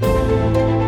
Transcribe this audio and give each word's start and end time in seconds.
Música 0.00 0.83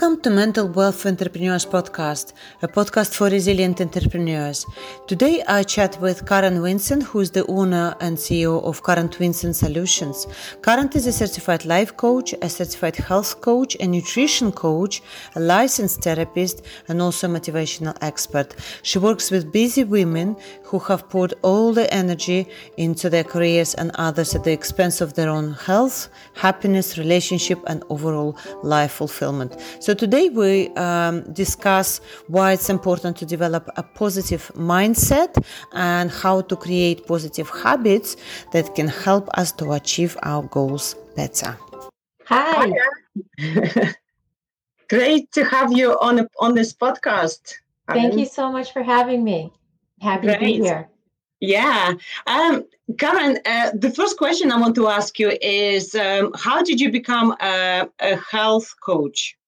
Welcome 0.00 0.20
to 0.20 0.30
Mental 0.30 0.68
Wealth 0.68 1.06
Entrepreneurs 1.06 1.66
Podcast, 1.66 2.32
a 2.62 2.68
podcast 2.68 3.16
for 3.16 3.28
resilient 3.30 3.80
entrepreneurs. 3.80 4.64
Today 5.08 5.42
I 5.48 5.64
chat 5.64 6.00
with 6.00 6.24
Karen 6.24 6.62
Vincent, 6.62 7.02
who 7.02 7.18
is 7.18 7.32
the 7.32 7.44
owner 7.46 7.96
and 8.00 8.16
CEO 8.16 8.62
of 8.62 8.84
Karen 8.84 9.08
Vincent 9.08 9.56
Solutions. 9.56 10.28
Karen 10.62 10.88
is 10.94 11.08
a 11.08 11.12
certified 11.12 11.64
life 11.64 11.96
coach, 11.96 12.32
a 12.40 12.48
certified 12.48 12.94
health 12.94 13.40
coach, 13.40 13.76
a 13.80 13.88
nutrition 13.88 14.52
coach, 14.52 15.02
a 15.34 15.40
licensed 15.40 16.04
therapist, 16.04 16.64
and 16.86 17.02
also 17.02 17.28
a 17.28 17.40
motivational 17.40 17.98
expert. 18.00 18.54
She 18.82 19.00
works 19.00 19.32
with 19.32 19.50
busy 19.50 19.82
women 19.82 20.36
who 20.62 20.78
have 20.78 21.08
poured 21.08 21.34
all 21.42 21.72
the 21.72 21.92
energy 21.92 22.46
into 22.76 23.10
their 23.10 23.24
careers 23.24 23.74
and 23.74 23.90
others 23.96 24.36
at 24.36 24.44
the 24.44 24.52
expense 24.52 25.00
of 25.00 25.14
their 25.14 25.28
own 25.28 25.54
health, 25.54 26.08
happiness, 26.34 26.98
relationship, 26.98 27.58
and 27.66 27.82
overall 27.88 28.38
life 28.62 28.92
fulfillment. 28.92 29.56
So 29.88 29.94
today 29.94 30.28
we 30.28 30.68
um, 30.74 31.22
discuss 31.32 32.02
why 32.26 32.52
it's 32.52 32.68
important 32.68 33.16
to 33.16 33.24
develop 33.24 33.70
a 33.78 33.82
positive 33.82 34.52
mindset 34.54 35.42
and 35.72 36.10
how 36.10 36.42
to 36.42 36.56
create 36.56 37.06
positive 37.06 37.48
habits 37.48 38.14
that 38.52 38.74
can 38.74 38.88
help 38.88 39.30
us 39.38 39.50
to 39.52 39.72
achieve 39.72 40.14
our 40.24 40.42
goals 40.42 40.94
better. 41.16 41.56
Hi. 42.26 42.70
Great 44.90 45.32
to 45.32 45.44
have 45.46 45.72
you 45.72 45.98
on 46.02 46.28
on 46.38 46.54
this 46.54 46.74
podcast. 46.74 47.54
Thank 47.90 48.18
you 48.18 48.26
so 48.26 48.52
much 48.52 48.74
for 48.74 48.82
having 48.82 49.24
me. 49.24 49.50
Happy 50.02 50.26
Great. 50.26 50.38
to 50.38 50.44
be 50.44 50.60
here. 50.60 50.86
Yeah. 51.40 51.94
Um, 52.26 52.66
Karen, 52.98 53.38
uh, 53.46 53.70
the 53.72 53.90
first 53.90 54.18
question 54.18 54.52
I 54.52 54.60
want 54.60 54.74
to 54.74 54.88
ask 54.88 55.18
you 55.18 55.30
is 55.40 55.94
um, 55.94 56.34
how 56.36 56.62
did 56.62 56.78
you 56.78 56.92
become 56.92 57.34
a, 57.40 57.88
a 58.00 58.16
health 58.16 58.74
coach? 58.84 59.38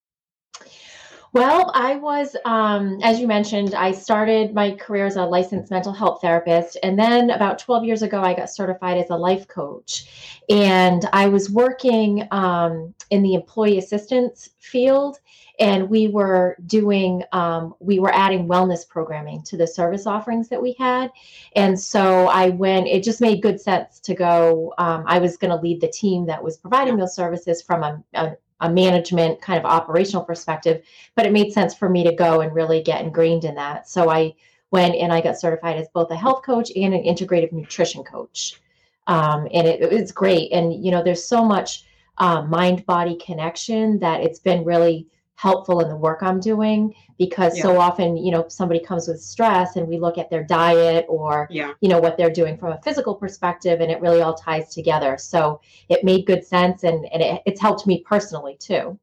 Well, 1.32 1.70
I 1.74 1.94
was, 1.94 2.34
um, 2.44 2.98
as 3.02 3.20
you 3.20 3.28
mentioned, 3.28 3.76
I 3.76 3.92
started 3.92 4.52
my 4.52 4.72
career 4.72 5.06
as 5.06 5.14
a 5.14 5.24
licensed 5.24 5.70
mental 5.70 5.92
health 5.92 6.20
therapist. 6.20 6.76
And 6.82 6.98
then 6.98 7.30
about 7.30 7.60
12 7.60 7.84
years 7.84 8.02
ago, 8.02 8.20
I 8.20 8.34
got 8.34 8.50
certified 8.50 8.98
as 8.98 9.10
a 9.10 9.16
life 9.16 9.46
coach. 9.46 10.40
And 10.48 11.08
I 11.12 11.28
was 11.28 11.48
working 11.48 12.26
um, 12.32 12.92
in 13.10 13.22
the 13.22 13.34
employee 13.34 13.78
assistance 13.78 14.50
field. 14.58 15.18
And 15.60 15.88
we 15.88 16.08
were 16.08 16.56
doing, 16.66 17.22
um, 17.30 17.74
we 17.78 18.00
were 18.00 18.12
adding 18.12 18.48
wellness 18.48 18.88
programming 18.88 19.42
to 19.44 19.56
the 19.56 19.68
service 19.68 20.06
offerings 20.08 20.48
that 20.48 20.60
we 20.60 20.74
had. 20.80 21.12
And 21.54 21.78
so 21.78 22.26
I 22.26 22.48
went, 22.48 22.88
it 22.88 23.04
just 23.04 23.20
made 23.20 23.40
good 23.40 23.60
sense 23.60 24.00
to 24.00 24.14
go. 24.14 24.74
Um, 24.78 25.04
I 25.06 25.20
was 25.20 25.36
going 25.36 25.50
to 25.50 25.62
lead 25.62 25.80
the 25.80 25.88
team 25.88 26.26
that 26.26 26.42
was 26.42 26.56
providing 26.56 26.96
those 26.96 27.14
services 27.14 27.62
from 27.62 27.84
a, 27.84 28.02
a 28.14 28.36
a 28.60 28.70
management 28.70 29.40
kind 29.40 29.58
of 29.58 29.64
operational 29.64 30.24
perspective, 30.24 30.82
but 31.14 31.26
it 31.26 31.32
made 31.32 31.52
sense 31.52 31.74
for 31.74 31.88
me 31.88 32.04
to 32.04 32.14
go 32.14 32.40
and 32.40 32.54
really 32.54 32.82
get 32.82 33.02
ingrained 33.02 33.44
in 33.44 33.54
that. 33.54 33.88
So 33.88 34.10
I 34.10 34.34
went 34.70 34.94
and 34.94 35.12
I 35.12 35.20
got 35.20 35.38
certified 35.38 35.76
as 35.76 35.88
both 35.94 36.10
a 36.10 36.16
health 36.16 36.42
coach 36.42 36.70
and 36.76 36.94
an 36.94 37.02
integrative 37.02 37.52
nutrition 37.52 38.04
coach. 38.04 38.60
Um, 39.06 39.48
and 39.52 39.66
it, 39.66 39.80
it's 39.82 40.12
great. 40.12 40.52
And, 40.52 40.84
you 40.84 40.90
know, 40.90 41.02
there's 41.02 41.24
so 41.24 41.44
much 41.44 41.84
uh, 42.18 42.42
mind 42.42 42.84
body 42.86 43.16
connection 43.16 43.98
that 43.98 44.20
it's 44.20 44.38
been 44.38 44.64
really 44.64 45.06
helpful 45.40 45.80
in 45.80 45.88
the 45.88 45.96
work 45.96 46.22
I'm 46.22 46.38
doing 46.38 46.94
because 47.18 47.56
yeah. 47.56 47.62
so 47.62 47.80
often, 47.80 48.18
you 48.18 48.30
know, 48.30 48.46
somebody 48.48 48.78
comes 48.78 49.08
with 49.08 49.22
stress 49.22 49.76
and 49.76 49.88
we 49.88 49.98
look 49.98 50.18
at 50.18 50.28
their 50.28 50.44
diet 50.44 51.06
or, 51.08 51.48
yeah. 51.50 51.72
you 51.80 51.88
know, 51.88 51.98
what 51.98 52.18
they're 52.18 52.32
doing 52.32 52.58
from 52.58 52.72
a 52.72 52.82
physical 52.82 53.14
perspective 53.14 53.80
and 53.80 53.90
it 53.90 54.02
really 54.02 54.20
all 54.20 54.34
ties 54.34 54.74
together. 54.74 55.16
So 55.16 55.62
it 55.88 56.04
made 56.04 56.26
good 56.26 56.44
sense 56.44 56.84
and, 56.84 57.06
and 57.10 57.22
it, 57.22 57.42
it's 57.46 57.58
helped 57.58 57.86
me 57.86 58.04
personally 58.06 58.58
too. 58.60 58.98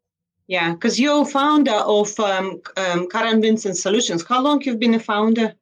Yeah, 0.45 0.73
because 0.73 0.99
you're 0.99 1.25
founder 1.25 1.71
of 1.71 2.17
um, 2.19 2.61
um, 2.77 3.09
Karen 3.09 3.41
Vincent 3.41 3.75
Solutions. 3.75 4.23
How 4.23 4.39
long 4.39 4.61
you've 4.61 4.79
been 4.79 4.93
a 4.93 4.99
founder? 4.99 5.55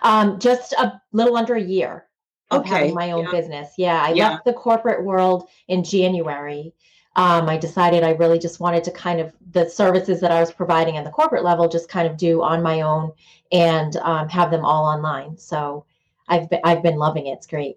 Um, 0.00 0.40
just 0.40 0.72
a 0.72 1.02
little 1.12 1.36
under 1.36 1.54
a 1.54 1.62
year 1.62 2.06
of 2.50 2.62
okay. 2.62 2.70
having 2.70 2.94
my 2.94 3.12
own 3.12 3.24
yeah. 3.24 3.30
business. 3.30 3.68
Yeah, 3.76 4.02
I 4.02 4.12
yeah. 4.14 4.30
left 4.30 4.46
the 4.46 4.54
corporate 4.54 5.04
world 5.04 5.50
in 5.68 5.84
January 5.84 6.72
um, 7.16 7.48
I 7.48 7.58
decided 7.58 8.02
I 8.02 8.12
really 8.12 8.38
just 8.38 8.60
wanted 8.60 8.84
to 8.84 8.90
kind 8.90 9.20
of 9.20 9.32
the 9.52 9.68
services 9.68 10.20
that 10.20 10.30
I 10.30 10.40
was 10.40 10.52
providing 10.52 10.96
at 10.96 11.04
the 11.04 11.10
corporate 11.10 11.44
level 11.44 11.68
just 11.68 11.88
kind 11.88 12.08
of 12.08 12.16
do 12.16 12.42
on 12.42 12.62
my 12.62 12.80
own 12.80 13.12
and 13.50 13.96
um, 13.96 14.28
have 14.30 14.50
them 14.50 14.64
all 14.64 14.84
online. 14.84 15.36
So 15.36 15.84
I've 16.28 16.48
been, 16.48 16.60
I've 16.64 16.82
been 16.82 16.96
loving 16.96 17.26
it. 17.26 17.32
It's 17.32 17.46
great. 17.46 17.76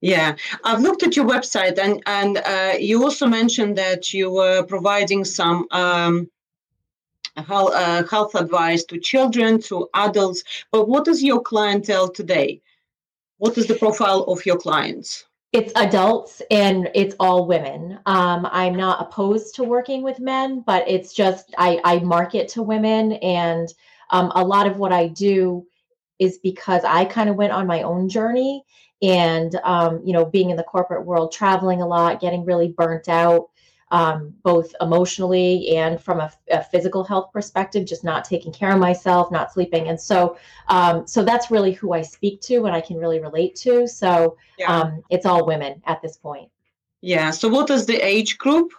Yeah, 0.00 0.36
I've 0.62 0.80
looked 0.80 1.02
at 1.02 1.16
your 1.16 1.26
website 1.26 1.76
and 1.76 2.00
and 2.06 2.38
uh, 2.38 2.74
you 2.78 3.02
also 3.02 3.26
mentioned 3.26 3.76
that 3.78 4.14
you 4.14 4.30
were 4.30 4.62
providing 4.62 5.24
some 5.24 5.66
um, 5.72 6.30
health, 7.36 7.72
uh, 7.74 8.04
health 8.06 8.36
advice 8.36 8.84
to 8.84 9.00
children, 9.00 9.60
to 9.62 9.88
adults. 9.94 10.44
But 10.70 10.88
what 10.88 11.08
is 11.08 11.22
your 11.22 11.40
clientele 11.40 12.10
today? 12.10 12.60
What 13.38 13.58
is 13.58 13.66
the 13.66 13.74
profile 13.74 14.22
of 14.24 14.46
your 14.46 14.56
clients? 14.56 15.24
It's 15.52 15.72
adults 15.76 16.42
and 16.50 16.90
it's 16.94 17.14
all 17.18 17.46
women. 17.46 17.98
Um, 18.04 18.46
I'm 18.52 18.74
not 18.74 19.00
opposed 19.00 19.54
to 19.54 19.64
working 19.64 20.02
with 20.02 20.20
men, 20.20 20.62
but 20.66 20.86
it's 20.88 21.14
just 21.14 21.54
I, 21.56 21.80
I 21.84 21.98
market 22.00 22.48
to 22.48 22.62
women, 22.62 23.12
and 23.14 23.72
um, 24.10 24.30
a 24.34 24.44
lot 24.44 24.66
of 24.66 24.76
what 24.76 24.92
I 24.92 25.08
do 25.08 25.66
is 26.18 26.38
because 26.38 26.84
I 26.84 27.04
kind 27.04 27.30
of 27.30 27.36
went 27.36 27.52
on 27.52 27.66
my 27.66 27.82
own 27.82 28.08
journey, 28.08 28.64
and 29.00 29.54
um, 29.64 30.02
you 30.04 30.12
know, 30.12 30.26
being 30.26 30.50
in 30.50 30.56
the 30.56 30.64
corporate 30.64 31.06
world, 31.06 31.32
traveling 31.32 31.80
a 31.80 31.86
lot, 31.86 32.20
getting 32.20 32.44
really 32.44 32.68
burnt 32.68 33.08
out 33.08 33.48
um, 33.90 34.34
both 34.42 34.74
emotionally 34.80 35.76
and 35.76 36.00
from 36.00 36.20
a, 36.20 36.30
a, 36.50 36.62
physical 36.62 37.02
health 37.02 37.30
perspective, 37.32 37.86
just 37.86 38.04
not 38.04 38.24
taking 38.24 38.52
care 38.52 38.72
of 38.72 38.78
myself, 38.78 39.30
not 39.30 39.52
sleeping. 39.52 39.88
And 39.88 39.98
so, 39.98 40.36
um, 40.68 41.06
so 41.06 41.24
that's 41.24 41.50
really 41.50 41.72
who 41.72 41.92
I 41.92 42.02
speak 42.02 42.40
to 42.42 42.66
and 42.66 42.74
I 42.74 42.80
can 42.80 42.98
really 42.98 43.20
relate 43.20 43.56
to. 43.56 43.86
So 43.86 44.36
yeah. 44.58 44.66
um, 44.72 45.02
it's 45.10 45.24
all 45.24 45.46
women 45.46 45.82
at 45.86 46.02
this 46.02 46.16
point. 46.16 46.50
Yeah. 47.00 47.30
So 47.30 47.48
what 47.48 47.70
is 47.70 47.86
the 47.86 47.96
age 47.96 48.36
group? 48.36 48.72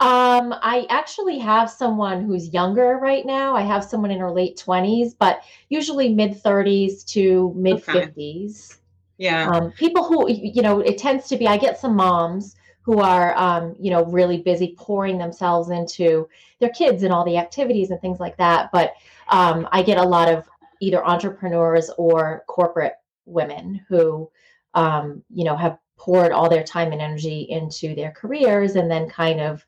Um, 0.00 0.52
I 0.62 0.86
actually 0.90 1.38
have 1.38 1.70
someone 1.70 2.24
who's 2.24 2.52
younger 2.52 2.98
right 2.98 3.24
now. 3.24 3.54
I 3.54 3.62
have 3.62 3.84
someone 3.84 4.10
in 4.10 4.18
her 4.18 4.32
late 4.32 4.62
20s, 4.62 5.14
but 5.18 5.42
usually 5.68 6.12
mid 6.12 6.42
30s 6.42 7.04
to 7.12 7.52
mid 7.56 7.82
50s. 7.84 8.72
Okay. 8.72 8.78
Yeah. 9.18 9.48
Um, 9.48 9.70
people 9.72 10.04
who, 10.04 10.28
you 10.28 10.60
know, 10.60 10.80
it 10.80 10.98
tends 10.98 11.28
to 11.28 11.36
be, 11.36 11.46
I 11.46 11.56
get 11.56 11.78
some 11.78 11.94
moms 11.94 12.56
who 12.82 13.00
are 13.00 13.36
um, 13.36 13.74
you 13.78 13.90
know 13.90 14.04
really 14.06 14.38
busy 14.42 14.74
pouring 14.76 15.18
themselves 15.18 15.70
into 15.70 16.28
their 16.60 16.70
kids 16.70 17.02
and 17.02 17.12
all 17.12 17.24
the 17.24 17.38
activities 17.38 17.90
and 17.90 18.00
things 18.00 18.20
like 18.20 18.36
that. 18.36 18.70
But 18.72 18.94
um, 19.32 19.68
i 19.72 19.82
get 19.82 19.98
a 19.98 20.02
lot 20.02 20.28
of 20.28 20.46
either 20.80 21.04
entrepreneurs 21.04 21.90
or 21.96 22.44
corporate 22.46 22.94
women 23.24 23.84
who 23.88 24.30
um, 24.74 25.22
you 25.30 25.44
know 25.44 25.56
have 25.56 25.78
poured 25.98 26.32
all 26.32 26.48
their 26.48 26.64
time 26.64 26.92
and 26.92 27.00
energy 27.00 27.46
into 27.48 27.94
their 27.94 28.10
careers 28.10 28.76
and 28.76 28.90
then 28.90 29.08
kind 29.08 29.40
of 29.40 29.64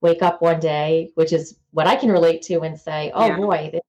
wake 0.00 0.22
up 0.22 0.40
one 0.40 0.60
day 0.60 1.10
which 1.14 1.32
is 1.32 1.58
what 1.72 1.86
i 1.86 1.96
can 1.96 2.10
relate 2.10 2.42
to 2.42 2.60
and 2.60 2.78
say 2.78 3.10
oh 3.14 3.26
yeah. 3.26 3.36
boy 3.36 3.80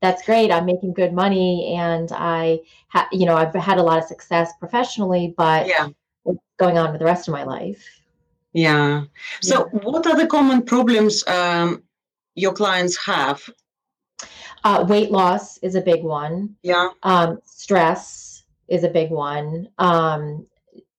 that's 0.00 0.24
great 0.24 0.50
i'm 0.50 0.64
making 0.64 0.94
good 0.94 1.12
money 1.12 1.74
and 1.76 2.10
i 2.12 2.58
ha- 2.88 3.08
you 3.12 3.26
know 3.26 3.36
i've 3.36 3.54
had 3.54 3.78
a 3.78 3.82
lot 3.82 3.98
of 3.98 4.04
success 4.04 4.52
professionally 4.58 5.34
but 5.36 5.66
yeah. 5.66 5.88
what's 6.22 6.38
going 6.58 6.78
on 6.78 6.90
with 6.90 7.00
the 7.00 7.04
rest 7.04 7.28
of 7.28 7.32
my 7.32 7.42
life 7.42 7.95
yeah. 8.56 9.04
So, 9.42 9.68
yeah. 9.72 9.80
what 9.80 10.06
are 10.06 10.16
the 10.16 10.26
common 10.26 10.62
problems 10.62 11.26
um, 11.28 11.82
your 12.34 12.52
clients 12.52 12.96
have? 13.04 13.42
Uh, 14.64 14.84
weight 14.88 15.10
loss 15.10 15.58
is 15.58 15.74
a 15.74 15.80
big 15.80 16.02
one. 16.02 16.56
Yeah. 16.62 16.88
Um, 17.02 17.38
stress 17.44 18.44
is 18.68 18.82
a 18.82 18.88
big 18.88 19.10
one. 19.10 19.68
Um, 19.78 20.46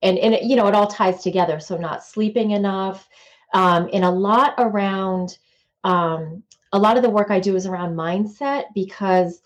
and 0.03 0.19
and 0.19 0.35
it, 0.35 0.43
you 0.43 0.55
know 0.55 0.67
it 0.67 0.75
all 0.75 0.87
ties 0.87 1.23
together. 1.23 1.59
So 1.59 1.77
not 1.77 2.03
sleeping 2.03 2.51
enough, 2.51 3.09
um, 3.53 3.89
and 3.91 4.05
a 4.05 4.11
lot 4.11 4.53
around. 4.57 5.37
Um, 5.83 6.43
a 6.73 6.79
lot 6.79 6.97
of 6.97 7.03
the 7.03 7.09
work 7.09 7.31
I 7.31 7.39
do 7.39 7.55
is 7.55 7.65
around 7.65 7.95
mindset 7.95 8.65
because 8.75 9.41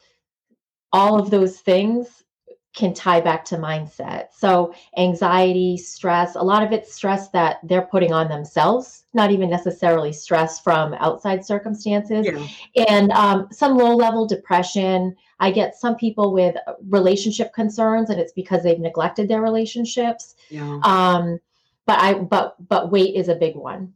all 0.91 1.19
of 1.19 1.29
those 1.29 1.59
things 1.59 2.23
can 2.73 2.93
tie 2.93 3.19
back 3.19 3.43
to 3.43 3.57
mindset. 3.57 4.27
So, 4.31 4.73
anxiety, 4.97 5.77
stress, 5.77 6.35
a 6.35 6.41
lot 6.41 6.63
of 6.63 6.71
it's 6.71 6.93
stress 6.93 7.29
that 7.29 7.57
they're 7.63 7.81
putting 7.81 8.13
on 8.13 8.29
themselves, 8.29 9.05
not 9.13 9.31
even 9.31 9.49
necessarily 9.49 10.13
stress 10.13 10.59
from 10.59 10.93
outside 10.95 11.45
circumstances. 11.45 12.25
Yeah. 12.25 12.85
And 12.87 13.11
um, 13.11 13.47
some 13.51 13.77
low 13.77 13.95
level 13.95 14.25
depression. 14.25 15.15
I 15.39 15.51
get 15.51 15.75
some 15.75 15.95
people 15.95 16.33
with 16.33 16.55
relationship 16.87 17.53
concerns, 17.53 18.09
and 18.09 18.19
it's 18.19 18.33
because 18.33 18.63
they've 18.63 18.79
neglected 18.79 19.27
their 19.27 19.41
relationships. 19.41 20.35
Yeah. 20.49 20.79
Um, 20.83 21.39
but 21.85 21.99
I, 21.99 22.13
but, 22.13 22.55
but 22.69 22.91
weight 22.91 23.15
is 23.15 23.27
a 23.27 23.35
big 23.35 23.55
one. 23.55 23.93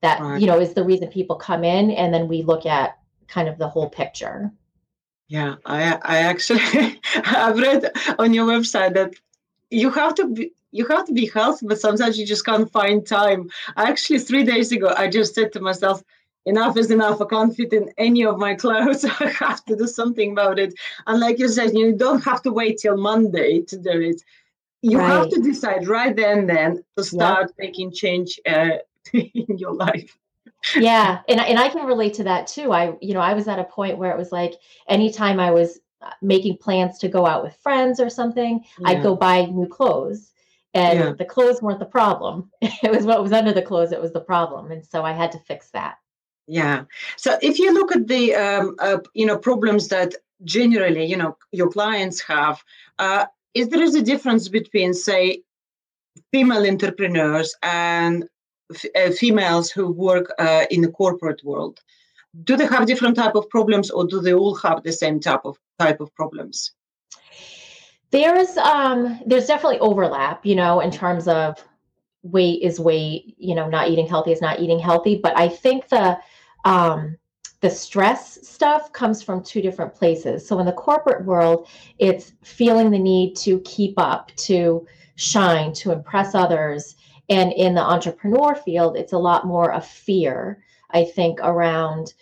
That 0.00 0.20
right. 0.20 0.40
you 0.40 0.46
know 0.46 0.60
is 0.60 0.74
the 0.74 0.84
reason 0.84 1.08
people 1.08 1.36
come 1.36 1.64
in, 1.64 1.90
and 1.90 2.14
then 2.14 2.28
we 2.28 2.42
look 2.42 2.64
at 2.64 2.98
kind 3.26 3.48
of 3.48 3.58
the 3.58 3.68
whole 3.68 3.90
picture. 3.90 4.52
Yeah, 5.28 5.56
I 5.66 5.98
I 6.02 6.18
actually 6.18 7.00
I've 7.24 7.58
read 7.58 7.90
on 8.18 8.32
your 8.32 8.46
website 8.46 8.94
that 8.94 9.14
you 9.70 9.90
have 9.90 10.14
to 10.16 10.26
be 10.26 10.52
you 10.72 10.86
have 10.86 11.06
to 11.06 11.12
be 11.12 11.26
healthy, 11.26 11.66
but 11.66 11.80
sometimes 11.80 12.18
you 12.18 12.26
just 12.26 12.44
can't 12.44 12.70
find 12.70 13.06
time. 13.06 13.50
Actually, 13.76 14.18
three 14.20 14.44
days 14.44 14.72
ago, 14.72 14.92
I 14.96 15.08
just 15.08 15.34
said 15.34 15.52
to 15.54 15.60
myself, 15.60 16.02
enough 16.44 16.76
is 16.76 16.90
enough. 16.90 17.20
I 17.20 17.26
can't 17.26 17.54
fit 17.54 17.72
in 17.72 17.90
any 17.98 18.24
of 18.24 18.38
my 18.38 18.54
clothes. 18.62 19.04
I 19.04 19.28
have 19.28 19.64
to 19.66 19.76
do 19.76 19.86
something 19.86 20.32
about 20.32 20.58
it. 20.58 20.74
And 21.06 21.20
like 21.20 21.38
you 21.38 21.48
said, 21.48 21.74
you 21.74 21.94
don't 21.94 22.24
have 22.24 22.42
to 22.42 22.52
wait 22.52 22.78
till 22.78 22.96
Monday 22.96 23.62
to 23.62 23.78
do 23.78 24.00
it. 24.00 24.22
You 24.82 24.98
right. 24.98 25.08
have 25.08 25.28
to 25.30 25.40
decide 25.42 25.88
right 25.88 26.14
then 26.14 26.46
then 26.46 26.84
to 26.96 27.04
start 27.04 27.48
yep. 27.48 27.56
making 27.58 27.92
change 27.92 28.40
uh, 28.46 28.78
in 29.12 29.58
your 29.58 29.74
life 29.74 30.16
yeah 30.76 31.20
and, 31.28 31.40
and 31.40 31.58
i 31.58 31.68
can 31.68 31.86
relate 31.86 32.14
to 32.14 32.24
that 32.24 32.46
too 32.46 32.72
i 32.72 32.92
you 33.00 33.14
know 33.14 33.20
i 33.20 33.32
was 33.32 33.48
at 33.48 33.58
a 33.58 33.64
point 33.64 33.98
where 33.98 34.10
it 34.10 34.18
was 34.18 34.32
like 34.32 34.54
anytime 34.88 35.38
i 35.38 35.50
was 35.50 35.78
uh, 36.02 36.10
making 36.22 36.56
plans 36.56 36.98
to 36.98 37.08
go 37.08 37.26
out 37.26 37.42
with 37.42 37.56
friends 37.62 38.00
or 38.00 38.10
something 38.10 38.64
yeah. 38.80 38.88
i'd 38.88 39.02
go 39.02 39.14
buy 39.14 39.44
new 39.44 39.66
clothes 39.66 40.32
and 40.74 40.98
yeah. 40.98 41.12
the 41.12 41.24
clothes 41.24 41.62
weren't 41.62 41.78
the 41.78 41.84
problem 41.84 42.50
it 42.60 42.90
was 42.90 43.04
what 43.04 43.22
was 43.22 43.32
under 43.32 43.52
the 43.52 43.62
clothes 43.62 43.90
that 43.90 44.00
was 44.00 44.12
the 44.12 44.20
problem 44.20 44.70
and 44.70 44.84
so 44.84 45.04
i 45.04 45.12
had 45.12 45.32
to 45.32 45.38
fix 45.40 45.70
that 45.70 45.96
yeah 46.46 46.84
so 47.16 47.38
if 47.42 47.58
you 47.58 47.72
look 47.72 47.94
at 47.94 48.06
the 48.08 48.34
um, 48.34 48.74
uh, 48.80 48.98
you 49.14 49.26
know 49.26 49.38
problems 49.38 49.88
that 49.88 50.14
generally 50.44 51.04
you 51.04 51.16
know 51.16 51.36
your 51.52 51.68
clients 51.70 52.20
have 52.20 52.62
uh, 52.98 53.26
is 53.54 53.68
there 53.68 53.82
is 53.82 53.94
a 53.94 54.02
difference 54.02 54.48
between 54.48 54.94
say 54.94 55.42
female 56.32 56.66
entrepreneurs 56.66 57.54
and 57.62 58.28
uh, 58.70 59.10
females 59.10 59.70
who 59.70 59.90
work 59.90 60.32
uh, 60.38 60.66
in 60.70 60.82
the 60.82 60.90
corporate 60.90 61.42
world. 61.44 61.80
Do 62.44 62.56
they 62.56 62.66
have 62.66 62.86
different 62.86 63.16
type 63.16 63.34
of 63.34 63.48
problems 63.48 63.90
or 63.90 64.06
do 64.06 64.20
they 64.20 64.34
all 64.34 64.54
have 64.56 64.82
the 64.82 64.92
same 64.92 65.20
type 65.20 65.40
of 65.44 65.58
type 65.78 66.00
of 66.00 66.14
problems? 66.14 66.72
There's 68.10 68.56
um 68.58 69.20
there's 69.26 69.46
definitely 69.46 69.80
overlap 69.80 70.44
you 70.44 70.54
know 70.54 70.80
in 70.80 70.90
terms 70.90 71.28
of 71.28 71.62
weight 72.22 72.62
is 72.62 72.78
weight 72.78 73.34
you 73.38 73.54
know 73.54 73.68
not 73.68 73.88
eating 73.88 74.06
healthy 74.06 74.32
is 74.32 74.40
not 74.40 74.60
eating 74.60 74.78
healthy. 74.78 75.16
But 75.16 75.36
i 75.36 75.48
think 75.48 75.88
the 75.88 76.18
um 76.64 77.16
the 77.60 77.70
stress 77.70 78.46
stuff 78.46 78.92
comes 78.92 79.20
from 79.20 79.42
two 79.42 79.60
different 79.60 79.92
places. 79.92 80.46
So 80.46 80.60
in 80.60 80.66
the 80.66 80.72
corporate 80.72 81.24
world 81.24 81.68
it's 81.98 82.32
feeling 82.42 82.90
the 82.90 82.98
need 82.98 83.36
to 83.38 83.60
keep 83.60 83.94
up 83.98 84.30
to 84.36 84.86
shine 85.16 85.72
to 85.72 85.90
impress 85.92 86.34
others 86.34 86.94
and 87.28 87.52
in 87.52 87.74
the 87.74 87.82
entrepreneur 87.82 88.54
field, 88.54 88.96
it's 88.96 89.12
a 89.12 89.18
lot 89.18 89.46
more 89.46 89.72
of 89.72 89.86
fear, 89.86 90.62
I 90.90 91.04
think, 91.04 91.40
around, 91.42 92.14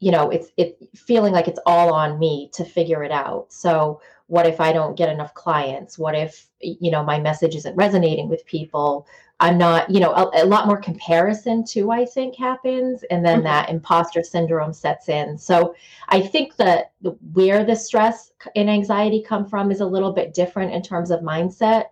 you 0.00 0.10
know, 0.10 0.30
it's 0.30 0.48
it 0.56 0.78
feeling 0.94 1.32
like 1.32 1.48
it's 1.48 1.60
all 1.66 1.92
on 1.92 2.18
me 2.18 2.50
to 2.52 2.64
figure 2.64 3.02
it 3.02 3.12
out. 3.12 3.52
So 3.52 4.00
what 4.26 4.46
if 4.46 4.60
I 4.60 4.72
don't 4.72 4.96
get 4.96 5.08
enough 5.08 5.34
clients? 5.34 5.98
What 5.98 6.14
if, 6.14 6.46
you 6.60 6.90
know, 6.90 7.02
my 7.02 7.20
message 7.20 7.54
isn't 7.54 7.76
resonating 7.76 8.28
with 8.28 8.44
people? 8.46 9.06
I'm 9.40 9.58
not, 9.58 9.90
you 9.90 10.00
know, 10.00 10.12
a, 10.12 10.44
a 10.44 10.46
lot 10.46 10.66
more 10.66 10.80
comparison 10.80 11.64
too, 11.64 11.90
I 11.90 12.04
think 12.04 12.36
happens. 12.36 13.02
And 13.10 13.24
then 13.24 13.38
mm-hmm. 13.38 13.46
that 13.46 13.68
imposter 13.68 14.22
syndrome 14.22 14.72
sets 14.72 15.08
in. 15.08 15.36
So 15.36 15.74
I 16.08 16.20
think 16.20 16.56
that 16.56 16.92
the, 17.02 17.10
where 17.32 17.64
the 17.64 17.76
stress 17.76 18.32
and 18.56 18.70
anxiety 18.70 19.22
come 19.22 19.46
from 19.46 19.70
is 19.70 19.80
a 19.80 19.86
little 19.86 20.12
bit 20.12 20.34
different 20.34 20.72
in 20.72 20.82
terms 20.82 21.10
of 21.10 21.20
mindset, 21.20 21.86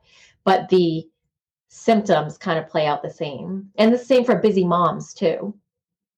but 0.45 0.69
the 0.69 1.07
symptoms 1.73 2.37
kind 2.37 2.59
of 2.59 2.69
play 2.69 2.87
out 2.87 3.03
the 3.03 3.11
same. 3.11 3.71
And 3.77 3.93
the 3.93 3.99
same 3.99 4.25
for 4.25 4.37
busy 4.37 4.65
moms, 4.65 5.15
too. 5.15 5.57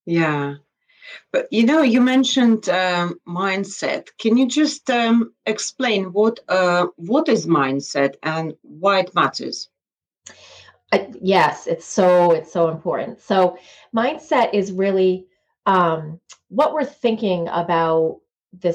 Yeah. 0.05 0.57
But 1.33 1.47
you 1.53 1.65
know, 1.65 1.83
you 1.83 2.01
mentioned 2.01 2.69
um, 2.69 3.21
mindset. 3.27 4.09
Can 4.19 4.37
you 4.37 4.49
just 4.49 4.91
um, 4.91 5.33
explain 5.47 6.13
what 6.13 6.41
uh, 6.49 6.87
what 6.97 7.29
is 7.29 7.47
mindset 7.47 8.17
and 8.23 8.55
why 8.63 9.01
it 9.01 9.15
matters? 9.15 9.69
Uh, 10.91 11.05
yes, 11.21 11.67
it's 11.67 11.85
so 11.87 12.33
it's 12.33 12.53
so 12.53 12.69
important. 12.69 13.21
So, 13.21 13.59
mindset 13.95 14.55
is 14.55 14.73
really 14.73 15.27
um, 15.67 16.21
what 16.49 16.73
we're 16.73 16.85
thinking 16.85 17.49
about 17.49 18.21
the, 18.61 18.73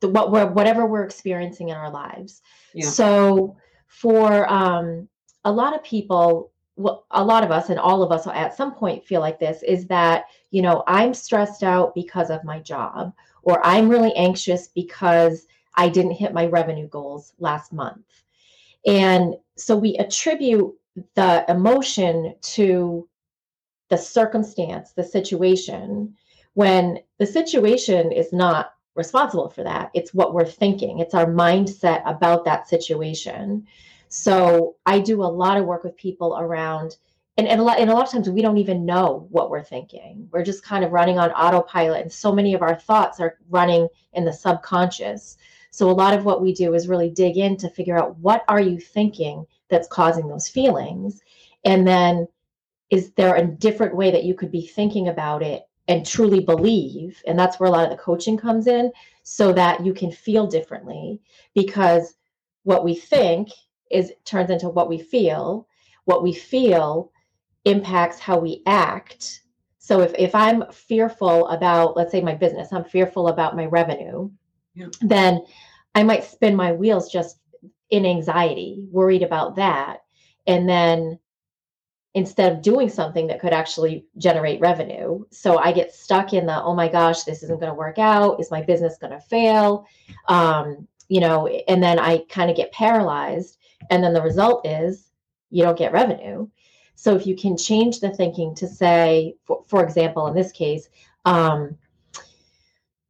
the 0.00 0.08
what 0.08 0.30
we're 0.30 0.46
whatever 0.46 0.86
we're 0.86 1.04
experiencing 1.04 1.70
in 1.70 1.76
our 1.76 1.90
lives. 1.90 2.40
Yeah. 2.74 2.88
So, 2.88 3.56
for 3.88 4.50
um, 4.50 5.08
a 5.44 5.52
lot 5.52 5.74
of 5.74 5.82
people 5.82 6.52
well, 6.76 7.04
a 7.10 7.22
lot 7.22 7.44
of 7.44 7.50
us 7.50 7.68
and 7.68 7.78
all 7.78 8.02
of 8.02 8.10
us 8.10 8.26
at 8.26 8.56
some 8.56 8.74
point 8.74 9.04
feel 9.04 9.20
like 9.20 9.38
this 9.38 9.62
is 9.62 9.86
that 9.86 10.26
you 10.50 10.62
know 10.62 10.82
i'm 10.86 11.12
stressed 11.12 11.62
out 11.62 11.94
because 11.94 12.30
of 12.30 12.44
my 12.44 12.58
job 12.60 13.12
or 13.42 13.64
i'm 13.66 13.88
really 13.88 14.14
anxious 14.14 14.68
because 14.68 15.46
i 15.74 15.88
didn't 15.88 16.12
hit 16.12 16.32
my 16.32 16.46
revenue 16.46 16.88
goals 16.88 17.32
last 17.38 17.72
month. 17.72 18.04
And 18.86 19.34
so 19.56 19.76
we 19.76 19.96
attribute 19.96 20.74
the 21.14 21.44
emotion 21.48 22.34
to 22.40 23.08
the 23.88 23.98
circumstance 23.98 24.92
the 24.92 25.04
situation 25.04 26.16
when 26.54 26.98
the 27.18 27.26
situation 27.26 28.12
is 28.12 28.32
not 28.32 28.74
responsible 28.94 29.48
for 29.48 29.62
that. 29.64 29.90
It's 29.94 30.14
what 30.14 30.34
we're 30.34 30.44
thinking. 30.44 30.98
It's 30.98 31.14
our 31.14 31.26
mindset 31.26 32.02
about 32.06 32.44
that 32.44 32.68
situation 32.68 33.66
so 34.10 34.74
I 34.84 34.98
do 34.98 35.22
a 35.22 35.24
lot 35.24 35.56
of 35.56 35.66
work 35.66 35.84
with 35.84 35.96
people 35.96 36.36
around, 36.36 36.96
and, 37.38 37.46
and, 37.46 37.60
a 37.60 37.62
lot, 37.62 37.78
and 37.78 37.88
a 37.88 37.94
lot 37.94 38.06
of 38.06 38.12
times 38.12 38.28
we 38.28 38.42
don't 38.42 38.58
even 38.58 38.84
know 38.84 39.28
what 39.30 39.50
we're 39.50 39.62
thinking. 39.62 40.28
We're 40.32 40.44
just 40.44 40.64
kind 40.64 40.84
of 40.84 40.90
running 40.90 41.16
on 41.16 41.30
autopilot. 41.30 42.02
And 42.02 42.12
so 42.12 42.32
many 42.32 42.52
of 42.52 42.60
our 42.60 42.74
thoughts 42.74 43.20
are 43.20 43.38
running 43.48 43.88
in 44.12 44.24
the 44.24 44.32
subconscious. 44.32 45.38
So 45.70 45.88
a 45.88 45.92
lot 45.92 46.12
of 46.12 46.24
what 46.24 46.42
we 46.42 46.52
do 46.52 46.74
is 46.74 46.88
really 46.88 47.08
dig 47.08 47.38
in 47.38 47.56
to 47.58 47.70
figure 47.70 47.96
out 47.96 48.18
what 48.18 48.44
are 48.48 48.60
you 48.60 48.80
thinking 48.80 49.46
that's 49.68 49.86
causing 49.86 50.26
those 50.26 50.48
feelings? 50.48 51.22
And 51.64 51.86
then 51.86 52.26
is 52.90 53.12
there 53.12 53.36
a 53.36 53.46
different 53.46 53.94
way 53.94 54.10
that 54.10 54.24
you 54.24 54.34
could 54.34 54.50
be 54.50 54.66
thinking 54.66 55.06
about 55.06 55.44
it 55.44 55.62
and 55.86 56.04
truly 56.04 56.40
believe? 56.40 57.22
And 57.28 57.38
that's 57.38 57.60
where 57.60 57.68
a 57.68 57.72
lot 57.72 57.84
of 57.84 57.90
the 57.90 58.02
coaching 58.02 58.36
comes 58.36 58.66
in 58.66 58.90
so 59.22 59.52
that 59.52 59.86
you 59.86 59.94
can 59.94 60.10
feel 60.10 60.48
differently 60.48 61.20
because 61.54 62.14
what 62.64 62.84
we 62.84 62.96
think 62.96 63.50
is 63.90 64.12
turns 64.24 64.50
into 64.50 64.68
what 64.68 64.88
we 64.88 64.98
feel. 64.98 65.66
What 66.04 66.22
we 66.22 66.32
feel 66.32 67.12
impacts 67.64 68.18
how 68.18 68.38
we 68.38 68.62
act. 68.66 69.42
So 69.78 70.00
if, 70.00 70.12
if 70.18 70.34
i'm 70.34 70.64
fearful 70.70 71.48
about 71.48 71.96
let's 71.96 72.12
say 72.12 72.20
my 72.20 72.34
business 72.34 72.72
i'm 72.72 72.84
fearful 72.84 73.28
about 73.28 73.56
my 73.56 73.66
revenue 73.66 74.30
yeah. 74.74 74.86
then 75.00 75.44
i 75.94 76.02
might 76.02 76.22
spin 76.22 76.54
my 76.54 76.72
wheels 76.72 77.10
just 77.10 77.40
in 77.90 78.06
anxiety 78.06 78.86
worried 78.90 79.22
about 79.22 79.56
that. 79.56 79.98
And 80.46 80.68
then 80.68 81.18
instead 82.14 82.52
of 82.52 82.62
doing 82.62 82.88
something 82.88 83.26
that 83.26 83.40
could 83.40 83.52
actually 83.52 84.04
generate 84.18 84.60
revenue 84.60 85.24
so 85.30 85.58
i 85.58 85.70
get 85.70 85.94
stuck 85.94 86.32
in 86.32 86.44
the 86.44 86.62
oh 86.62 86.74
my 86.74 86.88
gosh 86.88 87.22
this 87.22 87.42
isn't 87.42 87.60
going 87.60 87.70
to 87.70 87.78
work 87.78 87.98
out. 87.98 88.40
Is 88.40 88.50
my 88.50 88.62
business 88.62 88.98
going 88.98 89.12
to 89.12 89.20
fail? 89.20 89.86
Um, 90.28 90.86
you 91.08 91.20
know 91.20 91.46
and 91.46 91.82
then 91.82 91.98
i 91.98 92.18
kind 92.30 92.50
of 92.50 92.56
get 92.56 92.72
paralyzed 92.72 93.58
and 93.88 94.02
then 94.02 94.12
the 94.12 94.22
result 94.22 94.66
is 94.66 95.10
you 95.50 95.62
don't 95.62 95.78
get 95.78 95.92
revenue. 95.92 96.48
So 96.94 97.14
if 97.14 97.26
you 97.26 97.34
can 97.34 97.56
change 97.56 98.00
the 98.00 98.10
thinking 98.10 98.54
to 98.56 98.68
say, 98.68 99.36
for, 99.44 99.62
for 99.66 99.82
example, 99.82 100.26
in 100.26 100.34
this 100.34 100.52
case, 100.52 100.88
um, 101.24 101.76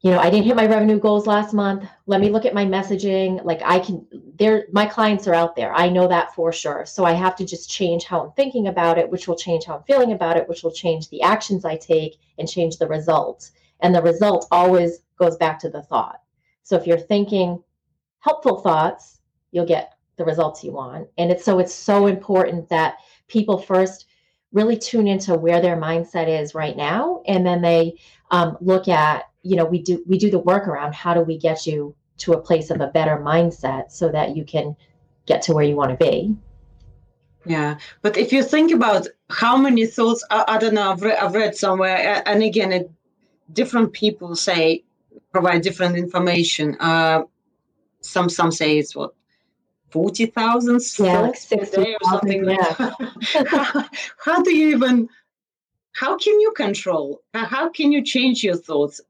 you 0.02 0.10
know, 0.10 0.18
I 0.18 0.30
didn't 0.30 0.46
hit 0.46 0.56
my 0.56 0.66
revenue 0.66 0.98
goals 0.98 1.26
last 1.26 1.52
month. 1.52 1.86
Let 2.06 2.22
me 2.22 2.30
look 2.30 2.46
at 2.46 2.54
my 2.54 2.64
messaging. 2.64 3.44
Like 3.44 3.60
I 3.62 3.80
can, 3.80 4.06
there, 4.38 4.66
my 4.72 4.86
clients 4.86 5.26
are 5.28 5.34
out 5.34 5.56
there. 5.56 5.74
I 5.74 5.90
know 5.90 6.08
that 6.08 6.34
for 6.34 6.52
sure. 6.52 6.86
So 6.86 7.04
I 7.04 7.12
have 7.12 7.36
to 7.36 7.44
just 7.44 7.68
change 7.68 8.04
how 8.04 8.22
I'm 8.22 8.32
thinking 8.32 8.68
about 8.68 8.96
it, 8.96 9.10
which 9.10 9.28
will 9.28 9.36
change 9.36 9.66
how 9.66 9.76
I'm 9.76 9.82
feeling 9.82 10.12
about 10.12 10.38
it, 10.38 10.48
which 10.48 10.62
will 10.62 10.72
change 10.72 11.10
the 11.10 11.20
actions 11.20 11.66
I 11.66 11.76
take 11.76 12.16
and 12.38 12.48
change 12.48 12.78
the 12.78 12.88
result. 12.88 13.50
And 13.80 13.94
the 13.94 14.02
result 14.02 14.46
always 14.50 15.00
goes 15.18 15.36
back 15.36 15.58
to 15.58 15.68
the 15.68 15.82
thought. 15.82 16.22
So 16.62 16.76
if 16.76 16.86
you're 16.86 16.98
thinking 16.98 17.62
helpful 18.20 18.60
thoughts, 18.60 19.20
you'll 19.50 19.66
get 19.66 19.94
the 20.20 20.26
results 20.26 20.62
you 20.62 20.70
want. 20.70 21.08
And 21.18 21.32
it's 21.32 21.44
so 21.44 21.58
it's 21.58 21.74
so 21.74 22.06
important 22.06 22.68
that 22.68 22.98
people 23.26 23.58
first 23.58 24.06
really 24.52 24.76
tune 24.76 25.08
into 25.08 25.34
where 25.34 25.60
their 25.62 25.76
mindset 25.76 26.28
is 26.28 26.54
right 26.54 26.76
now, 26.76 27.22
and 27.26 27.44
then 27.44 27.62
they 27.62 27.94
um, 28.30 28.56
look 28.60 28.86
at 28.86 29.24
you 29.42 29.56
know 29.56 29.64
we 29.64 29.82
do 29.82 30.04
we 30.06 30.18
do 30.18 30.30
the 30.30 30.38
work 30.38 30.68
around 30.68 30.94
how 30.94 31.14
do 31.14 31.22
we 31.22 31.38
get 31.38 31.66
you 31.66 31.94
to 32.18 32.34
a 32.34 32.40
place 32.40 32.70
of 32.70 32.82
a 32.82 32.88
better 32.88 33.16
mindset 33.16 33.90
so 33.90 34.10
that 34.10 34.36
you 34.36 34.44
can 34.44 34.76
get 35.26 35.40
to 35.40 35.54
where 35.54 35.64
you 35.64 35.74
want 35.74 35.90
to 35.90 35.96
be. 35.96 36.36
Yeah, 37.46 37.78
but 38.02 38.18
if 38.18 38.30
you 38.30 38.42
think 38.44 38.70
about 38.70 39.08
how 39.30 39.56
many 39.56 39.86
thoughts, 39.86 40.22
I, 40.30 40.44
I 40.46 40.58
don't 40.58 40.74
know, 40.74 40.92
I've, 40.92 41.00
re- 41.00 41.16
I've 41.16 41.34
read 41.34 41.56
somewhere, 41.56 42.22
and 42.26 42.42
again, 42.42 42.72
it, 42.72 42.90
different 43.54 43.94
people 43.94 44.36
say 44.36 44.84
provide 45.32 45.62
different 45.62 45.96
information. 45.96 46.76
Uh, 46.78 47.22
some 48.02 48.28
some 48.28 48.50
say 48.50 48.78
it's 48.78 48.94
what 48.94 49.14
forty 49.90 50.26
thousand 50.26 50.80
yeah, 50.98 51.20
like 51.20 51.36
60, 51.36 51.80
or 51.80 51.96
something. 52.04 52.48
Yeah. 52.48 52.92
how, 53.46 53.84
how 54.24 54.42
do 54.42 54.54
you 54.54 54.68
even? 54.68 55.08
How 55.92 56.16
can 56.16 56.40
you 56.40 56.52
control? 56.52 57.22
How 57.34 57.68
can 57.68 57.92
you 57.92 58.02
change 58.02 58.44
your 58.44 58.56
thoughts? 58.56 59.00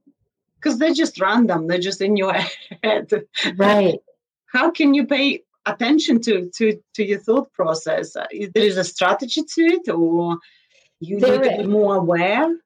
Because 0.56 0.78
they're 0.78 0.94
just 0.94 1.20
random. 1.20 1.66
They're 1.66 1.78
just 1.78 2.00
in 2.00 2.16
your 2.16 2.32
head. 2.82 3.10
Right. 3.56 3.98
How 4.52 4.70
can 4.70 4.94
you 4.94 5.06
pay 5.06 5.42
attention 5.66 6.20
to 6.22 6.50
to 6.56 6.80
to 6.94 7.04
your 7.04 7.20
thought 7.20 7.52
process? 7.52 8.16
Uh, 8.16 8.26
there 8.54 8.64
is 8.64 8.76
a 8.76 8.84
strategy 8.84 9.42
to 9.42 9.62
it, 9.62 9.88
or 9.88 10.38
you 11.00 11.20
there 11.20 11.38
need 11.38 11.50
to 11.50 11.56
be 11.58 11.66
more 11.66 11.96
aware. 11.96 12.56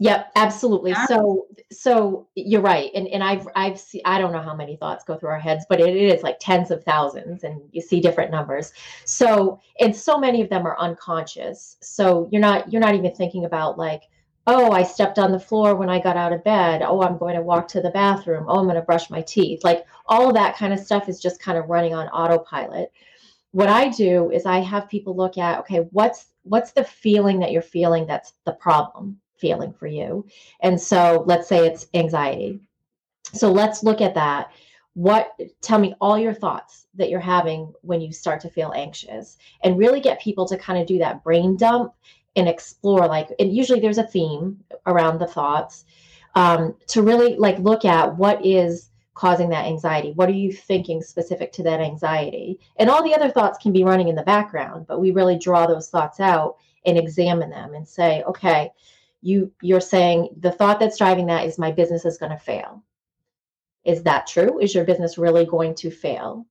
Yep, 0.00 0.30
absolutely. 0.36 0.94
So 0.94 1.48
so 1.72 2.28
you're 2.36 2.60
right. 2.60 2.90
And 2.94 3.08
and 3.08 3.22
I've 3.22 3.48
I've 3.56 3.80
seen 3.80 4.00
I 4.04 4.20
don't 4.20 4.32
know 4.32 4.40
how 4.40 4.54
many 4.54 4.76
thoughts 4.76 5.04
go 5.04 5.16
through 5.16 5.30
our 5.30 5.40
heads, 5.40 5.66
but 5.68 5.80
it, 5.80 5.88
it 5.88 6.14
is 6.14 6.22
like 6.22 6.38
tens 6.38 6.70
of 6.70 6.84
thousands 6.84 7.42
and 7.42 7.60
you 7.72 7.80
see 7.80 8.00
different 8.00 8.30
numbers. 8.30 8.72
So 9.04 9.60
and 9.80 9.94
so 9.94 10.16
many 10.16 10.40
of 10.40 10.50
them 10.50 10.66
are 10.66 10.78
unconscious. 10.78 11.76
So 11.80 12.28
you're 12.30 12.40
not 12.40 12.72
you're 12.72 12.80
not 12.80 12.94
even 12.94 13.12
thinking 13.12 13.44
about 13.44 13.76
like, 13.76 14.04
oh, 14.46 14.70
I 14.70 14.84
stepped 14.84 15.18
on 15.18 15.32
the 15.32 15.40
floor 15.40 15.74
when 15.74 15.90
I 15.90 15.98
got 16.00 16.16
out 16.16 16.32
of 16.32 16.44
bed. 16.44 16.82
Oh, 16.82 17.02
I'm 17.02 17.18
going 17.18 17.34
to 17.34 17.42
walk 17.42 17.66
to 17.68 17.80
the 17.80 17.90
bathroom. 17.90 18.44
Oh, 18.46 18.60
I'm 18.60 18.66
going 18.66 18.76
to 18.76 18.82
brush 18.82 19.10
my 19.10 19.22
teeth. 19.22 19.64
Like 19.64 19.84
all 20.06 20.32
that 20.32 20.56
kind 20.56 20.72
of 20.72 20.78
stuff 20.78 21.08
is 21.08 21.20
just 21.20 21.40
kind 21.42 21.58
of 21.58 21.68
running 21.68 21.94
on 21.94 22.06
autopilot. 22.08 22.92
What 23.50 23.68
I 23.68 23.88
do 23.88 24.30
is 24.30 24.46
I 24.46 24.58
have 24.60 24.88
people 24.88 25.16
look 25.16 25.38
at, 25.38 25.58
okay, 25.60 25.78
what's 25.90 26.26
what's 26.44 26.70
the 26.70 26.84
feeling 26.84 27.40
that 27.40 27.50
you're 27.50 27.62
feeling 27.62 28.06
that's 28.06 28.34
the 28.46 28.52
problem? 28.52 29.20
Feeling 29.38 29.72
for 29.72 29.86
you. 29.86 30.26
And 30.60 30.80
so 30.80 31.24
let's 31.26 31.48
say 31.48 31.66
it's 31.66 31.86
anxiety. 31.94 32.60
So 33.32 33.52
let's 33.52 33.82
look 33.82 34.00
at 34.00 34.14
that. 34.14 34.52
What 34.94 35.38
tell 35.60 35.78
me 35.78 35.94
all 36.00 36.18
your 36.18 36.34
thoughts 36.34 36.86
that 36.94 37.08
you're 37.08 37.20
having 37.20 37.72
when 37.82 38.00
you 38.00 38.12
start 38.12 38.40
to 38.40 38.50
feel 38.50 38.72
anxious 38.74 39.38
and 39.62 39.78
really 39.78 40.00
get 40.00 40.20
people 40.20 40.46
to 40.46 40.58
kind 40.58 40.80
of 40.80 40.86
do 40.86 40.98
that 40.98 41.22
brain 41.22 41.56
dump 41.56 41.92
and 42.36 42.48
explore 42.48 43.06
like 43.06 43.32
and 43.38 43.54
usually 43.54 43.80
there's 43.80 43.98
a 43.98 44.06
theme 44.06 44.58
around 44.86 45.18
the 45.18 45.26
thoughts 45.26 45.84
um, 46.34 46.74
to 46.86 47.02
really 47.02 47.36
like 47.36 47.58
look 47.58 47.84
at 47.84 48.16
what 48.16 48.44
is 48.44 48.90
causing 49.14 49.48
that 49.48 49.66
anxiety 49.66 50.12
what 50.12 50.28
are 50.28 50.32
you 50.32 50.52
thinking 50.52 51.02
specific 51.02 51.52
to 51.52 51.62
that 51.62 51.80
anxiety 51.80 52.58
and 52.76 52.88
all 52.88 53.02
the 53.02 53.14
other 53.14 53.30
thoughts 53.30 53.58
can 53.58 53.72
be 53.72 53.84
running 53.84 54.08
in 54.08 54.14
the 54.14 54.22
background 54.22 54.86
but 54.86 55.00
we 55.00 55.10
really 55.10 55.38
draw 55.38 55.66
those 55.66 55.88
thoughts 55.88 56.20
out 56.20 56.56
and 56.86 56.96
examine 56.96 57.50
them 57.50 57.74
and 57.74 57.86
say 57.86 58.22
okay 58.22 58.70
you 59.20 59.52
you're 59.62 59.80
saying 59.80 60.28
the 60.38 60.52
thought 60.52 60.78
that's 60.80 60.98
driving 60.98 61.26
that 61.26 61.46
is 61.46 61.58
my 61.58 61.72
business 61.72 62.04
is 62.04 62.18
going 62.18 62.32
to 62.32 62.38
fail. 62.38 62.84
Is 63.84 64.02
that 64.04 64.26
true? 64.26 64.58
Is 64.60 64.74
your 64.74 64.84
business 64.84 65.18
really 65.18 65.46
going 65.46 65.74
to 65.76 65.90
fail? 65.90 66.46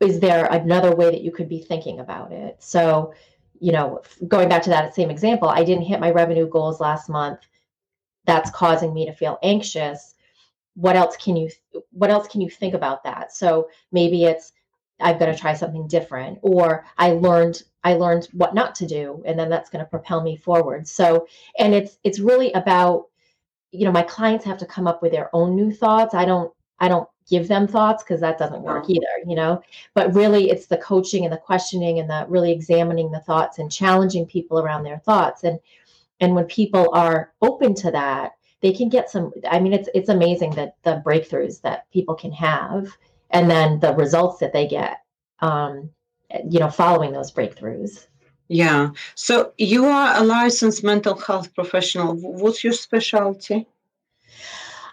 Is 0.00 0.20
there 0.20 0.46
another 0.46 0.94
way 0.94 1.10
that 1.10 1.22
you 1.22 1.32
could 1.32 1.48
be 1.48 1.60
thinking 1.60 2.00
about 2.00 2.32
it? 2.32 2.56
So 2.62 3.14
you 3.60 3.72
know 3.72 4.02
going 4.26 4.48
back 4.48 4.62
to 4.62 4.70
that 4.70 4.94
same 4.94 5.10
example 5.10 5.48
i 5.48 5.62
didn't 5.62 5.84
hit 5.84 6.00
my 6.00 6.10
revenue 6.10 6.48
goals 6.48 6.80
last 6.80 7.08
month. 7.08 7.40
That's 8.26 8.50
causing 8.50 8.94
me 8.94 9.06
to 9.06 9.12
feel 9.12 9.38
anxious. 9.42 10.14
What 10.74 10.96
else 10.96 11.16
can 11.16 11.36
you 11.36 11.50
what 11.90 12.10
else 12.10 12.26
can 12.28 12.40
you 12.40 12.50
think 12.50 12.74
about 12.74 13.04
that? 13.04 13.32
So 13.32 13.68
maybe 13.92 14.24
it's 14.24 14.53
i've 15.00 15.18
got 15.18 15.26
to 15.26 15.36
try 15.36 15.54
something 15.54 15.86
different 15.88 16.38
or 16.42 16.84
i 16.98 17.12
learned 17.12 17.62
I 17.84 17.94
learned 17.94 18.28
what 18.32 18.54
not 18.54 18.74
to 18.76 18.86
do, 18.86 19.22
and 19.26 19.38
then 19.38 19.50
that's 19.50 19.68
going 19.68 19.84
to 19.84 19.90
propel 19.90 20.22
me 20.22 20.36
forward. 20.36 20.88
So, 20.88 21.28
and 21.58 21.74
it's 21.74 21.98
it's 22.02 22.18
really 22.18 22.50
about, 22.52 23.08
you 23.72 23.84
know, 23.84 23.92
my 23.92 24.02
clients 24.02 24.44
have 24.46 24.58
to 24.58 24.66
come 24.66 24.86
up 24.86 25.02
with 25.02 25.12
their 25.12 25.28
own 25.36 25.54
new 25.54 25.70
thoughts. 25.70 26.14
I 26.14 26.24
don't 26.24 26.50
I 26.80 26.88
don't 26.88 27.08
give 27.28 27.46
them 27.46 27.68
thoughts 27.68 28.02
because 28.02 28.20
that 28.20 28.38
doesn't 28.38 28.62
work 28.62 28.88
either, 28.88 29.06
you 29.26 29.36
know. 29.36 29.62
But 29.94 30.14
really, 30.14 30.50
it's 30.50 30.66
the 30.66 30.78
coaching 30.78 31.24
and 31.24 31.32
the 31.32 31.38
questioning 31.38 31.98
and 31.98 32.08
the 32.08 32.24
really 32.28 32.52
examining 32.52 33.10
the 33.10 33.20
thoughts 33.20 33.58
and 33.58 33.70
challenging 33.70 34.26
people 34.26 34.58
around 34.58 34.82
their 34.84 34.98
thoughts. 34.98 35.44
And 35.44 35.60
and 36.20 36.34
when 36.34 36.46
people 36.46 36.88
are 36.94 37.32
open 37.42 37.74
to 37.74 37.90
that, 37.90 38.32
they 38.62 38.72
can 38.72 38.88
get 38.88 39.10
some. 39.10 39.30
I 39.50 39.60
mean, 39.60 39.74
it's 39.74 39.90
it's 39.94 40.08
amazing 40.08 40.52
that 40.52 40.76
the 40.84 41.02
breakthroughs 41.04 41.60
that 41.60 41.90
people 41.92 42.14
can 42.14 42.32
have, 42.32 42.88
and 43.34 43.50
then 43.50 43.80
the 43.80 43.92
results 43.94 44.38
that 44.38 44.54
they 44.54 44.66
get. 44.66 45.02
Um, 45.40 45.90
you 46.48 46.58
know, 46.58 46.70
following 46.70 47.12
those 47.12 47.30
breakthroughs. 47.30 48.06
Yeah. 48.48 48.90
So 49.14 49.52
you 49.56 49.86
are 49.86 50.16
a 50.16 50.24
licensed 50.24 50.82
mental 50.82 51.16
health 51.16 51.54
professional. 51.54 52.14
What's 52.14 52.64
your 52.64 52.72
specialty? 52.72 53.66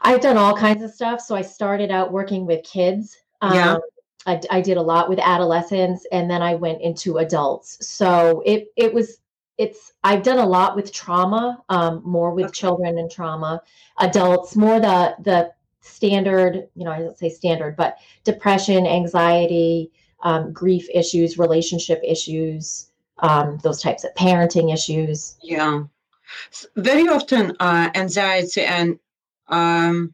I've 0.02 0.22
done 0.22 0.38
all 0.38 0.56
kinds 0.56 0.84
of 0.84 0.92
stuff. 0.92 1.22
So 1.22 1.36
I 1.36 1.42
started 1.42 1.92
out 1.92 2.12
working 2.12 2.46
with 2.46 2.64
kids. 2.64 3.18
Yeah. 3.42 3.74
Um, 3.74 3.82
I, 4.26 4.40
I, 4.52 4.62
did 4.62 4.78
a 4.78 4.82
lot 4.82 5.10
with 5.10 5.18
adolescents, 5.18 6.06
and 6.12 6.30
then 6.30 6.44
I 6.44 6.54
went 6.54 6.82
into 6.82 7.18
adults. 7.18 7.86
So 7.86 8.44
it 8.46 8.68
it 8.76 8.94
was 8.94 9.18
it's 9.58 9.94
I've 10.04 10.22
done 10.22 10.38
a 10.38 10.46
lot 10.46 10.76
with 10.76 10.92
trauma, 10.92 11.64
um, 11.70 12.04
more 12.06 12.32
with 12.32 12.46
okay. 12.46 12.54
children 12.54 13.00
and 13.00 13.10
trauma, 13.10 13.64
adults, 14.00 14.56
more 14.56 14.80
the 14.80 15.16
the 15.20 15.52
standard, 15.82 16.68
you 16.76 16.86
know, 16.86 16.92
I 16.92 17.00
don't 17.00 17.18
say 17.18 17.30
standard, 17.30 17.76
but 17.76 17.98
depression, 18.24 18.88
anxiety, 18.88 19.92
um, 20.24 20.54
grief 20.54 20.88
issues, 20.94 21.38
relationship 21.38 22.02
issues, 22.04 22.92
um, 23.20 23.60
those 23.64 23.82
types 23.82 24.04
of 24.04 24.14
parenting 24.16 24.74
issues. 24.74 25.38
Yeah. 25.42 25.84
Very 26.76 27.08
often, 27.08 27.56
uh, 27.60 27.90
anxiety 27.96 28.62
and 28.62 29.00
um, 29.48 30.14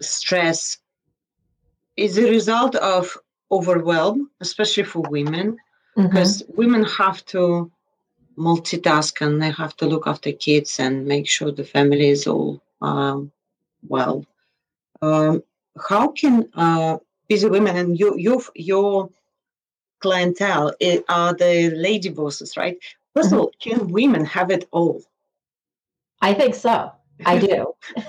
stress 0.00 0.78
is 1.96 2.18
a 2.18 2.30
result 2.30 2.74
of 2.76 3.16
overwhelm, 3.50 4.30
especially 4.40 4.84
for 4.84 5.02
women, 5.08 5.56
mm-hmm. 5.96 6.06
because 6.06 6.42
women 6.48 6.84
have 6.84 7.24
to 7.26 7.70
multitask 8.38 9.24
and 9.24 9.42
they 9.42 9.50
have 9.50 9.76
to 9.76 9.86
look 9.86 10.06
after 10.06 10.32
kids 10.32 10.78
and 10.80 11.06
make 11.06 11.28
sure 11.28 11.50
the 11.50 11.64
family 11.64 12.08
is 12.08 12.26
all 12.26 12.62
well. 12.80 14.24
Um, 15.02 15.42
how 15.88 16.08
can 16.08 16.48
uh, 16.54 16.98
busy 17.28 17.48
women 17.48 17.76
and 17.76 17.98
your 17.98 18.18
your 18.18 18.42
your 18.54 19.10
clientele 20.00 20.72
are 21.08 21.34
the 21.34 21.70
lady 21.70 22.08
bosses, 22.08 22.56
right? 22.56 22.76
1st 23.16 23.22
mm-hmm. 23.22 23.34
of 23.34 23.40
all, 23.40 23.52
can 23.60 23.88
women 23.88 24.24
have 24.24 24.50
it 24.50 24.66
all? 24.70 25.02
I 26.22 26.34
think 26.34 26.54
so. 26.54 26.92
I 27.26 27.38
do. 27.38 27.74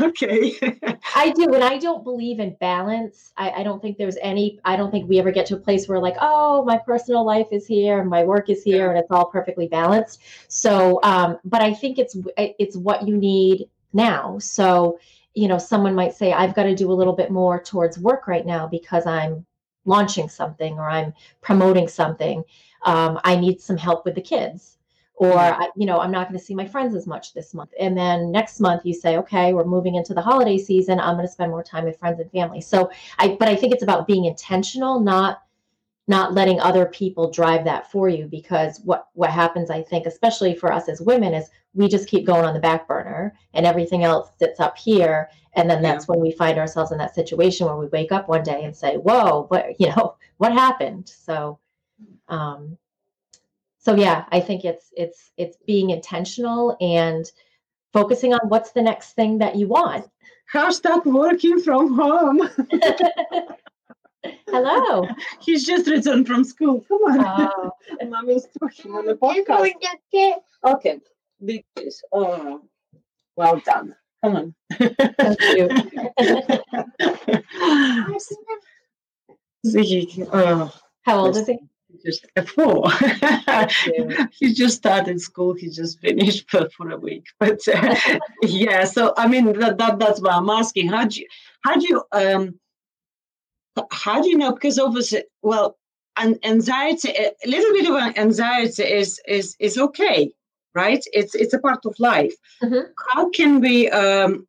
okay. 0.00 0.54
I 1.16 1.30
do. 1.30 1.54
And 1.54 1.64
I 1.64 1.78
don't 1.78 2.04
believe 2.04 2.40
in 2.40 2.56
balance. 2.60 3.32
I, 3.38 3.50
I, 3.50 3.62
don't 3.62 3.80
think 3.80 3.96
there's 3.96 4.18
any, 4.20 4.60
I 4.66 4.76
don't 4.76 4.90
think 4.90 5.08
we 5.08 5.18
ever 5.18 5.30
get 5.30 5.46
to 5.46 5.56
a 5.56 5.58
place 5.58 5.88
where 5.88 5.98
like, 5.98 6.16
oh, 6.20 6.62
my 6.64 6.76
personal 6.76 7.24
life 7.24 7.46
is 7.52 7.66
here 7.66 8.00
and 8.00 8.10
my 8.10 8.22
work 8.24 8.50
is 8.50 8.62
here 8.62 8.90
and 8.90 8.98
it's 8.98 9.10
all 9.10 9.26
perfectly 9.26 9.66
balanced. 9.66 10.20
So, 10.48 11.00
um, 11.02 11.38
but 11.44 11.62
I 11.62 11.72
think 11.72 11.98
it's, 11.98 12.16
it's 12.36 12.76
what 12.76 13.08
you 13.08 13.16
need 13.16 13.68
now. 13.94 14.38
So 14.38 14.98
you 15.34 15.48
know, 15.48 15.58
someone 15.58 15.94
might 15.94 16.14
say, 16.14 16.32
I've 16.32 16.54
got 16.54 16.62
to 16.64 16.74
do 16.74 16.90
a 16.90 16.94
little 16.94 17.12
bit 17.12 17.30
more 17.30 17.60
towards 17.60 17.98
work 17.98 18.28
right 18.28 18.46
now 18.46 18.66
because 18.66 19.06
I'm 19.06 19.44
launching 19.84 20.28
something 20.28 20.78
or 20.78 20.88
I'm 20.88 21.12
promoting 21.42 21.88
something. 21.88 22.44
Um, 22.82 23.20
I 23.24 23.36
need 23.36 23.60
some 23.60 23.76
help 23.76 24.04
with 24.04 24.14
the 24.14 24.22
kids. 24.22 24.78
Or, 25.16 25.38
I, 25.38 25.68
you 25.76 25.86
know, 25.86 26.00
I'm 26.00 26.10
not 26.10 26.28
going 26.28 26.38
to 26.38 26.44
see 26.44 26.54
my 26.54 26.66
friends 26.66 26.94
as 26.94 27.06
much 27.06 27.34
this 27.34 27.54
month. 27.54 27.70
And 27.78 27.96
then 27.96 28.32
next 28.32 28.58
month 28.58 28.84
you 28.84 28.92
say, 28.92 29.16
okay, 29.18 29.52
we're 29.52 29.64
moving 29.64 29.94
into 29.94 30.12
the 30.12 30.20
holiday 30.20 30.58
season. 30.58 30.98
I'm 30.98 31.14
going 31.14 31.26
to 31.26 31.32
spend 31.32 31.52
more 31.52 31.62
time 31.62 31.84
with 31.84 31.98
friends 31.98 32.18
and 32.18 32.30
family. 32.32 32.60
So 32.60 32.90
I, 33.18 33.36
but 33.38 33.48
I 33.48 33.54
think 33.54 33.72
it's 33.72 33.84
about 33.84 34.08
being 34.08 34.24
intentional, 34.24 34.98
not 34.98 35.43
not 36.06 36.34
letting 36.34 36.60
other 36.60 36.86
people 36.86 37.30
drive 37.30 37.64
that 37.64 37.90
for 37.90 38.08
you 38.08 38.26
because 38.26 38.80
what 38.84 39.08
what 39.14 39.30
happens 39.30 39.70
i 39.70 39.82
think 39.82 40.06
especially 40.06 40.54
for 40.54 40.72
us 40.72 40.88
as 40.88 41.00
women 41.00 41.32
is 41.32 41.48
we 41.74 41.88
just 41.88 42.08
keep 42.08 42.24
going 42.24 42.44
on 42.44 42.54
the 42.54 42.60
back 42.60 42.86
burner 42.88 43.34
and 43.52 43.66
everything 43.66 44.04
else 44.04 44.30
sits 44.38 44.60
up 44.60 44.78
here. 44.78 45.28
And 45.54 45.68
then 45.68 45.82
that's 45.82 46.04
yeah. 46.04 46.12
when 46.12 46.20
we 46.20 46.32
find 46.32 46.58
ourselves 46.58 46.92
in 46.92 46.98
that 46.98 47.14
situation 47.14 47.66
where 47.66 47.76
we 47.76 47.86
wake 47.88 48.12
up 48.12 48.28
one 48.28 48.42
day 48.42 48.64
and 48.64 48.74
say 48.74 48.96
whoa 48.96 49.46
what 49.48 49.74
you 49.80 49.88
know 49.88 50.16
what 50.38 50.52
happened? 50.52 51.08
So 51.08 51.58
um 52.28 52.78
so 53.78 53.94
yeah 53.94 54.24
i 54.32 54.40
think 54.40 54.64
it's 54.64 54.90
it's 54.96 55.30
it's 55.36 55.58
being 55.66 55.90
intentional 55.90 56.74
and 56.80 57.30
focusing 57.92 58.32
on 58.32 58.40
what's 58.48 58.72
the 58.72 58.80
next 58.80 59.12
thing 59.12 59.38
that 59.38 59.56
you 59.56 59.68
want. 59.68 60.08
How's 60.46 60.80
that 60.80 61.04
working 61.04 61.60
from 61.60 61.94
home 61.94 62.48
hello 64.48 65.06
he's 65.40 65.66
just 65.66 65.88
returned 65.88 66.26
from 66.26 66.44
school 66.44 66.84
come 66.88 67.02
on 67.02 67.50
oh. 67.56 67.70
and 68.00 68.10
mommy's 68.10 68.46
talking 68.58 68.92
on 68.92 69.06
the 69.06 69.14
podcast 69.14 69.60
okay 70.64 71.00
big 71.44 71.64
kiss. 71.76 72.02
Oh, 72.12 72.62
well 73.36 73.60
done. 73.64 73.94
Come 74.22 74.36
on. 74.36 74.54
Thank 74.78 74.96
oh, 80.32 80.72
How 81.02 81.18
old 81.18 81.36
is 81.36 81.46
he? 81.46 81.58
Just 82.04 82.26
a 82.36 82.44
four. 82.44 82.90
he 84.32 84.52
just 84.52 84.76
started 84.76 85.20
school. 85.20 85.54
He 85.54 85.70
just 85.70 86.00
finished 86.00 86.50
for, 86.50 86.68
for 86.70 86.90
a 86.90 86.98
week. 86.98 87.24
But 87.38 87.60
uh, 87.68 87.94
yeah, 88.42 88.84
so 88.84 89.14
I 89.16 89.28
mean 89.28 89.52
that, 89.60 89.78
that 89.78 89.98
that's 89.98 90.20
why 90.20 90.32
I'm 90.32 90.50
asking. 90.50 90.88
How 90.88 91.06
do 91.06 91.20
you 91.20 91.26
how 91.62 91.76
do 91.76 91.86
you 91.86 92.02
um 92.12 92.58
how 93.90 94.22
do 94.22 94.28
you 94.28 94.38
know? 94.38 94.52
Because 94.52 94.78
obviously, 94.78 95.24
well, 95.42 95.76
and 96.16 96.38
anxiety, 96.44 97.10
a 97.10 97.32
little 97.46 97.72
bit 97.72 97.90
of 97.90 98.16
anxiety 98.16 98.84
is 98.84 99.20
is 99.26 99.56
is 99.58 99.78
okay, 99.78 100.32
right? 100.74 101.04
It's 101.12 101.34
it's 101.34 101.54
a 101.54 101.58
part 101.58 101.84
of 101.84 101.94
life. 101.98 102.34
Mm-hmm. 102.62 102.90
How 103.12 103.30
can 103.30 103.60
we 103.60 103.90
um, 103.90 104.46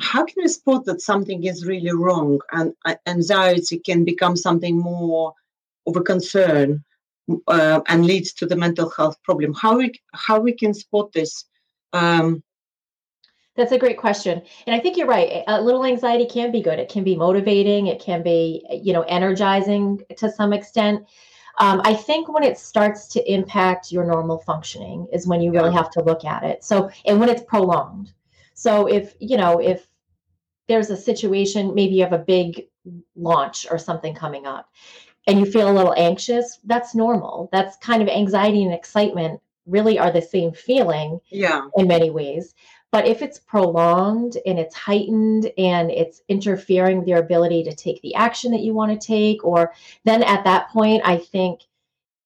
how 0.00 0.24
can 0.24 0.42
we 0.42 0.48
spot 0.48 0.84
that 0.86 1.00
something 1.00 1.44
is 1.44 1.66
really 1.66 1.92
wrong 1.92 2.40
and 2.52 2.74
uh, 2.84 2.96
anxiety 3.06 3.78
can 3.78 4.04
become 4.04 4.36
something 4.36 4.76
more 4.76 5.32
of 5.86 5.96
a 5.96 6.02
concern 6.02 6.84
uh, 7.48 7.80
and 7.86 8.06
leads 8.06 8.32
to 8.34 8.46
the 8.46 8.56
mental 8.56 8.90
health 8.90 9.16
problem? 9.22 9.54
How 9.54 9.76
we 9.76 9.92
how 10.12 10.40
we 10.40 10.52
can 10.52 10.74
spot 10.74 11.12
this? 11.12 11.44
Um, 11.92 12.42
that's 13.56 13.72
a 13.72 13.78
great 13.78 13.96
question. 13.96 14.42
And 14.66 14.76
I 14.76 14.80
think 14.80 14.96
you're 14.96 15.06
right. 15.06 15.42
A 15.46 15.60
little 15.60 15.84
anxiety 15.84 16.26
can 16.26 16.52
be 16.52 16.60
good. 16.60 16.78
It 16.78 16.88
can 16.88 17.04
be 17.04 17.16
motivating. 17.16 17.86
It 17.86 18.00
can 18.00 18.22
be, 18.22 18.64
you 18.70 18.92
know, 18.92 19.02
energizing 19.02 20.00
to 20.18 20.30
some 20.30 20.52
extent. 20.52 21.06
Um, 21.58 21.80
I 21.84 21.94
think 21.94 22.28
when 22.28 22.42
it 22.42 22.58
starts 22.58 23.08
to 23.08 23.32
impact 23.32 23.90
your 23.90 24.04
normal 24.04 24.38
functioning 24.38 25.06
is 25.12 25.26
when 25.26 25.40
you 25.40 25.52
really 25.52 25.72
have 25.72 25.90
to 25.92 26.02
look 26.02 26.24
at 26.24 26.42
it. 26.44 26.62
So, 26.62 26.90
and 27.06 27.18
when 27.18 27.30
it's 27.30 27.42
prolonged. 27.42 28.12
So, 28.52 28.86
if, 28.86 29.14
you 29.20 29.38
know, 29.38 29.58
if 29.58 29.86
there's 30.68 30.90
a 30.90 30.96
situation, 30.96 31.74
maybe 31.74 31.94
you 31.94 32.02
have 32.02 32.12
a 32.12 32.18
big 32.18 32.66
launch 33.14 33.66
or 33.70 33.78
something 33.78 34.14
coming 34.14 34.46
up 34.46 34.70
and 35.26 35.40
you 35.40 35.46
feel 35.46 35.70
a 35.70 35.72
little 35.72 35.94
anxious, 35.96 36.58
that's 36.64 36.94
normal. 36.94 37.48
That's 37.52 37.76
kind 37.78 38.02
of 38.02 38.08
anxiety 38.08 38.62
and 38.62 38.74
excitement 38.74 39.40
really 39.66 39.98
are 39.98 40.12
the 40.12 40.22
same 40.22 40.52
feeling 40.52 41.18
yeah 41.30 41.66
in 41.76 41.88
many 41.88 42.10
ways 42.10 42.54
but 42.96 43.06
if 43.06 43.20
it's 43.20 43.38
prolonged 43.38 44.38
and 44.46 44.58
it's 44.58 44.74
heightened 44.74 45.52
and 45.58 45.90
it's 45.90 46.22
interfering 46.30 46.98
with 46.98 47.06
your 47.06 47.18
ability 47.18 47.62
to 47.62 47.74
take 47.74 48.00
the 48.00 48.14
action 48.14 48.50
that 48.50 48.62
you 48.62 48.72
want 48.72 48.90
to 48.90 49.06
take, 49.06 49.44
or 49.44 49.74
then 50.04 50.22
at 50.22 50.44
that 50.44 50.70
point, 50.70 51.02
I 51.04 51.18
think, 51.18 51.60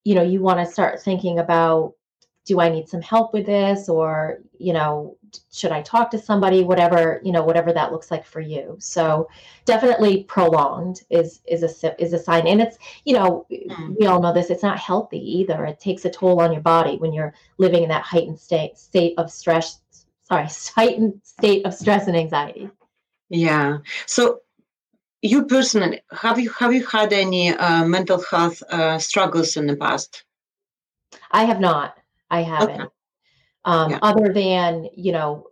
you 0.04 0.14
know, 0.14 0.22
you 0.22 0.40
want 0.40 0.60
to 0.60 0.72
start 0.72 1.02
thinking 1.02 1.40
about 1.40 1.94
do 2.44 2.60
I 2.60 2.68
need 2.68 2.88
some 2.88 3.02
help 3.02 3.32
with 3.32 3.46
this? 3.46 3.88
Or, 3.88 4.38
you 4.58 4.72
know, 4.72 5.16
should 5.52 5.72
I 5.72 5.82
talk 5.82 6.08
to 6.12 6.18
somebody? 6.20 6.62
Whatever, 6.62 7.20
you 7.24 7.32
know, 7.32 7.42
whatever 7.42 7.72
that 7.72 7.90
looks 7.90 8.12
like 8.12 8.24
for 8.24 8.40
you. 8.40 8.76
So 8.78 9.28
definitely 9.64 10.22
prolonged 10.24 11.02
is 11.10 11.40
is 11.48 11.64
a 11.64 12.02
is 12.02 12.12
a 12.12 12.18
sign. 12.18 12.46
And 12.46 12.62
it's, 12.62 12.78
you 13.04 13.14
know, 13.14 13.44
mm. 13.50 13.96
we 13.98 14.06
all 14.06 14.22
know 14.22 14.32
this, 14.32 14.50
it's 14.50 14.62
not 14.62 14.78
healthy 14.78 15.18
either. 15.18 15.64
It 15.64 15.80
takes 15.80 16.04
a 16.04 16.10
toll 16.10 16.40
on 16.40 16.52
your 16.52 16.62
body 16.62 16.96
when 16.96 17.12
you're 17.12 17.34
living 17.58 17.82
in 17.82 17.88
that 17.88 18.02
heightened 18.02 18.38
state 18.38 18.78
state 18.78 19.14
of 19.18 19.32
stress 19.32 19.80
sorry, 20.30 20.48
heightened 20.76 21.20
state 21.24 21.66
of 21.66 21.74
stress 21.74 22.06
and 22.06 22.16
anxiety. 22.16 22.70
Yeah. 23.28 23.78
So 24.06 24.40
you 25.22 25.44
personally 25.44 26.00
have 26.12 26.38
you 26.38 26.50
have 26.50 26.72
you 26.72 26.86
had 26.86 27.12
any 27.12 27.50
uh, 27.50 27.84
mental 27.84 28.22
health 28.30 28.62
uh, 28.70 28.98
struggles 28.98 29.56
in 29.56 29.66
the 29.66 29.76
past? 29.76 30.24
I 31.30 31.44
have 31.44 31.60
not. 31.60 31.96
I 32.30 32.42
haven't. 32.42 32.80
Okay. 32.80 32.90
Um, 33.64 33.90
yeah. 33.90 33.98
Other 34.02 34.32
than 34.32 34.88
you 34.96 35.12
know 35.12 35.46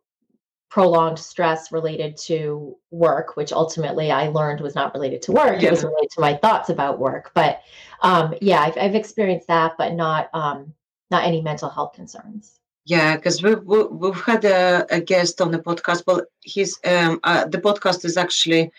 prolonged 0.71 1.19
stress 1.19 1.73
related 1.73 2.17
to 2.17 2.77
work, 2.91 3.37
which 3.37 3.53
ultimately 3.53 4.11
I 4.11 4.29
learned 4.29 4.61
was 4.61 4.75
not 4.75 4.93
related 4.93 5.23
to 5.23 5.33
work. 5.33 5.63
Yeah. 5.63 5.69
It 5.69 5.71
was 5.73 5.85
related 5.85 6.11
to 6.11 6.21
my 6.21 6.37
thoughts 6.37 6.69
about 6.69 6.99
work. 6.99 7.31
But 7.35 7.63
um, 8.03 8.35
yeah, 8.41 8.61
I've, 8.61 8.77
I've, 8.77 8.95
experienced 8.95 9.49
that, 9.49 9.73
but 9.79 9.95
not 9.95 10.29
um, 10.35 10.75
not 11.11 11.25
any 11.25 11.41
mental 11.41 11.71
health 11.71 11.95
concerns. 11.95 12.61
Yeah, 12.89 13.17
because 13.17 13.43
we've, 13.43 13.63
we've 13.65 14.21
had 14.23 14.47
a, 14.47 14.87
a, 14.89 14.99
guest 14.99 15.43
on 15.43 15.51
the 15.51 15.59
podcast. 15.59 16.05
Well, 16.07 16.23
his 16.43 16.79
um, 16.87 17.21
uh, 17.23 17.45
the 17.45 17.59
podcast 17.59 18.03
is 18.07 18.17
actually 18.17 18.73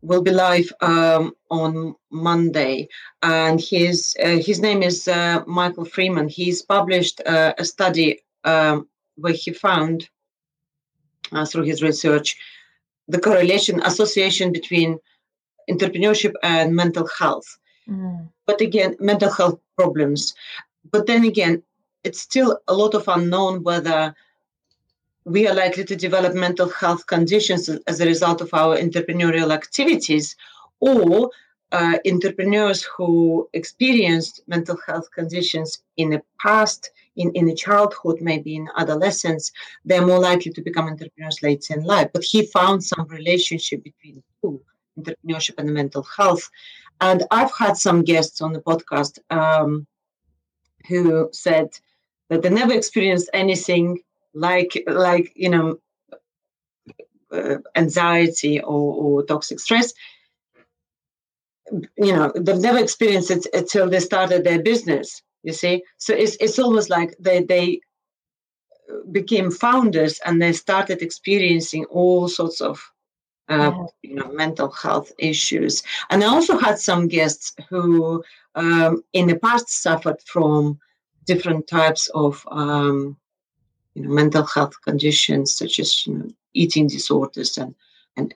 will 0.00 0.22
be 0.22 0.30
live 0.30 0.72
um, 0.80 1.34
on 1.50 1.94
Monday, 2.10 2.88
and 3.20 3.60
his 3.60 4.16
uh, 4.24 4.38
his 4.38 4.60
name 4.60 4.82
is 4.82 5.06
uh, 5.08 5.42
Michael 5.46 5.84
Freeman. 5.84 6.26
He's 6.26 6.62
published 6.62 7.20
uh, 7.26 7.52
a 7.58 7.66
study 7.66 8.24
um, 8.44 8.88
where 9.16 9.34
he 9.34 9.52
found 9.52 10.08
uh, 11.32 11.44
through 11.44 11.64
his 11.64 11.82
research 11.82 12.38
the 13.08 13.20
correlation 13.20 13.82
association 13.82 14.52
between 14.52 14.98
entrepreneurship 15.68 16.32
and 16.42 16.74
mental 16.74 17.06
health. 17.18 17.58
Mm. 17.86 18.30
But 18.46 18.62
again, 18.62 18.96
mental 19.00 19.30
health 19.30 19.60
problems. 19.76 20.34
But 20.90 21.06
then 21.06 21.24
again, 21.24 21.62
it's 22.04 22.20
still 22.20 22.58
a 22.68 22.74
lot 22.74 22.94
of 22.94 23.08
unknown 23.08 23.62
whether 23.62 24.14
we 25.24 25.48
are 25.48 25.54
likely 25.54 25.84
to 25.84 25.96
develop 25.96 26.34
mental 26.34 26.68
health 26.68 27.06
conditions 27.06 27.68
as 27.86 28.00
a 28.00 28.06
result 28.06 28.40
of 28.40 28.52
our 28.52 28.76
entrepreneurial 28.76 29.52
activities 29.52 30.36
or 30.80 31.30
uh, 31.72 31.98
entrepreneurs 32.06 32.82
who 32.84 33.48
experienced 33.54 34.42
mental 34.46 34.78
health 34.86 35.10
conditions 35.12 35.82
in 35.96 36.10
the 36.10 36.22
past 36.40 36.90
in, 37.16 37.32
in 37.32 37.46
the 37.46 37.54
childhood 37.54 38.18
maybe 38.20 38.54
in 38.54 38.68
adolescence 38.76 39.50
they're 39.84 40.06
more 40.06 40.18
likely 40.18 40.52
to 40.52 40.62
become 40.62 40.88
entrepreneurs 40.88 41.42
later 41.42 41.74
in 41.74 41.84
life. 41.84 42.10
But 42.12 42.24
he 42.24 42.46
found 42.46 42.84
some 42.84 43.06
relationship 43.08 43.82
between 43.82 44.22
two 44.42 44.60
entrepreneurship 44.98 45.54
and 45.58 45.72
mental 45.72 46.06
health. 46.16 46.48
And 47.00 47.24
i've 47.30 47.52
had 47.56 47.76
some 47.76 48.04
guests 48.04 48.40
on 48.40 48.52
the 48.52 48.60
podcast 48.60 49.18
um, 49.30 49.86
who 50.86 51.30
said 51.32 51.70
they 52.38 52.50
never 52.50 52.72
experienced 52.72 53.30
anything 53.32 54.00
like 54.34 54.82
like 54.86 55.32
you 55.34 55.48
know 55.48 55.78
uh, 57.32 57.56
anxiety 57.76 58.60
or, 58.60 58.94
or 58.94 59.22
toxic 59.24 59.60
stress. 59.60 59.92
You 61.96 62.12
know 62.12 62.32
they've 62.34 62.58
never 62.58 62.78
experienced 62.78 63.30
it 63.30 63.46
until 63.52 63.88
they 63.88 64.00
started 64.00 64.44
their 64.44 64.62
business 64.62 65.22
you 65.44 65.52
see? 65.52 65.84
So 65.98 66.14
it's, 66.14 66.36
it's 66.40 66.58
almost 66.58 66.90
like 66.90 67.14
they 67.20 67.42
they 67.42 67.80
became 69.12 69.50
founders 69.50 70.18
and 70.24 70.42
they 70.42 70.52
started 70.52 71.00
experiencing 71.02 71.84
all 71.86 72.28
sorts 72.28 72.60
of 72.60 72.82
uh, 73.48 73.72
yeah. 73.72 73.86
you 74.02 74.14
know 74.14 74.32
mental 74.32 74.70
health 74.70 75.12
issues. 75.18 75.82
And 76.10 76.24
i 76.24 76.26
also 76.26 76.58
had 76.58 76.78
some 76.78 77.08
guests 77.08 77.54
who 77.68 78.24
um, 78.54 79.02
in 79.12 79.26
the 79.26 79.38
past 79.38 79.68
suffered 79.68 80.20
from 80.26 80.78
different 81.26 81.66
types 81.66 82.08
of 82.14 82.46
um, 82.50 83.16
you 83.94 84.02
know, 84.02 84.10
mental 84.10 84.44
health 84.44 84.74
conditions 84.82 85.56
such 85.56 85.78
as 85.78 86.06
you 86.06 86.14
know, 86.14 86.28
eating 86.54 86.86
disorders 86.86 87.58
and 87.58 87.74
and 88.16 88.34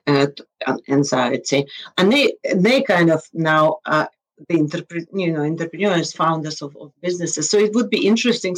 uh, 0.67 0.77
anxiety, 0.89 1.65
and 1.97 2.11
they 2.11 2.33
they 2.53 2.81
kind 2.81 3.09
of 3.09 3.23
now 3.33 3.77
uh, 3.85 4.07
the 4.47 4.55
interpret 4.55 5.07
you 5.13 5.31
know 5.31 5.43
entrepreneurs, 5.43 6.13
founders 6.13 6.61
of, 6.61 6.75
of 6.77 6.91
businesses. 7.01 7.49
So 7.49 7.57
it 7.57 7.73
would 7.73 7.89
be 7.89 8.07
interesting 8.07 8.55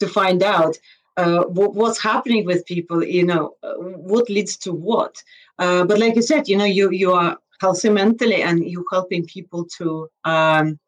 to 0.00 0.06
find 0.06 0.42
out 0.42 0.76
uh, 1.16 1.44
what's 1.44 2.00
happening 2.00 2.44
with 2.44 2.66
people. 2.66 3.02
You 3.04 3.24
know, 3.24 3.54
uh, 3.62 3.74
what 3.74 4.28
leads 4.28 4.56
to 4.58 4.72
what. 4.72 5.22
Uh, 5.58 5.84
but 5.84 5.98
like 5.98 6.16
I 6.16 6.20
said, 6.20 6.48
you 6.48 6.56
know, 6.56 6.64
you 6.64 6.90
you 6.90 7.12
are 7.12 7.38
healthy 7.60 7.88
mentally, 7.88 8.42
and 8.42 8.64
you're 8.64 8.84
helping 8.92 9.24
people 9.26 9.66
to 9.78 10.08
um, 10.24 10.78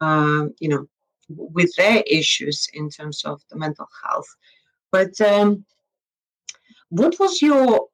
uh, 0.00 0.46
you 0.58 0.68
know 0.68 0.86
with 1.28 1.74
their 1.76 2.02
issues 2.06 2.68
in 2.74 2.90
terms 2.90 3.24
of 3.24 3.42
the 3.50 3.56
mental 3.56 3.88
health. 4.04 4.28
But 4.90 5.20
um, 5.20 5.64
what 6.88 7.18
was 7.18 7.42
your 7.42 7.88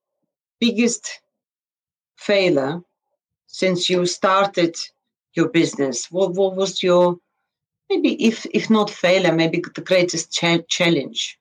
biggest 0.61 1.21
failure 2.17 2.81
since 3.47 3.91
you 3.91 4.07
started 4.07 4.77
your 5.35 5.49
business? 5.49 6.11
What, 6.11 6.35
what 6.35 6.57
was 6.57 6.83
your 6.83 7.19
maybe 7.91 8.25
if 8.25 8.47
if 8.53 8.71
not 8.71 8.91
failure, 8.91 9.33
maybe 9.33 9.63
the 9.75 9.81
greatest 9.81 10.33
cha- 10.33 10.65
challenge? 10.69 11.39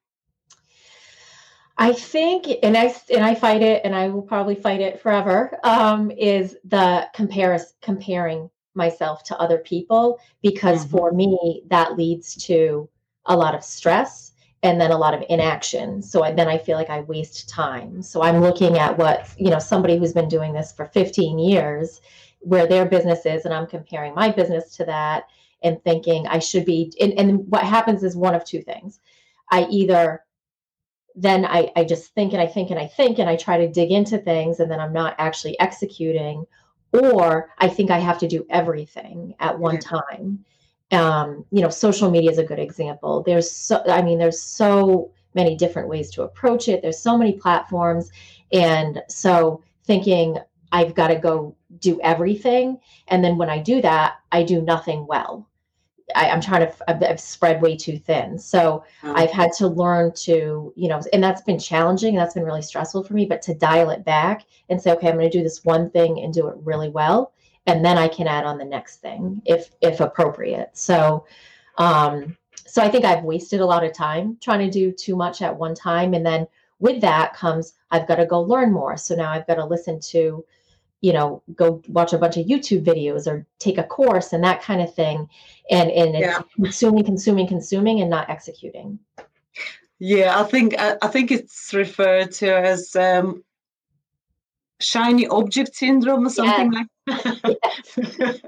I 1.77 1.93
think, 1.93 2.47
and 2.61 2.77
I 2.77 2.93
and 3.13 3.23
I 3.23 3.33
fight 3.35 3.61
it, 3.61 3.81
and 3.83 3.95
I 3.95 4.07
will 4.07 4.21
probably 4.21 4.55
fight 4.55 4.81
it 4.81 5.01
forever. 5.01 5.57
Um, 5.63 6.11
is 6.11 6.55
the 6.63 7.07
compares 7.13 7.73
comparing 7.81 8.49
myself 8.75 9.23
to 9.23 9.37
other 9.37 9.57
people 9.59 10.19
because 10.41 10.85
mm-hmm. 10.85 10.97
for 10.97 11.11
me 11.11 11.63
that 11.67 11.97
leads 11.97 12.35
to 12.35 12.89
a 13.25 13.35
lot 13.35 13.55
of 13.55 13.63
stress 13.63 14.31
and 14.63 14.79
then 14.79 14.91
a 14.91 14.97
lot 14.97 15.13
of 15.13 15.23
inaction. 15.29 16.01
So 16.01 16.23
I, 16.23 16.31
then 16.31 16.47
i 16.47 16.57
feel 16.57 16.77
like 16.77 16.89
i 16.89 17.01
waste 17.01 17.49
time. 17.49 18.01
So 18.01 18.23
i'm 18.23 18.41
looking 18.41 18.77
at 18.77 18.97
what 18.97 19.29
you 19.37 19.49
know 19.49 19.59
somebody 19.59 19.97
who's 19.97 20.13
been 20.13 20.29
doing 20.29 20.53
this 20.53 20.71
for 20.71 20.85
15 20.85 21.39
years 21.39 22.01
where 22.39 22.67
their 22.67 22.85
business 22.85 23.25
is 23.25 23.45
and 23.45 23.53
i'm 23.53 23.67
comparing 23.67 24.13
my 24.13 24.29
business 24.29 24.75
to 24.75 24.83
that 24.85 25.27
and 25.61 25.81
thinking 25.83 26.27
i 26.27 26.39
should 26.39 26.65
be 26.65 26.93
and, 26.99 27.13
and 27.13 27.47
what 27.49 27.63
happens 27.63 28.03
is 28.03 28.15
one 28.15 28.35
of 28.35 28.43
two 28.43 28.61
things. 28.61 28.99
I 29.51 29.65
either 29.69 30.23
then 31.15 31.45
I, 31.45 31.71
I 31.75 31.83
just 31.83 32.13
think 32.15 32.33
and 32.33 32.41
I 32.41 32.47
think 32.47 32.71
and 32.71 32.79
I 32.79 32.87
think 32.87 33.19
and 33.19 33.29
I 33.29 33.35
try 33.35 33.57
to 33.57 33.71
dig 33.71 33.91
into 33.91 34.17
things 34.17 34.59
and 34.59 34.69
then 34.69 34.79
I'm 34.79 34.93
not 34.93 35.15
actually 35.19 35.59
executing, 35.59 36.45
or 36.93 37.49
I 37.57 37.67
think 37.67 37.91
I 37.91 37.99
have 37.99 38.19
to 38.19 38.27
do 38.27 38.45
everything 38.49 39.35
at 39.39 39.57
one 39.57 39.75
yeah. 39.75 39.79
time. 39.81 40.45
Um, 40.91 41.45
you 41.51 41.61
know, 41.61 41.69
social 41.69 42.11
media 42.11 42.29
is 42.31 42.37
a 42.37 42.43
good 42.43 42.59
example. 42.59 43.23
There's 43.23 43.49
so, 43.49 43.83
I 43.87 44.01
mean, 44.01 44.19
there's 44.19 44.41
so 44.41 45.11
many 45.33 45.55
different 45.55 45.89
ways 45.89 46.11
to 46.11 46.23
approach 46.23 46.67
it. 46.67 46.81
There's 46.81 46.99
so 46.99 47.17
many 47.17 47.33
platforms. 47.33 48.11
And 48.51 49.01
so 49.09 49.63
thinking 49.85 50.37
I've 50.71 50.93
got 50.93 51.07
to 51.07 51.15
go 51.15 51.55
do 51.79 51.99
everything. 52.01 52.79
And 53.07 53.23
then 53.23 53.37
when 53.37 53.49
I 53.49 53.59
do 53.59 53.81
that, 53.81 54.17
I 54.31 54.43
do 54.43 54.61
nothing 54.61 55.07
well. 55.07 55.47
I, 56.15 56.25
am 56.25 56.41
trying 56.41 56.67
to, 56.67 56.73
I've, 56.89 57.03
I've, 57.03 57.19
spread 57.19 57.61
way 57.61 57.75
too 57.75 57.97
thin. 57.97 58.37
So 58.37 58.83
mm-hmm. 59.01 59.15
I've 59.15 59.31
had 59.31 59.51
to 59.57 59.67
learn 59.67 60.13
to, 60.23 60.73
you 60.75 60.87
know, 60.87 61.01
and 61.11 61.23
that's 61.23 61.41
been 61.41 61.59
challenging. 61.59 62.15
And 62.15 62.17
that's 62.19 62.33
been 62.33 62.43
really 62.43 62.61
stressful 62.61 63.03
for 63.03 63.13
me, 63.13 63.25
but 63.25 63.41
to 63.43 63.53
dial 63.53 63.89
it 63.89 64.03
back 64.05 64.45
and 64.69 64.81
say, 64.81 64.91
okay, 64.91 65.09
I'm 65.09 65.17
going 65.17 65.29
to 65.29 65.37
do 65.37 65.43
this 65.43 65.63
one 65.63 65.89
thing 65.89 66.19
and 66.19 66.33
do 66.33 66.47
it 66.47 66.55
really 66.63 66.89
well. 66.89 67.33
And 67.65 67.83
then 67.83 67.97
I 67.97 68.07
can 68.07 68.27
add 68.27 68.45
on 68.45 68.57
the 68.57 68.65
next 68.65 68.97
thing 68.97 69.41
if, 69.45 69.71
if 69.81 69.99
appropriate. 69.99 70.71
So, 70.73 71.25
um, 71.77 72.37
so 72.65 72.81
I 72.81 72.89
think 72.89 73.05
I've 73.05 73.23
wasted 73.23 73.61
a 73.61 73.65
lot 73.65 73.83
of 73.83 73.93
time 73.93 74.37
trying 74.41 74.59
to 74.59 74.69
do 74.69 74.91
too 74.91 75.15
much 75.15 75.41
at 75.41 75.55
one 75.55 75.75
time. 75.75 76.13
And 76.13 76.25
then 76.25 76.47
with 76.79 76.99
that 77.01 77.33
comes, 77.33 77.73
I've 77.91 78.07
got 78.07 78.15
to 78.15 78.25
go 78.25 78.41
learn 78.41 78.73
more. 78.73 78.97
So 78.97 79.15
now 79.15 79.31
I've 79.31 79.47
got 79.47 79.55
to 79.55 79.65
listen 79.65 79.99
to, 79.99 80.43
you 81.03 81.11
know 81.11 81.43
go 81.53 81.81
watch 81.89 82.13
a 82.13 82.17
bunch 82.17 82.37
of 82.37 82.47
youtube 82.47 82.83
videos 82.83 83.27
or 83.27 83.45
take 83.59 83.77
a 83.77 83.83
course 83.83 84.31
and 84.31 84.43
that 84.43 84.61
kind 84.63 84.81
of 84.81 84.95
thing 84.95 85.29
and 85.69 85.91
and 85.91 86.17
yeah. 86.17 86.41
consuming 86.55 87.03
consuming 87.03 87.45
consuming 87.45 87.99
and 87.99 88.09
not 88.09 88.29
executing 88.29 88.97
yeah 89.99 90.39
i 90.39 90.43
think 90.43 90.73
i 90.79 91.07
think 91.07 91.29
it's 91.29 91.73
referred 91.73 92.31
to 92.31 92.47
as 92.57 92.95
um, 92.95 93.43
shiny 94.79 95.27
object 95.27 95.75
syndrome 95.75 96.25
or 96.25 96.29
something 96.29 96.71
yes. 96.71 96.87
like 97.05 97.23
that 97.23 97.59
yes. 98.19 98.39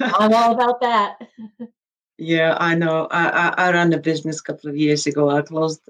i'm 0.00 0.32
all 0.32 0.54
about 0.54 0.80
that 0.80 1.18
yeah, 2.20 2.54
I 2.60 2.74
know. 2.74 3.08
I, 3.10 3.28
I, 3.28 3.54
I, 3.56 3.72
ran 3.72 3.94
a 3.94 3.98
business 3.98 4.40
a 4.40 4.42
couple 4.42 4.68
of 4.68 4.76
years 4.76 5.06
ago. 5.06 5.30
I 5.30 5.40
closed 5.40 5.80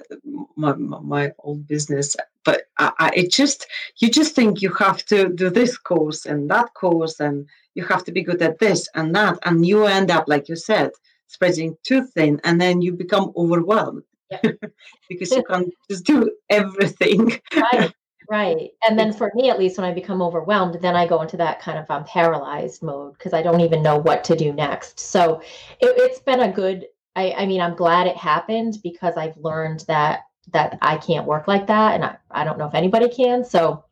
my 0.57 0.73
my 0.75 1.33
old 1.41 1.67
business, 1.67 2.17
but 2.45 2.63
I, 2.79 2.93
I, 3.01 3.11
it 3.17 3.33
just 3.33 3.67
you 3.99 4.09
just 4.09 4.37
think 4.37 4.63
you 4.63 4.73
have 4.75 5.05
to 5.07 5.29
do 5.29 5.51
this 5.51 5.77
course 5.77 6.27
and 6.27 6.49
that 6.49 6.73
course, 6.75 7.19
and 7.19 7.49
you 7.75 7.85
have 7.85 8.05
to 8.05 8.13
be 8.13 8.23
good 8.23 8.41
at 8.43 8.61
this 8.61 8.89
and 8.95 9.13
that, 9.17 9.39
and 9.45 9.67
you 9.67 9.87
end 9.87 10.13
up 10.13 10.27
like 10.29 10.49
you 10.49 10.55
said, 10.55 10.93
spreading 11.27 11.77
too 11.83 12.07
thin, 12.07 12.41
and 12.45 12.61
then 12.61 12.81
you 12.81 12.93
become 12.93 13.33
overwhelmed 13.37 14.05
yeah. 14.31 14.41
because 15.09 15.33
you 15.33 15.43
can't 15.43 15.75
just 15.91 16.05
do 16.05 16.31
everything. 16.49 17.41
Right. 17.57 17.93
Right. 18.31 18.71
And 18.89 18.97
then 18.97 19.13
for 19.13 19.33
me, 19.35 19.51
at 19.51 19.59
least, 19.59 19.77
when 19.77 19.85
I 19.85 19.93
become 19.93 20.23
overwhelmed, 20.23 20.81
then 20.81 20.95
I 20.95 21.05
go 21.07 21.21
into 21.21 21.37
that 21.39 21.61
kind 21.61 21.79
of 21.79 21.91
um, 21.91 22.05
paralyzed 22.05 22.81
mode 22.81 23.15
because 23.15 23.33
I 23.33 23.43
don't 23.43 23.61
even 23.61 23.83
know 23.83 23.99
what 23.99 24.23
to 24.25 24.37
do 24.37 24.53
next. 24.53 25.01
So 25.01 25.43
it, 25.81 26.11
has 26.11 26.21
been 26.21 26.41
a 26.41 26.53
good, 26.53 26.87
I, 27.17 27.33
I 27.33 27.47
mean, 27.47 27.61
I'm 27.61 27.75
glad 27.75 28.07
it 28.07 28.17
happened 28.17 28.79
because 28.85 29.17
I've 29.17 29.37
learned 29.37 29.81
that 29.89 30.21
that 30.53 30.79
I 30.81 30.97
can't 30.99 31.27
work 31.27 31.49
like 31.49 31.67
that. 31.67 31.95
And 31.95 32.05
I, 32.05 32.17
I 32.31 32.45
don't 32.45 32.59
know 32.59 32.67
if 32.67 32.75
anybody 32.75 33.09
can. 33.09 33.45
So 33.45 33.85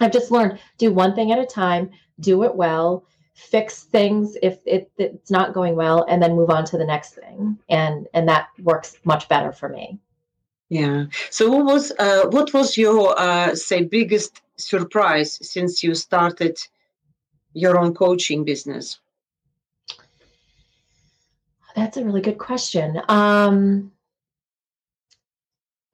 I've 0.00 0.12
just 0.12 0.30
learned 0.30 0.60
do 0.78 0.92
one 0.92 1.14
thing 1.16 1.32
at 1.32 1.38
a 1.40 1.46
time, 1.46 1.90
do 2.20 2.44
it 2.44 2.54
well, 2.54 3.04
fix 3.34 3.82
things 3.84 4.36
if 4.42 4.58
it, 4.64 4.92
it's 4.96 5.30
not 5.30 5.54
going 5.54 5.74
well, 5.74 6.06
and 6.08 6.22
then 6.22 6.36
move 6.36 6.50
on 6.50 6.64
to 6.66 6.78
the 6.78 6.84
next 6.84 7.14
thing. 7.16 7.58
And 7.68 8.06
and 8.14 8.28
that 8.28 8.48
works 8.60 8.96
much 9.04 9.28
better 9.28 9.50
for 9.50 9.68
me. 9.68 9.98
Yeah. 10.72 11.04
So 11.28 11.50
what 11.50 11.66
was 11.66 11.92
uh, 11.98 12.28
what 12.30 12.54
was 12.54 12.78
your 12.78 13.14
uh, 13.20 13.54
say 13.54 13.82
biggest 13.82 14.40
surprise 14.56 15.38
since 15.46 15.82
you 15.82 15.94
started 15.94 16.58
your 17.52 17.78
own 17.78 17.92
coaching 17.92 18.42
business? 18.42 18.98
That's 21.76 21.98
a 21.98 22.04
really 22.04 22.22
good 22.22 22.38
question. 22.38 23.02
Um, 23.10 23.92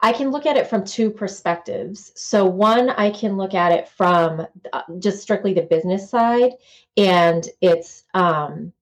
I 0.00 0.12
can 0.12 0.30
look 0.30 0.46
at 0.46 0.56
it 0.56 0.68
from 0.68 0.84
two 0.84 1.10
perspectives. 1.10 2.12
So, 2.14 2.46
one, 2.46 2.90
I 2.90 3.10
can 3.10 3.36
look 3.36 3.54
at 3.54 3.72
it 3.72 3.88
from 3.88 4.46
uh, 4.72 4.82
just 5.00 5.20
strictly 5.20 5.54
the 5.54 5.62
business 5.62 6.08
side, 6.08 6.52
and 6.96 7.44
it's 7.60 8.04
um, 8.14 8.72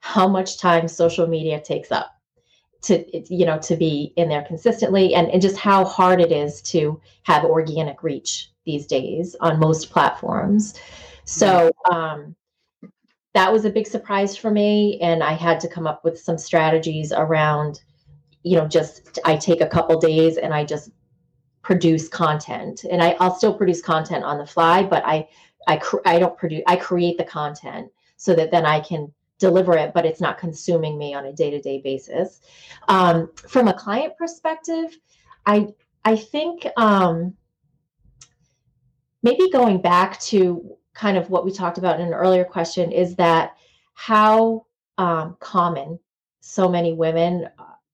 how 0.00 0.28
much 0.28 0.58
time 0.58 0.88
social 0.88 1.26
media 1.26 1.58
takes 1.58 1.90
up 1.90 2.21
to 2.82 3.34
you 3.34 3.46
know 3.46 3.58
to 3.58 3.76
be 3.76 4.12
in 4.16 4.28
there 4.28 4.42
consistently 4.42 5.14
and, 5.14 5.28
and 5.30 5.40
just 5.40 5.56
how 5.56 5.84
hard 5.84 6.20
it 6.20 6.32
is 6.32 6.60
to 6.62 7.00
have 7.22 7.44
organic 7.44 8.02
reach 8.02 8.50
these 8.64 8.86
days 8.86 9.34
on 9.40 9.58
most 9.58 9.90
platforms. 9.90 10.74
So 11.24 11.70
um, 11.90 12.34
that 13.34 13.52
was 13.52 13.64
a 13.64 13.70
big 13.70 13.86
surprise 13.86 14.36
for 14.36 14.50
me 14.50 14.98
and 15.00 15.22
i 15.22 15.32
had 15.32 15.60
to 15.60 15.68
come 15.68 15.86
up 15.86 16.04
with 16.04 16.18
some 16.18 16.38
strategies 16.38 17.12
around 17.12 17.82
you 18.42 18.56
know 18.56 18.66
just 18.66 19.18
i 19.24 19.36
take 19.36 19.60
a 19.60 19.66
couple 19.66 19.98
days 19.98 20.36
and 20.36 20.52
i 20.52 20.64
just 20.64 20.90
produce 21.62 22.08
content. 22.08 22.84
And 22.90 23.02
I, 23.02 23.16
i'll 23.20 23.34
still 23.34 23.54
produce 23.54 23.80
content 23.80 24.24
on 24.24 24.38
the 24.38 24.46
fly 24.46 24.82
but 24.82 25.04
i 25.06 25.28
i 25.68 25.80
i 26.04 26.18
don't 26.18 26.36
produce 26.36 26.62
i 26.66 26.76
create 26.76 27.18
the 27.18 27.24
content 27.24 27.90
so 28.16 28.34
that 28.34 28.50
then 28.50 28.66
i 28.66 28.80
can 28.80 29.12
deliver 29.42 29.76
it, 29.76 29.92
but 29.92 30.06
it's 30.06 30.20
not 30.20 30.38
consuming 30.38 30.96
me 30.96 31.12
on 31.14 31.26
a 31.26 31.32
day 31.32 31.50
to 31.50 31.60
day 31.60 31.80
basis. 31.80 32.40
Um, 32.88 33.30
from 33.48 33.68
a 33.68 33.74
client 33.74 34.16
perspective, 34.16 34.96
I 35.44 35.68
I 36.04 36.16
think 36.16 36.66
um, 36.76 37.34
maybe 39.22 39.50
going 39.50 39.82
back 39.82 40.20
to 40.20 40.76
kind 40.94 41.16
of 41.16 41.28
what 41.28 41.44
we 41.44 41.50
talked 41.52 41.78
about 41.78 41.98
in 42.00 42.06
an 42.06 42.14
earlier 42.14 42.44
question 42.44 42.92
is 42.92 43.16
that 43.16 43.56
how 43.94 44.66
um, 44.96 45.36
common 45.40 45.98
so 46.40 46.68
many 46.68 46.92
women 46.92 47.48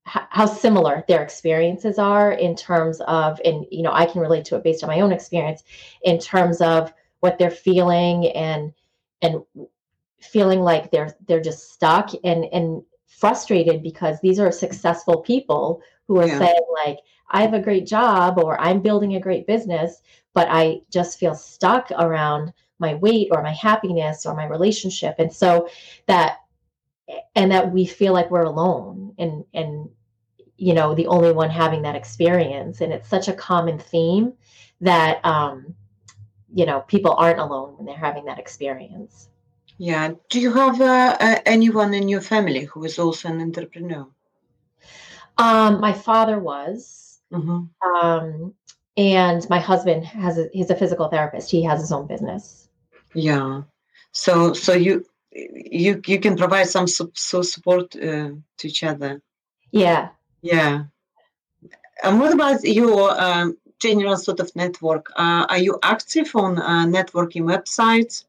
how 0.05 0.47
similar 0.47 1.05
their 1.07 1.23
experiences 1.23 1.99
are 1.99 2.33
in 2.33 2.57
terms 2.57 3.03
of 3.07 3.39
and 3.45 3.67
you 3.71 3.83
know 3.83 3.93
i 3.93 4.07
can 4.07 4.23
relate 4.23 4.43
to 4.43 4.57
it 4.57 4.65
based 4.65 4.83
on 4.83 4.89
my 4.89 5.01
own 5.01 5.13
experience 5.13 5.63
in 6.03 6.19
terms 6.19 6.63
of 6.63 6.91
what 7.21 7.39
they're 7.39 7.51
feeling 7.51 8.27
and 8.29 8.73
and 9.21 9.43
feeling 10.21 10.61
like 10.61 10.91
they're 10.91 11.17
they're 11.27 11.41
just 11.41 11.73
stuck 11.73 12.11
and 12.25 12.45
and 12.53 12.83
frustrated 13.07 13.83
because 13.83 14.21
these 14.21 14.39
are 14.39 14.53
successful 14.53 15.21
people 15.21 15.81
who 16.07 16.19
are 16.19 16.27
yeah. 16.27 16.39
saying 16.39 16.61
like 16.85 16.99
I 17.31 17.43
have 17.43 17.55
a 17.55 17.61
great 17.61 17.87
job 17.87 18.39
or 18.39 18.61
I'm 18.61 18.81
building 18.81 19.17
a 19.17 19.21
great 19.21 19.47
business 19.47 20.03
but 20.35 20.47
I 20.51 20.83
just 20.91 21.19
feel 21.19 21.35
stuck 21.35 21.91
around 21.91 22.53
my 22.79 22.95
weight 22.95 23.29
or 23.33 23.43
my 23.43 23.53
happiness 23.53 24.25
or 24.25 24.35
my 24.35 24.47
relationship. 24.47 25.17
And 25.19 25.33
so 25.33 25.69
that 26.07 26.39
and 27.35 27.51
that 27.51 27.73
we 27.73 27.87
feel 27.87 28.13
like 28.13 28.31
we're 28.31 28.43
alone 28.43 29.15
and 29.19 29.45
and 29.55 29.89
you 30.57 30.75
know 30.75 30.95
the 30.95 31.07
only 31.07 31.33
one 31.33 31.51
having 31.51 31.83
that 31.83 31.97
experience. 31.97 32.81
And 32.81 32.93
it's 32.93 33.09
such 33.09 33.29
a 33.29 33.33
common 33.33 33.79
theme 33.79 34.35
that 34.81 35.25
um 35.25 35.75
you 36.55 36.67
know 36.67 36.81
people 36.83 37.15
aren't 37.15 37.41
alone 37.41 37.77
when 37.77 37.87
they're 37.87 37.97
having 37.97 38.27
that 38.27 38.39
experience 38.39 39.29
yeah. 39.79 40.13
Do 40.29 40.41
you 40.41 40.53
have 40.53 40.81
uh, 40.81 41.17
uh, 41.19 41.39
anyone 41.47 41.95
in 41.95 42.09
your 42.09 42.21
family 42.21 42.65
who 42.65 42.85
is 42.85 42.99
also 42.99 43.29
an 43.29 43.41
entrepreneur? 43.41 44.07
Um, 45.39 45.81
my 45.81 45.93
father 45.93 46.39
was, 46.41 47.21
mm-hmm. 47.33 47.65
um, 47.89 48.55
and 48.97 49.49
my 49.49 49.61
husband 49.61 50.05
has. 50.05 50.37
A, 50.39 50.49
he's 50.53 50.71
a 50.71 50.77
physical 50.77 51.09
therapist. 51.09 51.51
He 51.51 51.63
has 51.63 51.81
his 51.81 51.93
own 51.93 52.09
business. 52.09 52.69
Yeah. 53.15 53.63
So, 54.13 54.53
so 54.53 54.73
you 54.73 55.05
you 55.31 56.03
you 56.07 56.19
can 56.19 56.37
provide 56.37 56.69
some 56.69 56.89
su- 56.89 57.13
support 57.15 57.95
uh, 57.95 58.31
to 58.59 58.69
each 58.69 58.83
other. 58.83 59.23
Yeah. 59.71 60.09
Yeah. 60.43 60.85
And 62.03 62.21
what 62.21 62.33
about 62.33 62.65
your 62.65 63.21
um, 63.21 63.57
general 63.79 64.17
sort 64.17 64.41
of 64.41 64.55
network? 64.57 65.11
Uh, 65.17 65.47
are 65.49 65.59
you 65.59 65.79
active 65.83 66.31
on 66.35 66.59
uh, 66.59 66.87
networking 66.87 67.43
websites? 67.43 68.25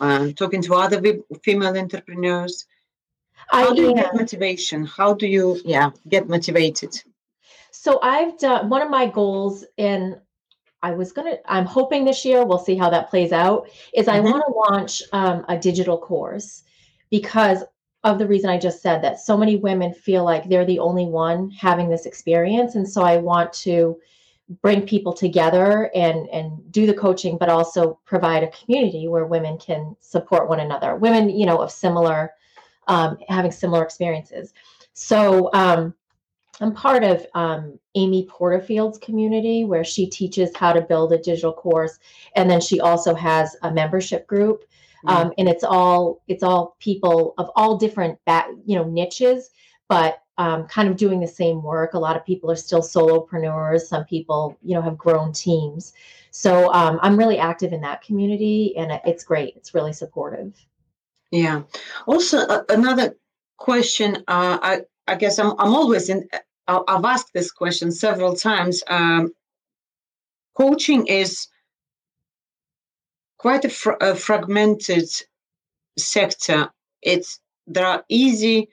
Uh, 0.00 0.32
talking 0.32 0.62
to 0.62 0.74
other 0.74 1.00
female 1.42 1.76
entrepreneurs. 1.76 2.66
How 3.48 3.70
I, 3.70 3.74
do 3.74 3.82
you 3.82 3.94
get 3.94 4.14
motivation? 4.14 4.84
How 4.84 5.14
do 5.14 5.26
you, 5.26 5.60
yeah, 5.64 5.90
get 6.08 6.28
motivated? 6.28 7.02
So 7.70 8.00
I've 8.02 8.38
done 8.38 8.68
one 8.68 8.82
of 8.82 8.90
my 8.90 9.06
goals 9.06 9.64
in 9.76 10.20
I 10.82 10.92
was 10.92 11.12
gonna. 11.12 11.38
I'm 11.46 11.64
hoping 11.64 12.04
this 12.04 12.24
year 12.24 12.44
we'll 12.44 12.58
see 12.58 12.76
how 12.76 12.90
that 12.90 13.10
plays 13.10 13.32
out. 13.32 13.68
Is 13.94 14.06
mm-hmm. 14.06 14.16
I 14.16 14.20
want 14.20 14.44
to 14.46 14.52
launch 14.52 15.02
um, 15.12 15.44
a 15.48 15.58
digital 15.58 15.98
course 15.98 16.62
because 17.10 17.64
of 18.04 18.18
the 18.18 18.26
reason 18.26 18.48
I 18.48 18.58
just 18.58 18.80
said 18.80 19.02
that 19.02 19.18
so 19.18 19.36
many 19.36 19.56
women 19.56 19.92
feel 19.92 20.24
like 20.24 20.48
they're 20.48 20.64
the 20.64 20.78
only 20.78 21.06
one 21.06 21.50
having 21.50 21.88
this 21.88 22.06
experience, 22.06 22.76
and 22.76 22.88
so 22.88 23.02
I 23.02 23.16
want 23.16 23.52
to 23.54 23.98
bring 24.62 24.86
people 24.86 25.12
together 25.12 25.90
and 25.94 26.28
and 26.30 26.72
do 26.72 26.86
the 26.86 26.94
coaching 26.94 27.36
but 27.38 27.48
also 27.48 27.98
provide 28.04 28.42
a 28.42 28.50
community 28.50 29.06
where 29.08 29.26
women 29.26 29.58
can 29.58 29.94
support 30.00 30.48
one 30.48 30.60
another. 30.60 30.96
Women 30.96 31.28
you 31.30 31.46
know 31.46 31.58
of 31.58 31.70
similar 31.70 32.32
um, 32.86 33.18
having 33.28 33.52
similar 33.52 33.82
experiences. 33.82 34.54
So 34.94 35.50
um, 35.52 35.94
I'm 36.60 36.74
part 36.74 37.04
of 37.04 37.26
um, 37.34 37.78
Amy 37.94 38.26
Porterfield's 38.28 38.98
community 38.98 39.64
where 39.64 39.84
she 39.84 40.08
teaches 40.08 40.50
how 40.56 40.72
to 40.72 40.80
build 40.80 41.12
a 41.12 41.18
digital 41.18 41.52
course, 41.52 41.98
and 42.34 42.50
then 42.50 42.60
she 42.60 42.80
also 42.80 43.14
has 43.14 43.56
a 43.62 43.70
membership 43.70 44.26
group, 44.26 44.64
mm-hmm. 45.06 45.08
um, 45.08 45.32
and 45.38 45.48
it's 45.48 45.64
all 45.64 46.22
it's 46.26 46.42
all 46.42 46.76
people 46.80 47.34
of 47.38 47.50
all 47.54 47.76
different 47.76 48.18
back, 48.24 48.48
you 48.64 48.76
know 48.76 48.84
niches, 48.84 49.50
but 49.88 50.22
um, 50.38 50.66
kind 50.66 50.88
of 50.88 50.96
doing 50.96 51.20
the 51.20 51.26
same 51.26 51.62
work. 51.62 51.94
A 51.94 51.98
lot 51.98 52.16
of 52.16 52.24
people 52.24 52.50
are 52.50 52.56
still 52.56 52.80
solopreneurs. 52.80 53.82
Some 53.82 54.04
people, 54.04 54.56
you 54.62 54.74
know, 54.74 54.82
have 54.82 54.96
grown 54.96 55.32
teams. 55.32 55.92
So 56.30 56.72
um, 56.72 56.98
I'm 57.02 57.18
really 57.18 57.38
active 57.38 57.72
in 57.72 57.80
that 57.82 58.02
community, 58.02 58.76
and 58.76 59.00
it's 59.04 59.24
great. 59.24 59.54
It's 59.56 59.74
really 59.74 59.92
supportive. 59.92 60.54
Yeah. 61.30 61.62
Also, 62.06 62.38
uh, 62.38 62.62
another 62.68 63.16
question. 63.56 64.16
Uh, 64.28 64.58
I 64.62 64.80
I 65.06 65.16
guess 65.16 65.38
I'm 65.38 65.52
I'm 65.58 65.74
always 65.74 66.08
in 66.08 66.28
I've 66.68 67.04
asked 67.04 67.32
this 67.32 67.50
question 67.50 67.90
several 67.90 68.34
times. 68.34 68.82
Um, 68.88 69.32
coaching 70.54 71.06
is 71.06 71.48
quite 73.38 73.64
a, 73.64 73.70
fr- 73.70 74.00
a, 74.00 74.14
fragmented 74.14 75.08
sector. 75.96 76.68
It's 77.00 77.40
there 77.66 77.86
are 77.86 78.04
easy 78.08 78.68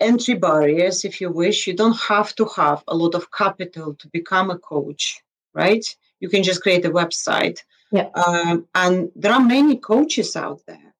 entry 0.00 0.34
barriers, 0.34 1.04
if 1.04 1.20
you 1.20 1.30
wish. 1.30 1.66
You 1.66 1.74
don't 1.74 1.98
have 1.98 2.34
to 2.36 2.46
have 2.56 2.82
a 2.88 2.94
lot 2.94 3.14
of 3.14 3.30
capital 3.30 3.94
to 3.94 4.08
become 4.08 4.50
a 4.50 4.58
coach, 4.58 5.20
right? 5.54 5.84
You 6.20 6.28
can 6.28 6.42
just 6.42 6.62
create 6.62 6.84
a 6.84 6.90
website. 6.90 7.60
Yeah. 7.90 8.08
Um, 8.14 8.66
and 8.74 9.10
there 9.16 9.32
are 9.32 9.40
many 9.40 9.76
coaches 9.76 10.36
out 10.36 10.60
there. 10.66 10.94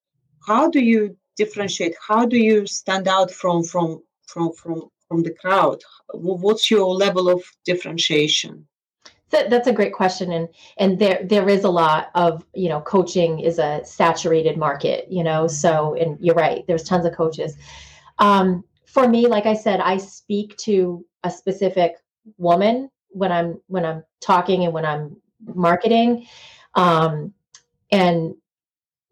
How 0.47 0.71
do 0.71 0.81
you 0.81 1.17
differentiate? 1.37 1.95
How 2.07 2.25
do 2.27 2.39
you 2.39 2.67
stand 2.67 3.09
out 3.09 3.31
from 3.31 3.63
from 3.63 4.03
from 4.27 4.53
from 4.53 4.89
from 5.07 5.23
the 5.23 5.35
crowd? 5.35 5.83
What's 6.15 6.71
your 6.71 6.95
level 6.95 7.29
of 7.29 7.43
differentiation? 7.65 8.67
that's 9.31 9.67
a 9.67 9.73
great 9.73 9.93
question, 9.93 10.33
and 10.33 10.49
and 10.79 10.99
there 10.99 11.21
there 11.23 11.49
is 11.49 11.65
a 11.65 11.71
lot 11.71 12.11
of 12.15 12.45
you 12.55 12.69
know 12.69 12.81
coaching 12.81 13.41
is 13.41 13.59
a 13.59 13.83
saturated 13.85 14.57
market, 14.57 15.07
you 15.11 15.23
know. 15.23 15.47
So 15.47 15.95
and 15.95 16.19
you're 16.21 16.35
right, 16.35 16.67
there's 16.67 16.85
tons 16.85 17.05
of 17.05 17.15
coaches. 17.15 17.57
Um, 18.19 18.65
for 18.89 19.07
me, 19.07 19.27
like 19.27 19.47
I 19.47 19.55
said, 19.55 19.81
I 19.81 19.99
speak 19.99 20.57
to 20.59 21.05
a 21.23 21.31
specific 21.31 21.97
woman 22.39 22.91
when 23.11 23.31
I'm 23.31 23.61
when 23.67 23.85
I'm 23.85 24.03
talking 24.21 24.65
and 24.65 24.73
when 24.73 24.85
I'm 24.85 25.17
marketing, 25.43 26.27
um, 26.75 27.35
and 27.93 28.35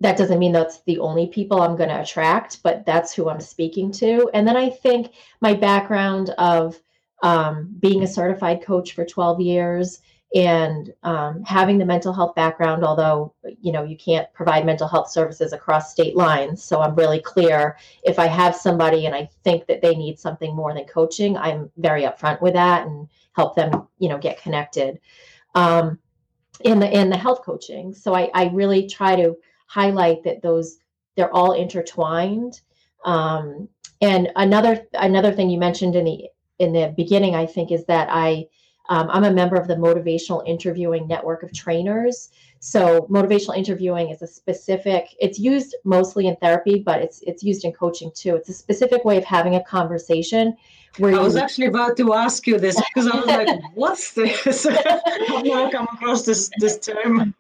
that 0.00 0.16
doesn't 0.16 0.38
mean 0.38 0.52
that's 0.52 0.82
the 0.82 0.98
only 0.98 1.26
people 1.26 1.60
I'm 1.60 1.76
going 1.76 1.88
to 1.88 2.00
attract, 2.00 2.62
but 2.62 2.84
that's 2.84 3.14
who 3.14 3.28
I'm 3.28 3.40
speaking 3.40 3.92
to. 3.92 4.30
And 4.34 4.46
then 4.46 4.56
I 4.56 4.70
think 4.70 5.12
my 5.40 5.54
background 5.54 6.30
of 6.38 6.78
um, 7.22 7.74
being 7.78 8.02
a 8.02 8.06
certified 8.06 8.62
coach 8.62 8.92
for 8.92 9.04
12 9.04 9.40
years 9.40 10.00
and 10.36 10.92
um, 11.02 11.42
having 11.44 11.78
the 11.78 11.86
mental 11.86 12.12
health 12.12 12.34
background, 12.34 12.84
although 12.84 13.32
you 13.62 13.72
know 13.72 13.84
you 13.84 13.96
can't 13.96 14.30
provide 14.34 14.66
mental 14.66 14.86
health 14.86 15.10
services 15.10 15.54
across 15.54 15.90
state 15.90 16.14
lines, 16.14 16.62
so 16.62 16.82
I'm 16.82 16.94
really 16.94 17.20
clear 17.20 17.78
if 18.02 18.18
I 18.18 18.26
have 18.26 18.54
somebody 18.54 19.06
and 19.06 19.14
I 19.14 19.30
think 19.44 19.66
that 19.66 19.80
they 19.80 19.94
need 19.94 20.18
something 20.18 20.54
more 20.54 20.74
than 20.74 20.84
coaching, 20.84 21.38
I'm 21.38 21.70
very 21.78 22.02
upfront 22.02 22.42
with 22.42 22.52
that 22.52 22.86
and 22.86 23.08
help 23.32 23.56
them, 23.56 23.88
you 23.98 24.10
know, 24.10 24.18
get 24.18 24.42
connected. 24.42 25.00
Um, 25.54 25.98
in 26.64 26.80
the 26.80 26.90
in 26.94 27.08
the 27.08 27.16
health 27.16 27.40
coaching, 27.42 27.94
so 27.94 28.14
I, 28.14 28.30
I 28.34 28.50
really 28.52 28.86
try 28.86 29.16
to 29.16 29.38
highlight 29.68 30.22
that 30.24 30.42
those 30.42 30.78
they're 31.16 31.32
all 31.32 31.52
intertwined. 31.52 32.60
Um, 33.06 33.68
and 34.02 34.30
another 34.36 34.86
another 34.92 35.32
thing 35.32 35.48
you 35.48 35.58
mentioned 35.58 35.96
in 35.96 36.04
the 36.04 36.28
in 36.58 36.74
the 36.74 36.92
beginning, 36.94 37.34
I 37.34 37.46
think, 37.46 37.72
is 37.72 37.86
that 37.86 38.08
I 38.10 38.48
um, 38.88 39.08
I'm 39.10 39.24
a 39.24 39.30
member 39.30 39.56
of 39.56 39.68
the 39.68 39.74
Motivational 39.74 40.46
Interviewing 40.46 41.06
Network 41.06 41.42
of 41.42 41.52
Trainers. 41.52 42.30
So 42.58 43.06
motivational 43.10 43.56
interviewing 43.56 44.10
is 44.10 44.22
a 44.22 44.26
specific. 44.26 45.14
It's 45.20 45.38
used 45.38 45.76
mostly 45.84 46.26
in 46.26 46.36
therapy, 46.36 46.78
but 46.78 47.00
it's 47.00 47.22
it's 47.22 47.42
used 47.42 47.64
in 47.64 47.72
coaching 47.72 48.10
too. 48.14 48.34
It's 48.34 48.48
a 48.48 48.52
specific 48.54 49.04
way 49.04 49.16
of 49.18 49.24
having 49.24 49.54
a 49.54 49.62
conversation. 49.62 50.56
Where 50.98 51.14
I 51.14 51.18
was 51.18 51.34
you, 51.34 51.40
actually 51.40 51.66
about 51.66 51.96
to 51.98 52.14
ask 52.14 52.46
you 52.46 52.58
this 52.58 52.76
because 52.76 53.06
I 53.08 53.16
was 53.16 53.26
like, 53.26 53.48
"What's 53.74 54.12
this?" 54.12 54.66
I've 54.70 55.44
never 55.44 55.70
come 55.70 55.86
across 55.92 56.24
this 56.24 56.50
this 56.58 56.78
term. 56.78 57.34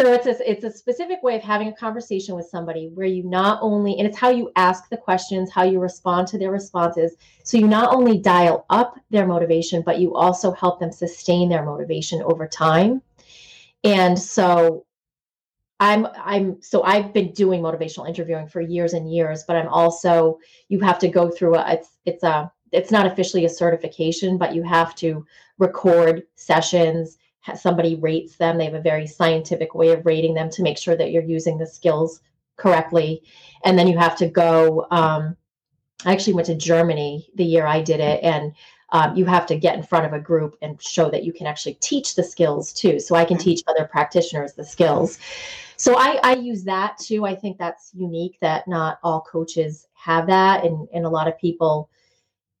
So 0.00 0.14
it's 0.14 0.24
a, 0.24 0.50
it's 0.50 0.64
a 0.64 0.70
specific 0.70 1.22
way 1.22 1.36
of 1.36 1.42
having 1.42 1.68
a 1.68 1.74
conversation 1.74 2.34
with 2.34 2.46
somebody 2.46 2.88
where 2.94 3.06
you 3.06 3.22
not 3.22 3.58
only, 3.60 3.98
and 3.98 4.08
it's 4.08 4.16
how 4.16 4.30
you 4.30 4.50
ask 4.56 4.88
the 4.88 4.96
questions, 4.96 5.50
how 5.50 5.62
you 5.62 5.78
respond 5.78 6.26
to 6.28 6.38
their 6.38 6.50
responses. 6.50 7.16
So 7.42 7.58
you 7.58 7.68
not 7.68 7.94
only 7.94 8.16
dial 8.16 8.64
up 8.70 8.98
their 9.10 9.26
motivation, 9.26 9.82
but 9.82 9.98
you 9.98 10.14
also 10.14 10.52
help 10.52 10.80
them 10.80 10.90
sustain 10.90 11.50
their 11.50 11.66
motivation 11.66 12.22
over 12.22 12.48
time. 12.48 13.02
And 13.84 14.18
so 14.18 14.86
I'm 15.80 16.06
I'm 16.16 16.62
so 16.62 16.82
I've 16.82 17.12
been 17.12 17.32
doing 17.32 17.60
motivational 17.60 18.08
interviewing 18.08 18.48
for 18.48 18.62
years 18.62 18.94
and 18.94 19.12
years, 19.12 19.44
but 19.46 19.56
I'm 19.56 19.68
also 19.68 20.38
you 20.68 20.80
have 20.80 20.98
to 21.00 21.08
go 21.08 21.28
through 21.28 21.56
a 21.56 21.72
it's 21.72 21.98
it's 22.06 22.22
a 22.22 22.50
it's 22.72 22.90
not 22.90 23.04
officially 23.04 23.44
a 23.44 23.50
certification, 23.50 24.38
but 24.38 24.54
you 24.54 24.62
have 24.62 24.94
to 24.94 25.26
record 25.58 26.22
sessions 26.36 27.18
somebody 27.56 27.96
rates 27.96 28.36
them. 28.36 28.58
They 28.58 28.64
have 28.64 28.74
a 28.74 28.80
very 28.80 29.06
scientific 29.06 29.74
way 29.74 29.90
of 29.90 30.06
rating 30.06 30.34
them 30.34 30.50
to 30.50 30.62
make 30.62 30.78
sure 30.78 30.96
that 30.96 31.10
you're 31.10 31.22
using 31.22 31.58
the 31.58 31.66
skills 31.66 32.20
correctly. 32.56 33.22
And 33.64 33.78
then 33.78 33.88
you 33.88 33.98
have 33.98 34.16
to 34.16 34.28
go. 34.28 34.86
Um, 34.90 35.36
I 36.04 36.12
actually 36.12 36.34
went 36.34 36.46
to 36.46 36.54
Germany 36.54 37.28
the 37.34 37.44
year 37.44 37.66
I 37.66 37.82
did 37.82 38.00
it, 38.00 38.22
and 38.22 38.52
um, 38.90 39.16
you 39.16 39.24
have 39.26 39.46
to 39.46 39.56
get 39.56 39.76
in 39.76 39.82
front 39.82 40.06
of 40.06 40.12
a 40.12 40.20
group 40.20 40.56
and 40.62 40.80
show 40.82 41.10
that 41.10 41.24
you 41.24 41.32
can 41.32 41.46
actually 41.46 41.74
teach 41.74 42.14
the 42.14 42.24
skills 42.24 42.72
too. 42.72 42.98
So 42.98 43.14
I 43.14 43.24
can 43.24 43.36
mm-hmm. 43.36 43.44
teach 43.44 43.62
other 43.66 43.84
practitioners 43.84 44.54
the 44.54 44.64
skills. 44.64 45.18
So 45.76 45.96
I, 45.96 46.18
I 46.22 46.34
use 46.34 46.64
that 46.64 46.98
too. 46.98 47.24
I 47.24 47.34
think 47.34 47.58
that's 47.58 47.90
unique 47.94 48.38
that 48.40 48.68
not 48.68 48.98
all 49.02 49.22
coaches 49.22 49.88
have 49.94 50.26
that, 50.26 50.64
and 50.64 50.88
and 50.92 51.04
a 51.04 51.10
lot 51.10 51.28
of 51.28 51.38
people 51.38 51.90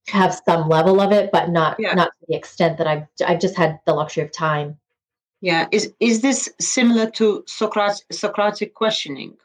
have 0.08 0.40
some 0.44 0.68
level 0.68 1.00
of 1.00 1.12
it, 1.12 1.30
but 1.32 1.50
not 1.50 1.76
yeah. 1.78 1.94
not 1.94 2.10
to 2.20 2.26
the 2.28 2.34
extent 2.34 2.78
that 2.78 2.86
I've 2.86 3.06
I've 3.26 3.40
just 3.40 3.56
had 3.56 3.80
the 3.86 3.94
luxury 3.94 4.24
of 4.24 4.32
time. 4.32 4.78
Yeah, 5.40 5.68
is 5.72 5.92
is 6.00 6.20
this 6.20 6.48
similar 6.60 7.10
to 7.12 7.44
Socratic 7.46 8.04
Socratic 8.12 8.74
questioning? 8.74 9.36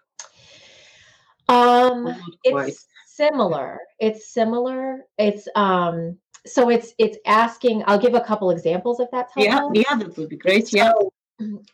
Um, 1.47 2.15
it's 2.43 2.85
similar. 3.05 3.79
It's 3.99 4.33
similar. 4.33 5.05
It's 5.17 5.47
um, 5.55 6.17
so 6.45 6.69
it's 6.69 6.93
it's 6.97 7.17
asking. 7.25 7.83
I'll 7.87 7.99
give 7.99 8.13
a 8.13 8.21
couple 8.21 8.49
examples 8.49 8.99
if 8.99 9.09
that's 9.11 9.33
helpful. 9.35 9.71
Yeah, 9.75 9.83
yeah, 9.89 9.97
that 9.97 10.17
would 10.17 10.29
be 10.29 10.37
great. 10.37 10.73
Yeah. 10.73 10.91
So, 10.91 11.11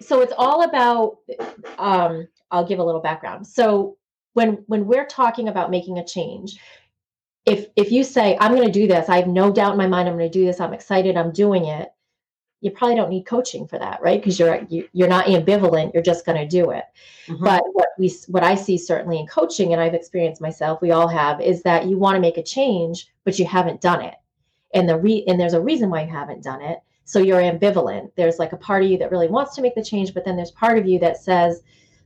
so 0.01 0.21
it's 0.21 0.33
all 0.37 0.63
about. 0.63 1.17
Um, 1.77 2.27
I'll 2.51 2.65
give 2.65 2.79
a 2.79 2.83
little 2.83 3.01
background. 3.01 3.47
So 3.47 3.97
when 4.33 4.63
when 4.67 4.85
we're 4.85 5.05
talking 5.05 5.47
about 5.47 5.71
making 5.71 5.97
a 5.97 6.05
change 6.05 6.59
if 7.45 7.67
if 7.75 7.91
you 7.91 8.03
say 8.03 8.37
i'm 8.39 8.55
going 8.55 8.65
to 8.65 8.71
do 8.71 8.87
this 8.87 9.09
i 9.09 9.17
have 9.17 9.27
no 9.27 9.51
doubt 9.51 9.71
in 9.71 9.77
my 9.77 9.87
mind 9.87 10.07
i'm 10.07 10.17
going 10.17 10.29
to 10.29 10.39
do 10.39 10.45
this 10.45 10.59
i'm 10.59 10.73
excited 10.73 11.17
i'm 11.17 11.31
doing 11.31 11.65
it 11.65 11.91
you 12.61 12.69
probably 12.69 12.95
don't 12.95 13.09
need 13.09 13.25
coaching 13.25 13.67
for 13.67 13.79
that 13.79 14.01
right? 14.01 14.21
Because 14.21 14.39
you're 14.39 14.63
you, 14.69 14.83
are 14.83 14.87
you 14.93 15.05
are 15.05 15.09
not 15.09 15.25
ambivalent 15.25 15.93
you're 15.93 16.03
just 16.03 16.25
going 16.25 16.37
to 16.37 16.47
do 16.47 16.69
it. 16.69 16.85
Mm-hmm. 17.27 17.43
but 17.43 17.63
what 17.73 17.89
we 17.97 18.13
what 18.27 18.43
i 18.43 18.55
see 18.55 18.77
certainly 18.77 19.19
in 19.19 19.27
coaching 19.27 19.73
and 19.73 19.81
i've 19.81 19.93
experienced 19.93 20.41
myself 20.41 20.81
we 20.81 20.91
all 20.91 21.07
have 21.07 21.41
is 21.41 21.63
that 21.63 21.87
you 21.87 21.97
want 21.97 22.15
to 22.15 22.21
make 22.21 22.37
a 22.37 22.43
change 22.43 23.07
but 23.23 23.37
you 23.37 23.45
haven't 23.45 23.81
done 23.81 24.01
it. 24.01 24.15
And 24.73 24.87
the 24.87 24.97
re 24.97 25.23
and 25.27 25.39
there's 25.39 25.53
a 25.53 25.61
reason 25.61 25.89
why 25.89 26.03
you 26.03 26.09
haven't 26.09 26.43
done 26.43 26.61
it. 26.61 26.79
So 27.03 27.19
you're 27.19 27.41
ambivalent. 27.41 28.11
There's 28.15 28.39
like 28.39 28.53
a 28.53 28.57
part 28.57 28.83
of 28.83 28.89
you 28.89 28.97
that 28.99 29.11
really 29.11 29.27
wants 29.27 29.55
to 29.55 29.61
make 29.61 29.75
the 29.75 29.83
change 29.83 30.13
but 30.13 30.23
then 30.23 30.35
there's 30.35 30.51
part 30.51 30.77
of 30.77 30.87
you 30.87 30.99
that 30.99 31.17
says 31.17 31.63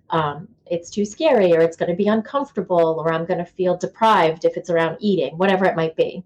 um, 0.10 0.48
it's 0.68 0.90
too 0.90 1.06
scary 1.06 1.54
or 1.54 1.62
it's 1.62 1.78
going 1.78 1.90
to 1.90 1.96
be 1.96 2.08
uncomfortable 2.08 3.00
or 3.00 3.12
I'm 3.12 3.26
going 3.26 3.40
to 3.40 3.46
feel 3.46 3.78
deprived 3.78 4.46
if 4.46 4.58
it's 4.58 4.70
around 4.70 4.98
eating, 5.00 5.38
whatever 5.38 5.66
it 5.66 5.76
might 5.76 5.96
be. 5.96 6.24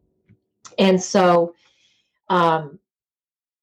And 0.78 1.02
so 1.02 1.56
um, 2.30 2.80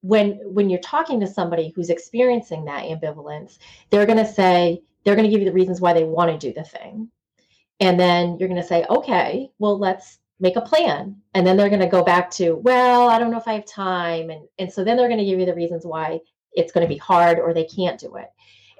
when 0.03 0.41
when 0.45 0.71
you're 0.71 0.81
talking 0.81 1.21
to 1.21 1.27
somebody 1.27 1.73
who's 1.75 1.91
experiencing 1.91 2.65
that 2.65 2.85
ambivalence, 2.85 3.59
they're 3.91 4.07
going 4.07 4.19
to 4.19 4.33
say 4.33 4.83
they're 5.05 5.17
going 5.17 5.27
to 5.27 5.31
give 5.31 5.41
you 5.41 5.47
the 5.47 5.53
reasons 5.53 5.81
why 5.81 5.93
they 5.93 6.05
want 6.05 6.31
to 6.31 6.47
do 6.47 6.53
the 6.53 6.65
thing. 6.65 7.11
And 7.81 7.99
then 7.99 8.39
you're 8.39 8.49
going 8.49 8.61
to 8.61 8.67
say, 8.67 8.85
"Okay, 8.89 9.51
well 9.59 9.79
let's 9.79 10.19
make 10.41 10.57
a 10.57 10.61
plan." 10.61 11.17
And 11.35 11.47
then 11.47 11.57
they're 11.57 11.69
going 11.69 11.81
to 11.81 11.87
go 11.87 12.05
back 12.05 12.31
to, 12.33 12.57
"Well, 12.57 13.09
I 13.09 13.19
don't 13.19 13.31
know 13.31 13.39
if 13.39 13.49
I 13.49 13.55
have 13.55 13.67
time." 13.67 14.31
And 14.31 14.47
and 14.59 14.73
so 14.73 14.85
then 14.85 14.97
they're 14.97 15.09
going 15.09 15.21
to 15.21 15.25
give 15.25 15.39
you 15.41 15.47
the 15.47 15.55
reasons 15.55 15.87
why 15.87 16.21
it's 16.53 16.73
going 16.73 16.87
to 16.87 16.93
be 16.93 16.99
hard 16.99 17.39
or 17.39 17.53
they 17.53 17.65
can't 17.65 18.01
do 18.01 18.17
it. 18.17 18.29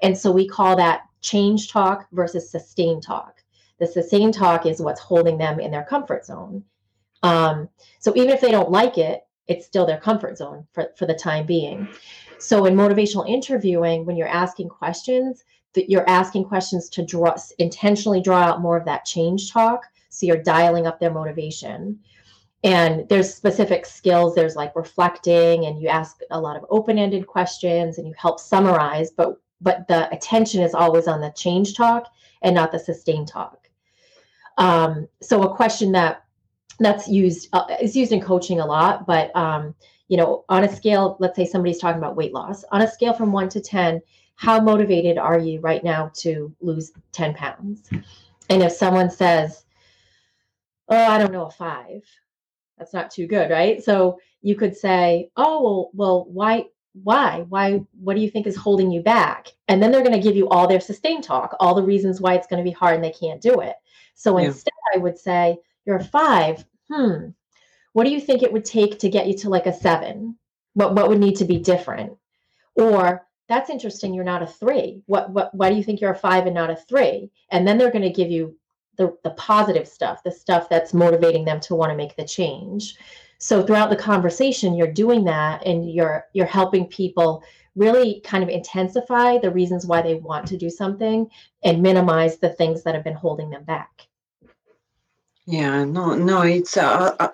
And 0.01 0.17
so 0.17 0.31
we 0.31 0.47
call 0.47 0.75
that 0.77 1.01
change 1.21 1.71
talk 1.71 2.07
versus 2.11 2.49
sustain 2.49 3.01
talk. 3.01 3.43
The 3.79 3.87
sustain 3.87 4.31
talk 4.31 4.65
is 4.65 4.81
what's 4.81 5.01
holding 5.01 5.37
them 5.37 5.59
in 5.59 5.71
their 5.71 5.83
comfort 5.83 6.25
zone. 6.25 6.63
Um, 7.23 7.69
so 7.99 8.13
even 8.15 8.29
if 8.29 8.41
they 8.41 8.51
don't 8.51 8.71
like 8.71 8.97
it, 8.97 9.25
it's 9.47 9.65
still 9.65 9.85
their 9.85 9.99
comfort 9.99 10.37
zone 10.37 10.67
for, 10.73 10.91
for 10.97 11.05
the 11.05 11.13
time 11.13 11.45
being. 11.45 11.87
So 12.39 12.65
in 12.65 12.75
motivational 12.75 13.27
interviewing, 13.27 14.05
when 14.05 14.17
you're 14.17 14.27
asking 14.27 14.69
questions, 14.69 15.43
that 15.73 15.89
you're 15.89 16.09
asking 16.09 16.45
questions 16.45 16.89
to 16.89 17.05
draw 17.05 17.35
intentionally 17.59 18.21
draw 18.21 18.39
out 18.39 18.61
more 18.61 18.77
of 18.77 18.85
that 18.85 19.05
change 19.05 19.51
talk. 19.51 19.85
So 20.09 20.25
you're 20.25 20.41
dialing 20.41 20.87
up 20.87 20.99
their 20.99 21.11
motivation. 21.11 21.99
and 22.63 23.07
there's 23.09 23.33
specific 23.33 23.85
skills 23.85 24.33
there's 24.33 24.55
like 24.55 24.75
reflecting 24.75 25.65
and 25.65 25.81
you 25.81 25.87
ask 25.87 26.19
a 26.31 26.39
lot 26.39 26.57
of 26.57 26.65
open-ended 26.69 27.27
questions 27.27 27.97
and 27.97 28.07
you 28.07 28.13
help 28.17 28.39
summarize 28.39 29.11
but 29.11 29.39
but 29.61 29.87
the 29.87 30.11
attention 30.13 30.61
is 30.61 30.73
always 30.73 31.07
on 31.07 31.21
the 31.21 31.31
change 31.31 31.75
talk 31.75 32.11
and 32.41 32.55
not 32.55 32.71
the 32.71 32.79
sustain 32.79 33.25
talk 33.25 33.69
um, 34.57 35.07
so 35.21 35.43
a 35.43 35.55
question 35.55 35.91
that 35.91 36.23
that's 36.79 37.07
used 37.07 37.49
uh, 37.53 37.65
is 37.81 37.95
used 37.95 38.11
in 38.11 38.21
coaching 38.21 38.59
a 38.59 38.65
lot 38.65 39.05
but 39.05 39.35
um, 39.35 39.73
you 40.07 40.17
know 40.17 40.45
on 40.49 40.63
a 40.63 40.75
scale 40.75 41.17
let's 41.19 41.35
say 41.35 41.45
somebody's 41.45 41.79
talking 41.79 41.97
about 41.97 42.15
weight 42.15 42.33
loss 42.33 42.63
on 42.71 42.81
a 42.81 42.89
scale 42.89 43.13
from 43.13 43.31
1 43.31 43.49
to 43.49 43.61
10 43.61 44.01
how 44.35 44.59
motivated 44.59 45.17
are 45.17 45.39
you 45.39 45.59
right 45.61 45.83
now 45.83 46.11
to 46.13 46.53
lose 46.61 46.91
10 47.11 47.33
pounds 47.33 47.89
and 48.49 48.61
if 48.61 48.71
someone 48.71 49.09
says 49.09 49.65
oh 50.89 50.95
i 50.95 51.17
don't 51.17 51.31
know 51.31 51.47
a 51.47 51.51
5 51.51 52.03
that's 52.77 52.93
not 52.93 53.11
too 53.11 53.27
good, 53.27 53.49
right? 53.49 53.83
So 53.83 54.19
you 54.41 54.55
could 54.55 54.75
say, 54.75 55.31
"Oh, 55.35 55.61
well, 55.61 55.91
well, 55.93 56.25
why 56.25 56.65
why? 57.03 57.45
Why 57.49 57.81
what 57.99 58.15
do 58.15 58.21
you 58.21 58.29
think 58.29 58.47
is 58.47 58.55
holding 58.55 58.91
you 58.91 59.01
back? 59.01 59.47
And 59.67 59.81
then 59.81 59.91
they're 59.91 60.03
going 60.03 60.19
to 60.19 60.27
give 60.27 60.35
you 60.35 60.49
all 60.49 60.67
their 60.67 60.79
sustain 60.79 61.21
talk 61.21 61.55
all 61.59 61.75
the 61.75 61.83
reasons 61.83 62.21
why 62.21 62.33
it's 62.33 62.47
going 62.47 62.63
to 62.63 62.69
be 62.69 62.73
hard 62.73 62.95
and 62.95 63.03
they 63.03 63.11
can't 63.11 63.41
do 63.41 63.61
it. 63.61 63.75
So 64.15 64.37
yeah. 64.37 64.47
instead 64.47 64.73
i 64.95 64.97
would 64.97 65.17
say 65.17 65.57
you're 65.85 65.97
a 65.97 66.03
five 66.03 66.65
hmm 66.89 67.29
what 67.97 68.03
do 68.03 68.11
you 68.11 68.21
think 68.21 68.43
it 68.43 68.53
would 68.53 68.63
take 68.63 68.99
to 68.99 69.09
get 69.09 69.25
you 69.25 69.35
to 69.39 69.49
like 69.49 69.65
a 69.65 69.73
seven? 69.73 70.37
What 70.75 70.93
what 70.93 71.09
would 71.09 71.19
need 71.19 71.37
to 71.37 71.45
be 71.45 71.57
different? 71.57 72.13
Or 72.75 73.25
that's 73.49 73.71
interesting 73.71 74.13
you're 74.13 74.23
not 74.23 74.43
a 74.43 74.45
three. 74.45 75.01
What 75.07 75.31
what 75.31 75.55
why 75.55 75.71
do 75.71 75.75
you 75.75 75.83
think 75.83 75.99
you're 75.99 76.11
a 76.11 76.15
five 76.15 76.45
and 76.45 76.53
not 76.53 76.69
a 76.69 76.75
three? 76.75 77.31
And 77.49 77.67
then 77.67 77.79
they're 77.79 77.89
going 77.89 78.03
to 78.03 78.11
give 78.11 78.29
you 78.29 78.55
the, 78.97 79.17
the 79.23 79.31
positive 79.31 79.87
stuff, 79.87 80.21
the 80.21 80.29
stuff 80.29 80.69
that's 80.69 80.93
motivating 80.93 81.43
them 81.45 81.59
to 81.61 81.73
want 81.73 81.91
to 81.91 81.97
make 81.97 82.15
the 82.15 82.23
change. 82.23 82.97
So 83.39 83.63
throughout 83.63 83.89
the 83.89 83.95
conversation, 83.95 84.75
you're 84.75 84.91
doing 84.91 85.23
that 85.25 85.65
and 85.65 85.91
you're 85.91 86.25
you're 86.33 86.45
helping 86.45 86.87
people 86.87 87.43
really 87.75 88.21
kind 88.21 88.43
of 88.43 88.49
intensify 88.49 89.37
the 89.37 89.51
reasons 89.51 89.85
why 89.85 90.01
they 90.01 90.15
want 90.15 90.47
to 90.47 90.57
do 90.57 90.69
something 90.69 91.29
and 91.63 91.81
minimize 91.81 92.37
the 92.37 92.49
things 92.49 92.83
that 92.83 92.95
have 92.95 93.03
been 93.03 93.13
holding 93.13 93.51
them 93.51 93.63
back. 93.63 94.07
Yeah, 95.45 95.85
no, 95.85 96.15
no, 96.15 96.41
it's 96.41 96.75
uh, 96.75 97.15
uh, 97.19 97.29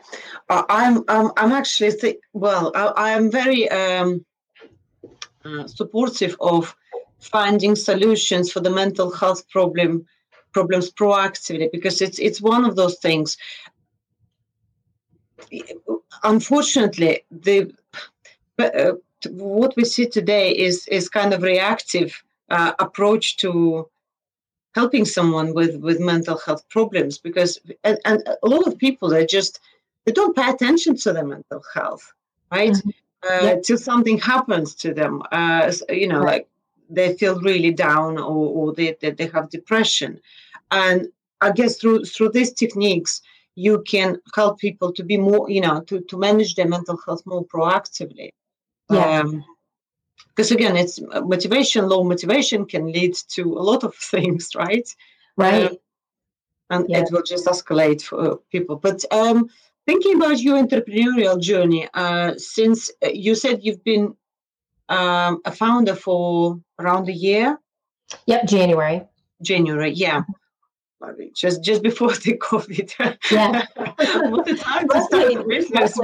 uh 0.50 0.64
I'm 0.70 1.04
I'm 1.08 1.32
I'm 1.36 1.52
actually 1.52 1.94
th- 1.94 2.20
well, 2.34 2.72
I, 2.76 3.12
am 3.12 3.32
very 3.32 3.68
um, 3.70 4.24
uh, 5.44 5.66
supportive 5.66 6.36
of 6.40 6.76
finding 7.20 7.76
solutions 7.76 8.52
for 8.52 8.60
the 8.60 8.70
mental 8.70 9.10
health 9.10 9.50
problem 9.50 10.06
problems 10.52 10.92
proactively 10.92 11.70
because 11.72 12.02
it's 12.02 12.20
it's 12.20 12.40
one 12.40 12.66
of 12.66 12.76
those 12.76 13.00
things 13.00 13.38
unfortunately 16.24 17.24
the 17.32 17.74
uh, 18.60 18.92
what 19.30 19.76
we 19.76 19.86
see 19.86 20.06
today 20.08 20.52
is 20.52 20.88
is 20.88 21.10
kind 21.10 21.34
of 21.34 21.42
reactive 21.42 22.24
uh, 22.50 22.74
approach 22.80 23.38
to 23.38 23.88
helping 24.76 25.06
someone 25.06 25.54
with 25.54 25.76
with 25.78 26.00
mental 26.00 26.38
health 26.38 26.68
problems 26.70 27.18
because 27.18 27.60
and, 27.84 28.00
and, 28.06 28.24
a 28.28 28.48
lot 28.48 28.68
of 28.68 28.78
people 28.78 29.10
they 29.10 29.26
just 29.26 29.60
they 30.06 30.12
don't 30.12 30.36
pay 30.36 30.50
attention 30.50 30.96
to 30.96 31.14
their 31.14 31.26
mental 31.26 31.64
health 31.74 32.14
right 32.52 32.72
mm-hmm. 32.72 32.90
uh, 33.30 33.46
yep. 33.46 33.64
till 33.64 33.78
something 33.78 34.18
happens 34.18 34.76
to 34.76 34.94
them 34.94 35.22
uh, 35.32 35.72
you 35.90 36.08
know 36.08 36.20
right. 36.20 36.26
like 36.26 36.48
they 36.90 37.16
feel 37.16 37.40
really 37.42 37.72
down 37.72 38.18
or, 38.18 38.50
or 38.58 38.74
they, 38.74 38.96
they, 39.00 39.12
they 39.12 39.28
have 39.28 39.50
depression 39.50 40.20
and 40.72 41.08
i 41.42 41.52
guess 41.52 41.78
through 41.78 42.04
through 42.06 42.30
these 42.30 42.52
techniques 42.52 43.22
you 43.56 43.84
can 43.88 44.18
help 44.36 44.60
people 44.60 44.92
to 44.94 45.04
be 45.04 45.18
more 45.18 45.50
you 45.50 45.62
know 45.62 45.82
to, 45.82 46.02
to 46.02 46.18
manage 46.18 46.56
their 46.56 46.68
mental 46.68 46.98
health 47.06 47.22
more 47.26 47.46
proactively. 47.46 48.30
Yeah. 48.90 49.24
because 50.36 50.52
um, 50.52 50.58
again 50.58 50.76
it's 50.76 51.00
uh, 51.12 51.22
motivation 51.22 51.88
low 51.88 52.04
motivation 52.04 52.66
can 52.66 52.92
lead 52.92 53.16
to 53.30 53.44
a 53.54 53.64
lot 53.64 53.84
of 53.84 53.96
things 54.14 54.50
right? 54.56 54.88
Right. 55.38 55.72
Uh, 55.72 55.76
and 56.70 56.86
yeah. 56.90 57.00
it 57.00 57.10
will 57.12 57.24
just 57.24 57.46
escalate 57.46 58.02
for 58.02 58.38
people. 58.52 58.78
But 58.78 59.04
um, 59.12 59.50
thinking 59.86 60.16
about 60.16 60.40
your 60.40 60.62
entrepreneurial 60.62 61.40
journey 61.40 61.88
uh, 61.94 62.34
since 62.38 62.90
uh, 63.06 63.10
you 63.10 63.36
said 63.36 63.60
you've 63.64 63.84
been 63.84 64.16
um, 64.90 65.42
a 65.46 65.52
founder 65.52 65.96
for 65.96 66.60
around 66.80 67.10
a 67.10 67.14
year? 67.14 67.60
Yep 68.26 68.48
january. 68.48 69.04
January 69.42 69.92
yeah 69.92 70.24
just 71.36 71.64
just 71.64 71.84
before 71.84 72.12
the 72.26 72.38
COVID. 72.38 73.18
Yeah, 73.32 73.66
what 74.30 74.46
the 74.46 74.56
time 74.56 74.88
to 74.90 75.02
start 75.02 75.48
business. 75.48 75.98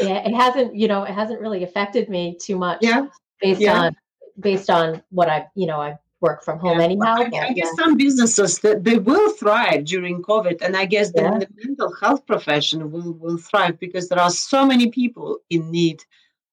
Yeah, 0.00 0.26
it 0.26 0.34
hasn't 0.34 0.74
you 0.74 0.88
know 0.88 1.04
it 1.04 1.14
hasn't 1.14 1.40
really 1.40 1.64
affected 1.64 2.08
me 2.08 2.36
too 2.40 2.56
much. 2.56 2.78
Yeah, 2.82 3.06
based 3.40 3.60
yeah. 3.60 3.80
on 3.80 3.96
based 4.38 4.70
on 4.70 5.02
what 5.10 5.28
I 5.28 5.46
you 5.54 5.66
know 5.66 5.80
I 5.80 5.98
work 6.20 6.44
from 6.44 6.58
home 6.58 6.78
yeah. 6.78 6.84
anyhow. 6.84 7.14
I, 7.18 7.48
I 7.48 7.52
guess 7.52 7.74
some 7.76 7.96
businesses 7.96 8.60
that 8.60 8.84
they 8.84 8.98
will 8.98 9.30
thrive 9.32 9.84
during 9.84 10.22
COVID, 10.22 10.62
and 10.62 10.76
I 10.76 10.84
guess 10.84 11.12
the, 11.12 11.22
the 11.22 11.48
mental 11.64 11.92
health 12.00 12.26
profession 12.26 12.90
will 12.90 13.12
will 13.12 13.38
thrive 13.38 13.78
because 13.78 14.08
there 14.08 14.20
are 14.20 14.30
so 14.30 14.64
many 14.64 14.90
people 14.90 15.38
in 15.50 15.70
need 15.70 16.02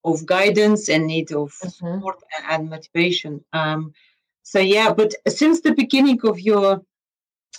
of 0.05 0.25
guidance 0.25 0.89
and 0.89 1.05
need 1.07 1.31
of 1.31 1.49
mm-hmm. 1.51 1.69
support 1.69 2.19
and 2.49 2.69
motivation. 2.69 3.43
Um, 3.53 3.93
so 4.43 4.59
yeah, 4.59 4.91
but 4.91 5.13
since 5.27 5.61
the 5.61 5.73
beginning 5.73 6.19
of 6.23 6.39
your 6.39 6.81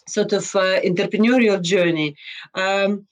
sort 0.09 0.33
of 0.33 0.44
uh, 0.55 0.81
entrepreneurial 0.81 1.61
journey. 1.62 2.16
Um, 2.55 3.07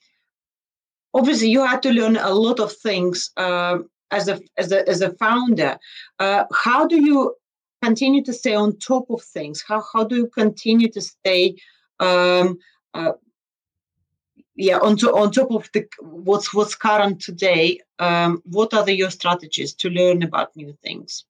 obviously, 1.14 1.48
you 1.48 1.64
had 1.64 1.82
to 1.82 1.90
learn 1.92 2.16
a 2.16 2.30
lot 2.30 2.60
of 2.60 2.72
things 2.72 3.30
uh, 3.36 3.78
as 4.10 4.28
a 4.28 4.40
as 4.56 4.72
a 4.72 4.88
as 4.88 5.00
a 5.00 5.12
founder. 5.14 5.78
Uh, 6.18 6.44
how 6.52 6.86
do 6.86 7.00
you 7.00 7.34
continue 7.82 8.24
to 8.24 8.32
stay 8.32 8.54
on 8.54 8.78
top 8.78 9.10
of 9.10 9.22
things? 9.22 9.64
How 9.66 9.82
how 9.92 10.04
do 10.04 10.16
you 10.16 10.28
continue 10.28 10.90
to 10.90 11.00
stay? 11.00 11.56
Um, 12.00 12.58
uh, 12.94 13.12
yeah, 14.54 14.78
on, 14.78 14.96
to, 14.96 15.14
on 15.14 15.30
top 15.30 15.52
of 15.52 15.70
the 15.72 15.86
what's 16.00 16.52
what's 16.52 16.74
current 16.74 17.20
today. 17.20 17.80
Um, 18.00 18.42
what 18.44 18.74
are 18.74 18.84
the, 18.84 18.94
your 18.94 19.10
strategies 19.10 19.72
to 19.74 19.88
learn 19.88 20.22
about 20.22 20.56
new 20.56 20.72
things? 20.82 21.24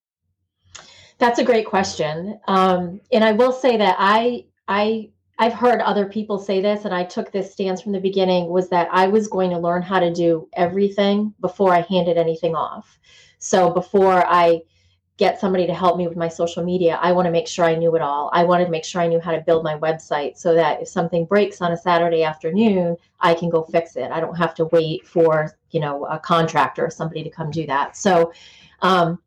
That's 1.18 1.38
a 1.38 1.44
great 1.44 1.66
question, 1.66 2.38
um, 2.46 3.00
and 3.12 3.24
I 3.24 3.32
will 3.32 3.52
say 3.52 3.76
that 3.76 3.96
I 3.98 4.44
I 4.66 5.10
I've 5.40 5.54
heard 5.54 5.80
other 5.80 6.06
people 6.06 6.38
say 6.38 6.60
this, 6.60 6.84
and 6.84 6.92
I 6.92 7.04
took 7.04 7.30
this 7.30 7.52
stance 7.52 7.80
from 7.80 7.92
the 7.92 8.00
beginning 8.00 8.48
was 8.48 8.68
that 8.70 8.88
I 8.90 9.06
was 9.06 9.28
going 9.28 9.50
to 9.50 9.58
learn 9.58 9.82
how 9.82 10.00
to 10.00 10.12
do 10.12 10.48
everything 10.54 11.32
before 11.40 11.72
I 11.72 11.82
handed 11.82 12.16
anything 12.16 12.56
off. 12.56 12.98
So 13.38 13.70
before 13.70 14.26
I 14.26 14.62
get 15.16 15.40
somebody 15.40 15.66
to 15.66 15.74
help 15.74 15.96
me 15.96 16.08
with 16.08 16.16
my 16.16 16.28
social 16.28 16.64
media, 16.64 16.98
I 17.02 17.12
want 17.12 17.26
to 17.26 17.32
make 17.32 17.46
sure 17.46 17.64
I 17.64 17.74
knew 17.74 17.94
it 17.94 18.02
all. 18.02 18.30
I 18.32 18.44
wanted 18.44 18.66
to 18.66 18.70
make 18.70 18.84
sure 18.84 19.00
I 19.00 19.08
knew 19.08 19.20
how 19.20 19.32
to 19.32 19.40
build 19.40 19.64
my 19.64 19.76
website 19.78 20.38
so 20.38 20.54
that 20.54 20.80
if 20.80 20.88
something 20.88 21.24
breaks 21.24 21.60
on 21.60 21.72
a 21.72 21.76
Saturday 21.76 22.22
afternoon, 22.22 22.96
I 23.20 23.34
can 23.34 23.48
go 23.48 23.62
fix 23.64 23.96
it. 23.96 24.10
I 24.10 24.20
don't 24.20 24.36
have 24.36 24.54
to 24.56 24.66
wait 24.66 25.06
for, 25.06 25.56
you 25.70 25.80
know, 25.80 26.04
a 26.06 26.18
contractor 26.18 26.86
or 26.86 26.90
somebody 26.90 27.24
to 27.24 27.30
come 27.30 27.50
do 27.50 27.66
that. 27.66 27.96
So 27.96 28.32
um 28.82 29.20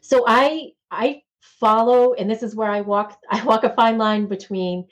so 0.00 0.24
I 0.26 0.72
I 0.90 1.22
follow 1.40 2.14
and 2.14 2.30
this 2.30 2.42
is 2.44 2.54
where 2.54 2.70
I 2.70 2.80
walk 2.80 3.18
I 3.30 3.42
walk 3.44 3.64
a 3.64 3.74
fine 3.74 3.98
line 3.98 4.26
between 4.26 4.86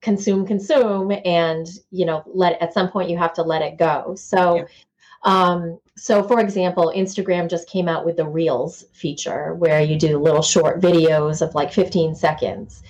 consume 0.00 0.46
consume 0.46 1.12
and 1.24 1.68
you 1.90 2.06
know 2.06 2.22
let 2.26 2.60
at 2.62 2.72
some 2.72 2.88
point 2.88 3.10
you 3.10 3.18
have 3.18 3.34
to 3.34 3.42
let 3.42 3.62
it 3.62 3.78
go. 3.78 4.14
So 4.16 4.56
yeah. 4.56 4.64
um 5.24 5.78
so 5.96 6.22
for 6.22 6.40
example 6.40 6.92
instagram 6.96 7.48
just 7.50 7.68
came 7.68 7.88
out 7.88 8.06
with 8.06 8.16
the 8.16 8.26
reels 8.26 8.84
feature 8.92 9.54
where 9.54 9.82
you 9.82 9.98
do 9.98 10.18
little 10.18 10.42
short 10.42 10.80
videos 10.80 11.42
of 11.42 11.54
like 11.54 11.72
15 11.72 12.14
seconds. 12.14 12.82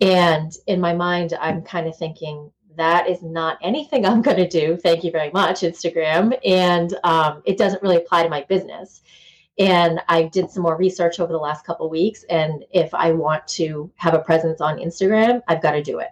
And 0.00 0.52
in 0.66 0.80
my 0.80 0.94
mind 0.94 1.34
i'm 1.40 1.62
kind 1.62 1.86
of 1.86 1.96
thinking 1.96 2.50
that 2.76 3.08
is 3.08 3.22
not 3.22 3.58
anything 3.62 4.04
i'm 4.04 4.22
going 4.22 4.36
to 4.36 4.48
do. 4.48 4.76
Thank 4.76 5.02
you 5.04 5.10
very 5.10 5.30
much 5.30 5.60
instagram. 5.60 6.38
And 6.44 6.94
um, 7.04 7.42
it 7.46 7.56
doesn't 7.56 7.82
really 7.82 7.96
apply 7.96 8.22
to 8.24 8.28
my 8.28 8.42
business. 8.42 9.00
And 9.58 10.00
i 10.08 10.24
did 10.24 10.50
some 10.50 10.62
more 10.62 10.76
research 10.76 11.20
over 11.20 11.32
the 11.32 11.38
last 11.38 11.64
couple 11.64 11.88
weeks 11.88 12.24
and 12.28 12.64
if 12.70 12.92
i 12.94 13.12
want 13.12 13.46
to 13.48 13.90
have 13.96 14.14
a 14.14 14.20
presence 14.20 14.60
on 14.60 14.78
instagram 14.78 15.40
i've 15.48 15.62
got 15.62 15.72
to 15.72 15.82
do 15.82 15.98
it 15.98 16.10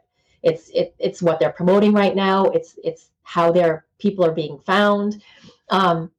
it's 0.49 0.71
it, 0.71 0.95
it's 0.99 1.23
what 1.23 1.39
they're 1.39 1.53
promoting 1.53 1.93
right 1.93 2.17
now. 2.17 2.45
It's 2.47 2.79
it's 2.83 3.11
how 3.23 3.53
their 3.53 3.85
people 3.99 4.25
are 4.25 4.33
being 4.33 4.59
found. 4.59 5.23
Um, 5.71 6.11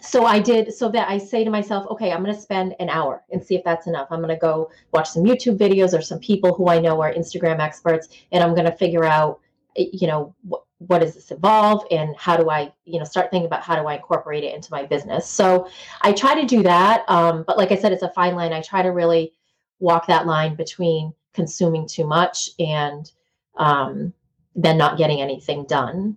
so 0.00 0.24
I 0.24 0.38
did 0.38 0.72
so 0.72 0.88
that 0.90 1.08
I 1.08 1.18
say 1.18 1.44
to 1.44 1.50
myself, 1.50 1.86
okay, 1.90 2.12
I'm 2.12 2.22
going 2.22 2.34
to 2.34 2.40
spend 2.40 2.74
an 2.78 2.88
hour 2.88 3.24
and 3.30 3.44
see 3.44 3.56
if 3.56 3.64
that's 3.64 3.86
enough. 3.86 4.08
I'm 4.10 4.20
going 4.20 4.34
to 4.34 4.40
go 4.40 4.70
watch 4.92 5.10
some 5.10 5.24
YouTube 5.24 5.58
videos 5.58 5.96
or 5.96 6.02
some 6.02 6.20
people 6.20 6.54
who 6.54 6.68
I 6.68 6.78
know 6.78 7.00
are 7.02 7.12
Instagram 7.12 7.58
experts, 7.58 8.08
and 8.32 8.42
I'm 8.42 8.54
going 8.54 8.70
to 8.70 8.76
figure 8.76 9.04
out, 9.04 9.40
you 9.76 10.06
know, 10.06 10.34
what 10.42 10.62
what 10.78 11.00
does 11.00 11.14
this 11.14 11.32
involve 11.32 11.84
and 11.90 12.14
how 12.16 12.36
do 12.36 12.50
I, 12.50 12.72
you 12.84 13.00
know, 13.00 13.04
start 13.04 13.32
thinking 13.32 13.46
about 13.46 13.62
how 13.62 13.74
do 13.74 13.88
I 13.88 13.96
incorporate 13.96 14.44
it 14.44 14.54
into 14.54 14.68
my 14.70 14.86
business. 14.86 15.28
So 15.28 15.68
I 16.02 16.12
try 16.12 16.40
to 16.40 16.46
do 16.46 16.62
that, 16.62 17.04
um, 17.08 17.44
but 17.46 17.58
like 17.58 17.72
I 17.72 17.76
said, 17.76 17.92
it's 17.92 18.04
a 18.04 18.10
fine 18.10 18.36
line. 18.36 18.52
I 18.52 18.62
try 18.62 18.82
to 18.82 18.90
really 18.90 19.32
walk 19.80 20.06
that 20.06 20.26
line 20.26 20.54
between 20.54 21.12
consuming 21.34 21.86
too 21.86 22.06
much 22.06 22.50
and 22.60 23.10
um, 23.58 24.12
than 24.54 24.78
not 24.78 24.98
getting 24.98 25.20
anything 25.20 25.64
done. 25.66 26.16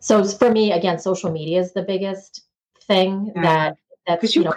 so 0.00 0.24
for 0.24 0.50
me, 0.50 0.72
again, 0.72 0.98
social 0.98 1.30
media 1.30 1.60
is 1.60 1.72
the 1.72 1.82
biggest 1.82 2.42
thing 2.82 3.32
yeah. 3.34 3.42
that 3.42 3.76
that's 4.06 4.34
you, 4.34 4.42
you 4.42 4.48
know 4.48 4.54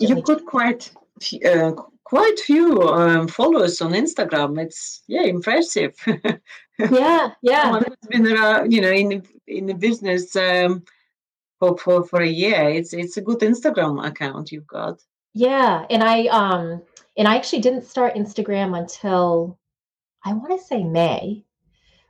you've 0.00 0.24
got 0.24 0.44
quite 0.46 0.92
uh, 1.44 1.72
quite 2.04 2.38
few 2.40 2.82
um, 2.82 3.28
followers 3.28 3.80
on 3.80 3.92
Instagram. 3.92 4.60
It's 4.60 5.02
yeah 5.06 5.22
impressive. 5.22 5.94
yeah, 6.78 7.30
yeah. 7.42 7.62
Someone 7.62 7.84
has 7.84 8.08
been 8.08 8.26
around, 8.26 8.72
you 8.72 8.80
know, 8.80 8.90
in 8.90 9.22
in 9.46 9.66
the 9.66 9.74
business 9.74 10.34
um, 10.36 10.84
for, 11.58 11.76
for 11.78 12.04
for 12.04 12.20
a 12.20 12.28
year. 12.28 12.68
It's 12.68 12.92
it's 12.92 13.16
a 13.16 13.22
good 13.22 13.40
Instagram 13.40 14.06
account 14.06 14.52
you've 14.52 14.66
got. 14.66 15.00
Yeah, 15.34 15.86
and 15.90 16.02
I 16.02 16.26
um 16.26 16.82
and 17.16 17.28
I 17.28 17.36
actually 17.36 17.62
didn't 17.62 17.84
start 17.84 18.14
Instagram 18.14 18.78
until 18.78 19.58
I 20.24 20.32
want 20.32 20.58
to 20.58 20.64
say 20.64 20.84
May. 20.84 21.44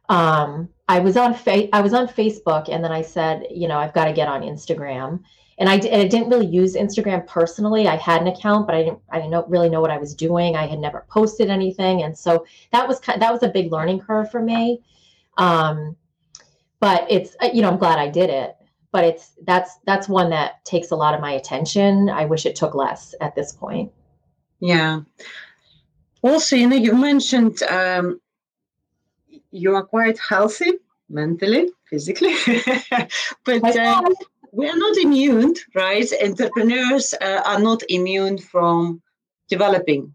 Um, 0.09 0.69
I 0.89 0.99
was 0.99 1.17
on 1.17 1.35
fa- 1.35 1.75
I 1.75 1.81
was 1.81 1.95
on 1.95 2.07
Facebook, 2.07 2.69
and 2.69 2.85
then 2.85 2.93
I 2.93 3.03
said, 3.03 3.47
you 3.51 3.69
know, 3.69 3.79
I've 3.79 3.95
got 3.95 4.07
to 4.07 4.13
get 4.13 4.29
on 4.29 4.43
Instagram. 4.43 5.21
And 5.59 5.69
I, 5.69 5.79
d- 5.79 5.91
and 5.91 6.03
I 6.03 6.09
didn't 6.09 6.31
really 6.31 6.47
use 6.47 6.75
Instagram 6.75 7.27
personally. 7.27 7.87
I 7.87 7.97
had 7.97 8.21
an 8.21 8.27
account, 8.27 8.67
but 8.67 8.75
I 8.75 8.83
didn't 8.83 8.99
I 9.11 9.21
didn't 9.21 9.49
really 9.49 9.69
know 9.69 9.81
what 9.81 9.91
I 9.91 9.99
was 9.99 10.15
doing. 10.15 10.57
I 10.57 10.67
had 10.67 10.79
never 10.79 11.07
posted 11.09 11.51
anything, 11.51 12.03
and 12.03 12.17
so 12.17 12.45
that 12.73 12.87
was 12.89 12.99
kind, 13.01 13.23
that 13.23 13.33
was 13.33 13.43
a 13.43 13.49
big 13.49 13.71
learning 13.71 14.01
curve 14.01 14.31
for 14.31 14.43
me. 14.43 14.83
Um, 15.39 15.97
but 16.81 17.07
it's 17.11 17.37
uh, 17.41 17.51
you 17.53 17.63
know 17.63 17.71
I'm 17.71 17.79
glad 17.79 17.99
I 17.99 18.09
did 18.09 18.29
it. 18.29 18.57
But 18.91 19.05
it's 19.05 19.33
that's 19.47 19.79
that's 19.87 20.09
one 20.09 20.31
that 20.31 20.65
takes 20.65 20.91
a 20.91 20.97
lot 20.97 21.15
of 21.15 21.21
my 21.21 21.33
attention. 21.33 22.11
I 22.11 22.27
wish 22.27 22.45
it 22.45 22.57
took 22.57 22.75
less 22.75 23.15
at 23.21 23.35
this 23.35 23.53
point. 23.53 23.93
Yeah. 24.61 25.01
Also, 26.23 26.57
you 26.57 26.69
know, 26.69 26.77
you 26.77 26.95
mentioned 26.95 27.63
um, 27.65 28.21
you 29.51 29.75
are 29.75 29.85
quite 29.85 30.19
healthy 30.19 30.73
mentally, 31.09 31.69
physically, 31.91 32.35
but 33.45 33.77
uh, 33.77 34.03
we 34.53 34.69
are 34.69 34.77
not 34.77 34.97
immune, 34.97 35.55
right? 35.75 36.09
Entrepreneurs 36.23 37.15
uh, 37.21 37.43
are 37.45 37.61
not 37.61 37.83
immune 37.89 38.39
from 38.39 39.03
developing 39.49 40.15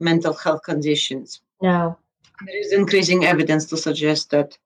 mental 0.00 0.34
health 0.34 0.62
conditions. 0.62 1.40
No. 1.62 1.98
There 2.46 2.60
is 2.60 2.72
increasing 2.72 3.24
evidence 3.24 3.66
to 3.66 3.76
suggest 3.76 4.30
that 4.30 4.56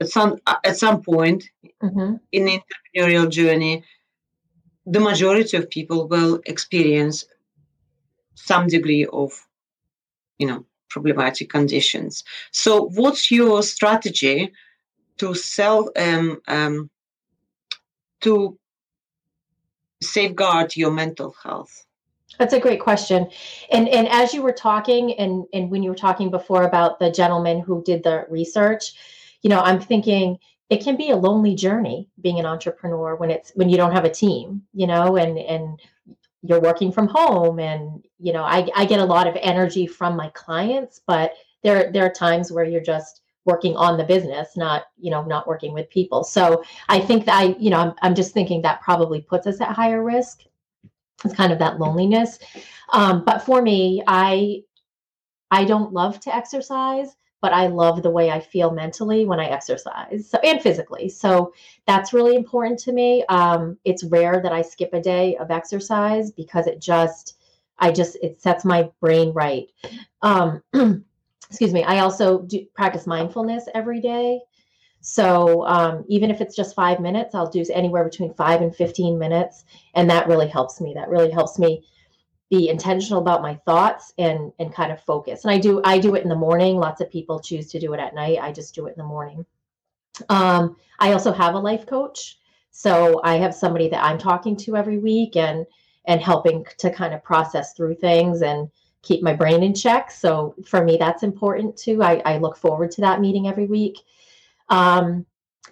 at 0.00 0.08
some 0.08 0.38
at 0.64 0.76
some 0.76 1.02
point 1.02 1.44
mm-hmm. 1.82 2.16
in 2.32 2.44
the 2.44 2.60
entrepreneurial 2.60 3.30
journey, 3.30 3.84
the 4.86 5.00
majority 5.00 5.56
of 5.56 5.70
people 5.70 6.08
will 6.08 6.40
experience 6.46 7.24
some 8.34 8.66
degree 8.66 9.06
of, 9.06 9.30
you 10.38 10.46
know, 10.46 10.64
problematic 10.88 11.50
conditions. 11.50 12.24
So, 12.52 12.90
what's 12.94 13.30
your 13.30 13.62
strategy 13.62 14.52
to 15.18 15.34
self 15.34 15.88
um, 15.96 16.40
um, 16.48 16.90
to 18.20 18.58
safeguard 20.02 20.76
your 20.76 20.90
mental 20.90 21.34
health? 21.42 21.86
That's 22.38 22.54
a 22.54 22.60
great 22.60 22.80
question. 22.80 23.28
And 23.70 23.88
and 23.88 24.08
as 24.08 24.32
you 24.34 24.42
were 24.42 24.52
talking 24.52 25.14
and 25.14 25.44
and 25.52 25.70
when 25.70 25.82
you 25.82 25.90
were 25.90 25.96
talking 25.96 26.30
before 26.30 26.64
about 26.64 26.98
the 26.98 27.10
gentleman 27.10 27.60
who 27.60 27.82
did 27.84 28.02
the 28.02 28.26
research, 28.28 28.94
you 29.42 29.50
know, 29.50 29.60
I'm 29.60 29.80
thinking 29.80 30.38
it 30.70 30.82
can 30.82 30.96
be 30.96 31.10
a 31.10 31.16
lonely 31.16 31.54
journey 31.54 32.08
being 32.20 32.38
an 32.38 32.46
entrepreneur 32.46 33.16
when 33.16 33.30
it's 33.30 33.52
when 33.54 33.68
you 33.68 33.76
don't 33.76 33.92
have 33.92 34.04
a 34.04 34.10
team, 34.10 34.62
you 34.72 34.86
know, 34.86 35.16
and 35.16 35.38
and 35.38 35.80
you're 36.42 36.60
working 36.60 36.92
from 36.92 37.08
home 37.08 37.58
and 37.58 38.04
you 38.18 38.32
know 38.32 38.42
I, 38.42 38.68
I 38.74 38.84
get 38.84 39.00
a 39.00 39.04
lot 39.04 39.26
of 39.26 39.36
energy 39.40 39.86
from 39.86 40.16
my 40.16 40.28
clients 40.30 41.00
but 41.06 41.34
there 41.62 41.90
there 41.92 42.04
are 42.04 42.12
times 42.12 42.50
where 42.52 42.64
you're 42.64 42.80
just 42.80 43.22
working 43.44 43.76
on 43.76 43.96
the 43.96 44.04
business 44.04 44.56
not 44.56 44.84
you 44.98 45.10
know 45.10 45.22
not 45.24 45.46
working 45.46 45.72
with 45.72 45.90
people. 45.90 46.24
So 46.24 46.62
i 46.88 47.00
think 47.00 47.24
that 47.26 47.36
i 47.36 47.56
you 47.58 47.70
know 47.70 47.78
i'm, 47.78 47.94
I'm 48.02 48.14
just 48.14 48.32
thinking 48.32 48.62
that 48.62 48.82
probably 48.82 49.20
puts 49.20 49.46
us 49.46 49.60
at 49.60 49.74
higher 49.74 50.02
risk. 50.02 50.42
It's 51.24 51.34
kind 51.34 51.52
of 51.52 51.58
that 51.60 51.78
loneliness. 51.78 52.38
Um, 52.92 53.24
but 53.24 53.40
for 53.40 53.62
me 53.62 54.02
i 54.06 54.62
i 55.50 55.64
don't 55.64 55.92
love 55.92 56.20
to 56.20 56.34
exercise 56.34 57.16
but 57.42 57.52
I 57.52 57.66
love 57.66 58.02
the 58.02 58.10
way 58.10 58.30
I 58.30 58.40
feel 58.40 58.70
mentally 58.70 59.26
when 59.26 59.40
I 59.40 59.46
exercise 59.46 60.30
so, 60.30 60.38
and 60.38 60.62
physically. 60.62 61.08
So 61.08 61.52
that's 61.86 62.12
really 62.12 62.36
important 62.36 62.78
to 62.80 62.92
me. 62.92 63.24
Um, 63.28 63.76
it's 63.84 64.04
rare 64.04 64.40
that 64.40 64.52
I 64.52 64.62
skip 64.62 64.94
a 64.94 65.00
day 65.00 65.36
of 65.36 65.50
exercise 65.50 66.30
because 66.30 66.68
it 66.68 66.80
just, 66.80 67.36
I 67.78 67.90
just, 67.90 68.16
it 68.22 68.40
sets 68.40 68.64
my 68.64 68.88
brain 69.00 69.32
right. 69.32 69.66
Um, 70.22 70.62
excuse 71.50 71.74
me. 71.74 71.82
I 71.82 71.98
also 71.98 72.42
do 72.42 72.64
practice 72.74 73.08
mindfulness 73.08 73.64
every 73.74 74.00
day. 74.00 74.40
So 75.00 75.66
um, 75.66 76.04
even 76.08 76.30
if 76.30 76.40
it's 76.40 76.54
just 76.54 76.76
five 76.76 77.00
minutes, 77.00 77.34
I'll 77.34 77.50
do 77.50 77.64
anywhere 77.74 78.04
between 78.04 78.32
five 78.34 78.62
and 78.62 78.74
15 78.74 79.18
minutes. 79.18 79.64
And 79.96 80.08
that 80.10 80.28
really 80.28 80.46
helps 80.46 80.80
me. 80.80 80.94
That 80.94 81.08
really 81.08 81.32
helps 81.32 81.58
me 81.58 81.82
be 82.52 82.68
intentional 82.68 83.22
about 83.22 83.40
my 83.40 83.54
thoughts 83.64 84.12
and 84.18 84.52
and 84.58 84.74
kind 84.74 84.92
of 84.92 85.02
focus. 85.02 85.44
And 85.44 85.50
I 85.50 85.58
do 85.58 85.80
I 85.84 85.98
do 85.98 86.14
it 86.14 86.22
in 86.22 86.28
the 86.28 86.36
morning. 86.36 86.76
Lots 86.76 87.00
of 87.00 87.10
people 87.10 87.40
choose 87.40 87.68
to 87.70 87.80
do 87.80 87.94
it 87.94 87.98
at 88.00 88.14
night. 88.14 88.38
I 88.42 88.52
just 88.52 88.74
do 88.74 88.86
it 88.86 88.90
in 88.90 88.98
the 88.98 89.08
morning. 89.08 89.46
Um, 90.28 90.76
I 90.98 91.14
also 91.14 91.32
have 91.32 91.54
a 91.54 91.58
life 91.58 91.86
coach, 91.86 92.38
so 92.70 93.22
I 93.24 93.36
have 93.36 93.54
somebody 93.54 93.88
that 93.88 94.04
I'm 94.04 94.18
talking 94.18 94.54
to 94.58 94.76
every 94.76 94.98
week 94.98 95.34
and 95.34 95.64
and 96.04 96.20
helping 96.20 96.66
to 96.76 96.90
kind 96.90 97.14
of 97.14 97.24
process 97.24 97.72
through 97.72 97.94
things 97.94 98.42
and 98.42 98.68
keep 99.00 99.22
my 99.22 99.32
brain 99.32 99.62
in 99.62 99.72
check. 99.74 100.10
So 100.10 100.54
for 100.66 100.84
me, 100.84 100.98
that's 100.98 101.22
important 101.22 101.74
too. 101.78 102.02
I, 102.02 102.20
I 102.26 102.36
look 102.36 102.58
forward 102.58 102.90
to 102.92 103.00
that 103.00 103.20
meeting 103.20 103.48
every 103.48 103.66
week. 103.66 103.98
Um, 104.68 105.24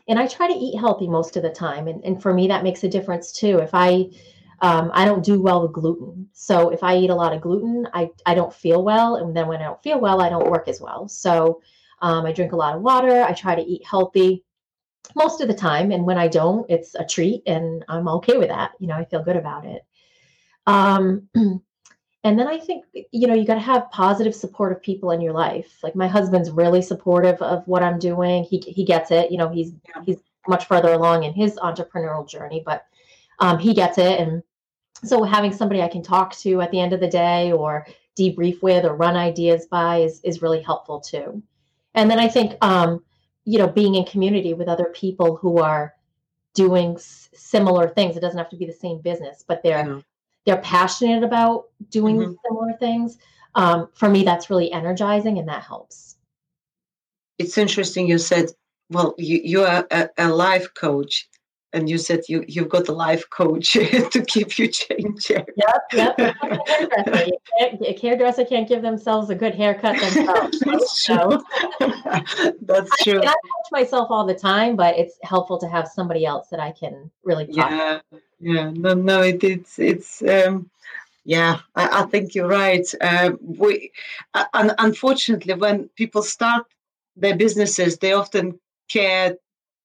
and 0.09 0.19
I 0.19 0.27
try 0.27 0.49
to 0.49 0.55
eat 0.55 0.79
healthy 0.79 1.09
most 1.09 1.37
of 1.37 1.43
the 1.43 1.51
time. 1.51 1.89
And, 1.89 2.03
and 2.05 2.23
for 2.23 2.33
me, 2.33 2.49
that 2.49 2.65
makes 2.65 2.85
a 2.85 2.89
difference 2.89 3.33
too. 3.33 3.59
If 3.59 3.71
I 3.73 4.11
um, 4.61 4.91
I 4.93 5.05
don't 5.05 5.25
do 5.25 5.41
well 5.41 5.63
with 5.63 5.73
gluten. 5.73 6.29
So 6.33 6.69
if 6.69 6.83
I 6.83 6.97
eat 6.97 7.11
a 7.11 7.15
lot 7.15 7.33
of 7.33 7.41
gluten, 7.41 7.89
I, 7.95 8.11
I 8.27 8.35
don't 8.35 8.53
feel 8.53 8.85
well. 8.85 9.17
And 9.17 9.35
then 9.35 9.49
when 9.49 9.61
I 9.61 9.65
don't 9.65 9.83
feel 9.83 10.01
well, 10.01 10.21
I 10.21 10.29
don't 10.29 10.51
work 10.51 10.69
as 10.69 10.81
well. 10.81 11.09
So 11.09 11.63
um, 12.03 12.27
I 12.27 12.33
drink 12.33 12.53
a 12.53 12.57
lot 12.57 12.77
of 12.77 12.83
water. 12.83 13.23
I 13.23 13.33
try 13.33 13.55
to 13.55 13.63
eat 13.63 13.87
healthy 13.87 14.45
most 15.15 15.41
of 15.41 15.49
the 15.49 15.55
time. 15.55 15.91
And 15.93 16.05
when 16.05 16.19
I 16.19 16.29
don't, 16.29 16.69
it's 16.71 16.95
a 16.95 17.05
treat 17.05 17.43
and 17.47 17.85
I'm 17.89 18.09
okay 18.09 18.37
with 18.37 18.49
that. 18.49 18.73
You 18.79 18.87
know, 18.89 18.95
I 18.95 19.05
feel 19.05 19.23
good 19.23 19.37
about 19.37 19.65
it. 19.65 19.83
Um, 20.67 21.29
and 21.35 22.39
then 22.39 22.47
I 22.47 22.59
think, 22.59 22.85
you 23.13 23.27
know, 23.27 23.35
you 23.35 23.47
got 23.47 23.55
to 23.55 23.61
have 23.61 23.91
positive, 23.91 24.35
supportive 24.35 24.83
people 24.83 25.11
in 25.13 25.23
your 25.23 25.33
life. 25.33 25.79
Like 25.83 25.97
my 25.97 26.07
husband's 26.07 26.51
really 26.51 26.83
supportive 26.83 27.41
of 27.41 27.67
what 27.67 27.83
I'm 27.83 27.99
doing. 27.99 28.45
He, 28.45 28.59
he 28.59 28.85
gets 28.85 29.11
it. 29.11 29.31
You 29.31 29.39
know, 29.39 29.49
he's, 29.49 29.73
he's 30.05 30.19
much 30.47 30.67
further 30.67 30.93
along 30.93 31.25
in 31.25 31.33
his 31.33 31.57
entrepreneurial 31.57 32.29
journey, 32.29 32.63
but 32.65 32.85
um, 33.39 33.59
he 33.59 33.73
gets 33.73 33.97
it. 33.97 34.21
And 34.21 34.43
so 35.05 35.23
having 35.23 35.53
somebody 35.53 35.83
I 35.83 35.89
can 35.89 36.03
talk 36.03 36.37
to 36.39 36.61
at 36.61 36.71
the 36.71 36.81
end 36.81 36.93
of 36.93 37.01
the 37.01 37.09
day 37.09 37.53
or 37.53 37.87
debrief 38.19 38.63
with 38.63 38.85
or 38.85 38.95
run 38.95 39.17
ideas 39.17 39.67
by 39.67 39.99
is 39.99 40.21
is 40.23 40.43
really 40.43 40.63
helpful 40.63 41.01
too. 41.01 41.43
And 41.95 42.11
then 42.11 42.19
I 42.19 42.29
think 42.29 42.57
um, 42.63 43.03
you 43.45 43.59
know 43.59 43.69
being 43.69 43.95
in 43.95 44.05
community 44.05 44.55
with 44.55 44.69
other 44.69 44.93
people 44.95 45.37
who 45.37 45.59
are 45.59 45.95
doing 46.55 46.95
s- 46.95 47.29
similar 47.35 47.89
things. 47.89 48.17
It 48.17 48.21
doesn't 48.21 48.39
have 48.39 48.51
to 48.51 48.57
be 48.57 48.67
the 48.67 48.73
same 48.73 49.01
business, 49.01 49.45
but 49.47 49.63
they're 49.63 50.03
they're 50.47 50.59
passionate 50.59 51.23
about 51.23 51.67
doing 51.91 52.17
mm-hmm. 52.17 52.33
similar 52.47 52.73
things. 52.79 53.19
Um, 53.55 53.89
for 53.95 54.09
me, 54.09 54.23
that's 54.25 54.51
really 54.51 54.71
energizing, 54.73 55.39
and 55.39 55.49
that 55.49 55.63
helps. 55.63 56.17
It's 57.39 57.59
interesting. 57.59 58.07
You 58.07 58.19
said, 58.19 58.51
"Well, 58.91 59.15
you 59.19 59.41
you 59.43 59.63
are 59.63 59.87
a, 59.91 60.09
a 60.19 60.29
life 60.29 60.73
coach." 60.75 61.29
And 61.73 61.89
you 61.89 61.99
said 61.99 62.21
you 62.29 62.45
you've 62.49 62.69
got 62.69 62.89
a 62.89 62.93
life 62.93 63.29
coach 63.31 63.73
to 63.73 64.25
keep 64.27 64.59
you 64.59 64.69
changing. 64.69 65.45
Yep, 65.57 65.83
yep. 65.93 66.19
hairdresser. 66.19 67.31
a 67.61 67.99
hairdresser 68.01 68.45
can't 68.45 68.69
give 68.69 68.83
themselves 68.83 69.31
a 69.31 69.35
good 69.35 69.55
haircut 69.55 70.01
themselves. 70.01 70.59
That's 70.65 71.05
true. 71.05 71.43
That's 72.63 72.91
I, 72.91 73.05
true. 73.05 73.21
I, 73.21 73.27
coach 73.27 73.71
myself 73.73 74.09
all 74.11 74.27
the 74.27 74.35
time, 74.35 74.77
but 74.77 74.99
it's 74.99 75.19
helpful 75.23 75.59
to 75.59 75.69
have 75.69 75.89
somebody 75.89 76.27
else 76.27 76.49
that 76.49 76.61
I 76.61 76.73
can 76.73 77.11
really 77.25 77.47
talk. 77.47 77.71
Yeah, 77.71 78.01
to. 78.13 78.21
yeah. 78.41 78.71
No, 78.75 78.95
no. 78.95 79.23
It, 79.23 79.43
it's 79.45 79.79
it's. 79.79 80.23
Um, 80.23 80.71
yeah, 81.25 81.61
I, 81.77 82.01
I 82.01 82.03
think 82.05 82.35
you're 82.35 82.49
right. 82.49 82.87
Uh, 83.01 83.33
we, 83.43 83.93
uh, 84.33 84.75
unfortunately, 84.79 85.53
when 85.53 85.89
people 85.91 86.23
start 86.23 86.65
their 87.15 87.37
businesses, 87.37 87.99
they 87.99 88.15
often 88.15 88.59
care 88.89 89.37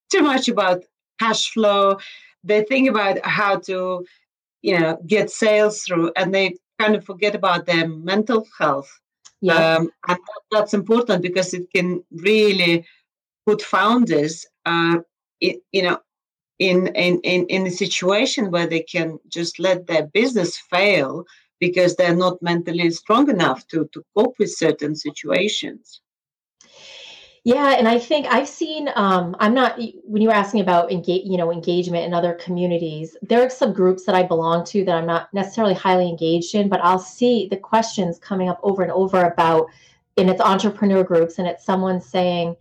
too 0.09 0.21
much 0.21 0.47
about 0.47 0.83
cash 1.19 1.51
flow. 1.51 1.97
They 2.43 2.63
think 2.63 2.89
about 2.89 3.25
how 3.25 3.59
to, 3.59 4.05
you 4.61 4.79
know, 4.79 4.99
get 5.07 5.29
sales 5.29 5.81
through, 5.81 6.11
and 6.15 6.33
they 6.33 6.55
kind 6.79 6.95
of 6.95 7.05
forget 7.05 7.35
about 7.35 7.65
their 7.65 7.87
mental 7.87 8.47
health. 8.59 8.89
Yeah. 9.41 9.75
Um, 9.75 9.91
and 10.07 10.17
that's 10.51 10.73
important 10.73 11.21
because 11.21 11.53
it 11.53 11.71
can 11.73 12.03
really 12.11 12.85
put 13.45 13.61
founders, 13.61 14.45
uh, 14.65 14.99
it, 15.39 15.61
you 15.71 15.83
know, 15.83 15.99
in, 16.59 16.87
in 16.87 17.19
in 17.21 17.45
in 17.47 17.67
a 17.67 17.71
situation 17.71 18.49
where 18.49 18.67
they 18.67 18.81
can 18.81 19.19
just 19.27 19.59
let 19.59 19.87
their 19.87 20.07
business 20.07 20.57
fail 20.57 21.25
because 21.59 21.95
they're 21.95 22.15
not 22.15 22.41
mentally 22.41 22.89
strong 22.91 23.29
enough 23.29 23.67
to 23.67 23.89
to 23.93 24.03
cope 24.15 24.35
with 24.39 24.51
certain 24.51 24.95
situations. 24.95 26.01
Yeah, 27.45 27.75
and 27.77 27.87
I 27.87 27.99
think 27.99 28.25
I've 28.25 28.47
seen. 28.49 28.89
Um, 28.95 29.35
I'm 29.39 29.53
not 29.53 29.79
when 30.03 30.19
you 30.19 30.29
were 30.29 30.33
asking 30.33 30.61
about 30.61 30.91
engage, 30.91 31.25
you 31.27 31.37
know, 31.37 31.51
engagement 31.51 32.03
in 32.03 32.11
other 32.11 32.33
communities. 32.33 33.15
There 33.21 33.45
are 33.45 33.51
some 33.51 33.71
groups 33.71 34.03
that 34.05 34.15
I 34.15 34.23
belong 34.23 34.65
to 34.65 34.83
that 34.83 34.95
I'm 34.95 35.05
not 35.05 35.31
necessarily 35.31 35.75
highly 35.75 36.09
engaged 36.09 36.55
in, 36.55 36.69
but 36.69 36.83
I'll 36.83 36.97
see 36.97 37.47
the 37.47 37.57
questions 37.57 38.17
coming 38.17 38.49
up 38.49 38.59
over 38.63 38.81
and 38.81 38.91
over 38.91 39.21
about, 39.21 39.67
and 40.17 40.27
it's 40.27 40.41
entrepreneur 40.41 41.03
groups, 41.03 41.37
and 41.37 41.47
it's 41.47 41.63
someone 41.63 42.01
saying, 42.01 42.55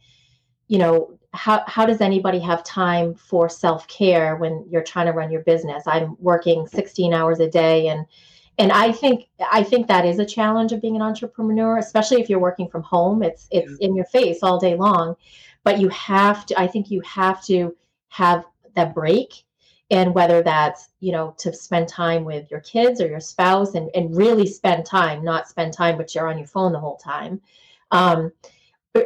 you 0.69 0.77
know, 0.77 1.19
how 1.33 1.65
how 1.67 1.87
does 1.87 2.03
anybody 2.03 2.39
have 2.41 2.63
time 2.63 3.15
for 3.15 3.49
self 3.49 3.89
care 3.89 4.37
when 4.37 4.67
you're 4.71 4.85
trying 4.85 5.07
to 5.07 5.13
run 5.13 5.31
your 5.33 5.45
business? 5.45 5.85
I'm 5.87 6.15
working 6.21 6.67
16 6.67 7.15
hours 7.15 7.41
a 7.41 7.49
day 7.49 7.89
and 7.89 8.05
and 8.59 8.73
i 8.73 8.93
think 8.93 9.27
i 9.51 9.63
think 9.63 9.87
that 9.87 10.05
is 10.05 10.19
a 10.19 10.25
challenge 10.25 10.73
of 10.73 10.81
being 10.81 10.97
an 10.97 11.03
entrepreneur 11.03 11.79
especially 11.79 12.21
if 12.21 12.29
you're 12.29 12.39
working 12.39 12.69
from 12.69 12.83
home. 12.83 13.23
It's 13.23 13.47
it's 13.51 13.73
yeah. 13.81 13.89
in 13.89 13.97
your 13.97 14.07
face 14.07 14.41
all 14.43 14.59
day 14.59 14.75
long. 14.75 15.17
But 15.63 15.81
you 15.81 15.89
have 15.89 16.47
to 16.47 16.61
i 16.61 16.67
think 16.67 16.91
you 16.91 17.01
have 17.03 17.45
to 17.45 17.75
have 18.09 18.45
that 18.75 18.95
break. 18.95 19.45
And 19.91 20.15
whether 20.15 20.43
that's 20.43 20.89
you 21.01 21.13
know 21.13 21.35
to 21.39 21.53
spend 21.53 21.89
time 21.89 22.25
with 22.25 22.51
your 22.51 22.61
kids 22.61 23.01
or 23.01 23.07
your 23.07 23.21
spouse 23.21 23.75
and, 23.75 23.91
and 23.95 24.17
really 24.17 24.47
spend 24.47 24.87
time 24.87 25.25
not 25.25 25.49
spend 25.49 25.73
time 25.73 25.97
but 25.97 26.15
you're 26.15 26.29
on 26.29 26.39
your 26.39 26.47
phone 26.47 26.73
the 26.73 26.81
whole 26.81 26.97
time. 26.97 27.41
Um, 27.91 28.33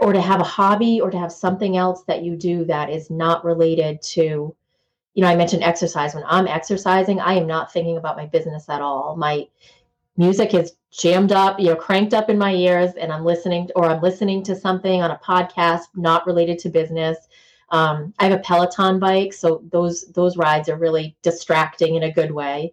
or 0.02 0.12
to 0.12 0.20
have 0.20 0.40
a 0.40 0.44
hobby 0.44 1.00
or 1.00 1.10
to 1.10 1.18
have 1.18 1.32
something 1.32 1.76
else 1.78 2.04
that 2.04 2.22
you 2.22 2.36
do 2.36 2.64
that 2.66 2.90
is 2.90 3.08
not 3.08 3.44
related 3.44 4.02
to 4.02 4.54
you 5.18 5.22
know, 5.22 5.30
I 5.30 5.34
mentioned 5.34 5.64
exercise. 5.64 6.14
When 6.14 6.22
I'm 6.28 6.46
exercising, 6.46 7.18
I 7.18 7.34
am 7.34 7.48
not 7.48 7.72
thinking 7.72 7.96
about 7.96 8.16
my 8.16 8.26
business 8.26 8.68
at 8.68 8.80
all. 8.80 9.16
My 9.16 9.48
music 10.16 10.54
is 10.54 10.74
jammed 10.92 11.32
up, 11.32 11.58
you 11.58 11.66
know, 11.66 11.74
cranked 11.74 12.14
up 12.14 12.30
in 12.30 12.38
my 12.38 12.54
ears, 12.54 12.92
and 12.92 13.12
I'm 13.12 13.24
listening, 13.24 13.68
or 13.74 13.86
I'm 13.86 14.00
listening 14.00 14.44
to 14.44 14.54
something 14.54 15.02
on 15.02 15.10
a 15.10 15.18
podcast 15.18 15.86
not 15.96 16.24
related 16.24 16.60
to 16.60 16.68
business. 16.68 17.18
Um, 17.70 18.14
I 18.20 18.26
have 18.26 18.38
a 18.38 18.42
Peloton 18.42 19.00
bike, 19.00 19.32
so 19.32 19.64
those 19.72 20.04
those 20.12 20.36
rides 20.36 20.68
are 20.68 20.78
really 20.78 21.16
distracting 21.22 21.96
in 21.96 22.04
a 22.04 22.12
good 22.12 22.30
way. 22.30 22.72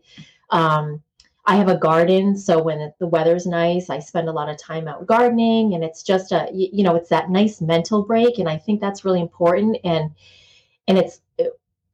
Um, 0.52 1.02
I 1.48 1.56
have 1.56 1.68
a 1.68 1.78
garden, 1.78 2.38
so 2.38 2.62
when 2.62 2.94
the 3.00 3.08
weather's 3.08 3.48
nice, 3.48 3.90
I 3.90 3.98
spend 3.98 4.30
a 4.30 4.32
lot 4.32 4.50
of 4.50 4.60
time 4.60 4.88
out 4.88 5.08
gardening, 5.08 5.74
and 5.74 5.84
it's 5.84 6.04
just 6.04 6.32
a 6.32 6.48
you 6.54 6.84
know 6.84 6.94
it's 6.94 7.10
that 7.10 7.32
nice 7.32 7.60
mental 7.60 8.04
break, 8.04 8.38
and 8.38 8.48
I 8.48 8.60
think 8.60 8.82
that's 8.82 9.04
really 9.04 9.22
important. 9.22 9.78
And 9.84 10.12
and 10.88 11.00
it's 11.00 11.22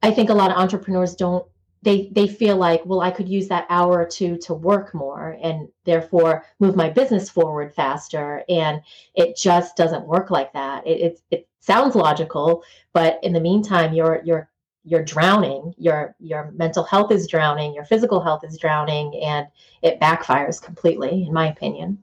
I 0.02 0.10
think 0.10 0.30
a 0.30 0.34
lot 0.34 0.50
of 0.50 0.56
entrepreneurs 0.56 1.14
don't 1.14 1.46
they 1.82 2.08
they 2.12 2.26
feel 2.26 2.56
like 2.56 2.84
well 2.86 3.00
i 3.00 3.10
could 3.10 3.28
use 3.28 3.48
that 3.48 3.66
hour 3.68 4.00
or 4.00 4.06
two 4.06 4.36
to 4.38 4.54
work 4.54 4.94
more 4.94 5.36
and 5.42 5.68
therefore 5.84 6.44
move 6.60 6.76
my 6.76 6.88
business 6.88 7.28
forward 7.28 7.74
faster. 7.74 8.44
And 8.48 8.80
it 9.14 9.36
just 9.36 9.76
doesn't 9.76 10.06
work 10.06 10.30
like 10.30 10.52
that. 10.52 10.86
It, 10.86 11.00
it, 11.00 11.20
it 11.30 11.48
sounds 11.60 11.94
logical 11.94 12.62
but 12.92 13.18
in 13.22 13.32
the 13.32 13.40
meantime 13.40 13.92
you're 13.92 14.20
you're 14.24 14.48
you're 14.84 15.04
drowning. 15.04 15.74
Your 15.78 16.14
your 16.18 16.50
mental 16.52 16.82
health 16.82 17.12
is 17.12 17.28
drowning. 17.28 17.72
Your 17.74 17.84
physical 17.84 18.20
health 18.20 18.42
is 18.44 18.58
drowning. 18.58 19.14
And 19.22 19.46
it 19.82 20.00
backfires 20.00 20.60
completely 20.60 21.24
in 21.26 21.32
my 21.32 21.48
opinion. 21.48 21.98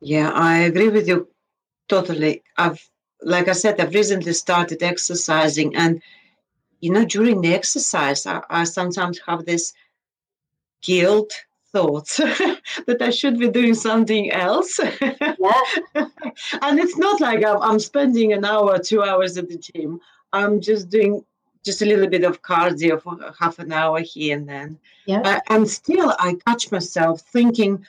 Yeah 0.00 0.30
i 0.32 0.58
agree 0.60 0.88
with 0.88 1.06
you 1.06 1.28
totally. 1.88 2.42
I've 2.56 2.82
like 3.22 3.48
i 3.48 3.52
said 3.52 3.78
i've 3.78 3.92
recently 3.92 4.32
started 4.32 4.82
exercising 4.82 5.76
and 5.76 6.00
you 6.80 6.90
know, 6.90 7.04
during 7.04 7.40
the 7.40 7.54
exercise, 7.54 8.26
I, 8.26 8.42
I 8.48 8.64
sometimes 8.64 9.20
have 9.26 9.44
this 9.44 9.72
guilt 10.82 11.32
thoughts 11.72 12.16
that 12.86 12.98
I 13.00 13.10
should 13.10 13.38
be 13.38 13.48
doing 13.48 13.74
something 13.74 14.30
else. 14.30 14.80
Yeah. 15.00 15.62
and 16.62 16.80
it's 16.80 16.96
not 16.96 17.20
like 17.20 17.44
I'm, 17.44 17.62
I'm, 17.62 17.78
spending 17.78 18.32
an 18.32 18.44
hour, 18.44 18.78
two 18.78 19.02
hours 19.02 19.36
at 19.38 19.48
the 19.48 19.58
gym. 19.58 20.00
I'm 20.32 20.60
just 20.60 20.88
doing 20.88 21.24
just 21.64 21.82
a 21.82 21.86
little 21.86 22.08
bit 22.08 22.24
of 22.24 22.42
cardio 22.42 23.00
for 23.00 23.18
half 23.38 23.58
an 23.58 23.72
hour 23.72 24.00
here 24.00 24.36
and 24.36 24.48
then. 24.48 24.78
Yeah. 25.06 25.20
Uh, 25.20 25.40
and 25.48 25.68
still, 25.68 26.14
I 26.18 26.36
catch 26.46 26.72
myself 26.72 27.20
thinking, 27.20 27.84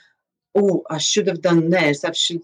"Oh, 0.56 0.84
I 0.90 0.98
should 0.98 1.28
have 1.28 1.42
done 1.42 1.70
this. 1.70 2.04
I 2.04 2.12
should, 2.12 2.44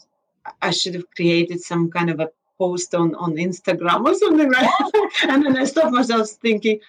I 0.61 0.71
should 0.71 0.95
have 0.95 1.09
created 1.15 1.61
some 1.61 1.91
kind 1.91 2.09
of 2.09 2.19
a 2.19 2.31
post 2.57 2.93
on, 2.95 3.15
on 3.15 3.35
Instagram 3.35 4.05
or 4.05 4.15
something 4.15 4.51
like 4.51 4.61
that. 4.61 5.09
and 5.29 5.45
then 5.45 5.57
I 5.57 5.65
stop 5.65 5.91
myself 5.91 6.29
thinking, 6.29 6.79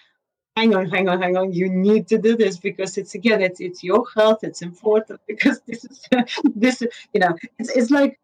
hang 0.55 0.75
on, 0.75 0.89
hang 0.89 1.07
on, 1.09 1.21
hang 1.21 1.37
on, 1.37 1.53
you 1.53 1.69
need 1.69 2.07
to 2.07 2.17
do 2.17 2.35
this 2.35 2.57
because 2.57 2.97
it's 2.97 3.15
again, 3.15 3.41
it's 3.41 3.59
it's 3.59 3.83
your 3.83 4.05
health, 4.15 4.39
it's 4.43 4.61
important 4.61 5.19
because 5.27 5.61
this 5.61 5.85
is 5.85 6.07
this, 6.55 6.81
you 7.13 7.19
know, 7.19 7.35
it's 7.57 7.69
it's 7.69 7.91
like 7.91 8.19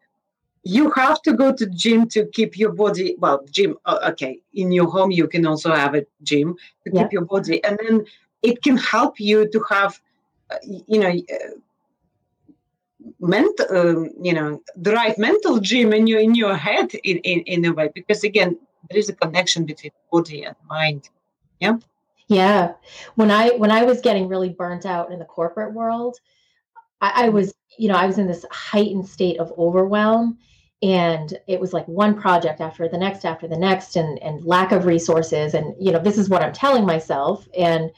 you 0.66 0.90
have 0.90 1.22
to 1.22 1.32
go 1.32 1.52
to 1.52 1.64
gym 1.66 2.08
to 2.08 2.26
keep 2.26 2.58
your 2.58 2.72
body 2.72 3.14
well 3.18 3.40
gym 3.52 3.76
uh, 3.84 4.00
okay 4.10 4.40
in 4.54 4.72
your 4.72 4.90
home 4.90 5.12
you 5.12 5.28
can 5.28 5.46
also 5.46 5.72
have 5.72 5.94
a 5.94 6.04
gym 6.24 6.56
to 6.82 6.90
yeah. 6.92 7.02
keep 7.02 7.12
your 7.12 7.24
body 7.24 7.62
and 7.62 7.78
then 7.82 8.04
it 8.42 8.60
can 8.64 8.76
help 8.76 9.20
you 9.20 9.48
to 9.48 9.60
have 9.70 10.00
uh, 10.50 10.56
you 10.64 10.98
know 10.98 11.08
uh, 11.08 11.50
mental 13.20 13.66
um, 13.76 14.10
you 14.20 14.32
know 14.32 14.60
the 14.76 14.92
right 14.92 15.16
mental 15.18 15.58
gym 15.60 15.92
in 15.92 16.06
your 16.06 16.20
in 16.20 16.34
your 16.34 16.56
head 16.56 16.92
in, 17.04 17.18
in 17.18 17.40
in 17.40 17.64
a 17.64 17.72
way 17.72 17.90
because 17.94 18.24
again 18.24 18.58
there 18.88 18.98
is 18.98 19.08
a 19.08 19.14
connection 19.14 19.64
between 19.64 19.92
body 20.10 20.44
and 20.44 20.56
mind 20.68 21.08
yeah? 21.60 21.76
Yeah. 22.28 22.72
When 23.14 23.30
i 23.30 23.50
when 23.50 23.70
i 23.70 23.84
was 23.84 24.00
getting 24.00 24.28
really 24.28 24.50
burnt 24.50 24.86
out 24.86 25.12
in 25.12 25.18
the 25.18 25.24
corporate 25.24 25.72
world 25.72 26.18
I, 27.00 27.26
I 27.26 27.28
was 27.28 27.54
you 27.78 27.88
know 27.88 27.94
i 27.94 28.06
was 28.06 28.18
in 28.18 28.26
this 28.26 28.44
heightened 28.50 29.08
state 29.08 29.38
of 29.38 29.52
overwhelm 29.58 30.38
and 30.82 31.38
it 31.46 31.58
was 31.58 31.72
like 31.72 31.86
one 31.88 32.20
project 32.20 32.60
after 32.60 32.88
the 32.88 32.98
next 32.98 33.24
after 33.24 33.48
the 33.48 33.56
next 33.56 33.96
and 33.96 34.22
and 34.22 34.44
lack 34.44 34.72
of 34.72 34.86
resources 34.86 35.54
and 35.54 35.74
you 35.80 35.92
know 35.92 35.98
this 35.98 36.18
is 36.18 36.28
what 36.28 36.42
i'm 36.42 36.52
telling 36.52 36.84
myself 36.84 37.48
and 37.56 37.90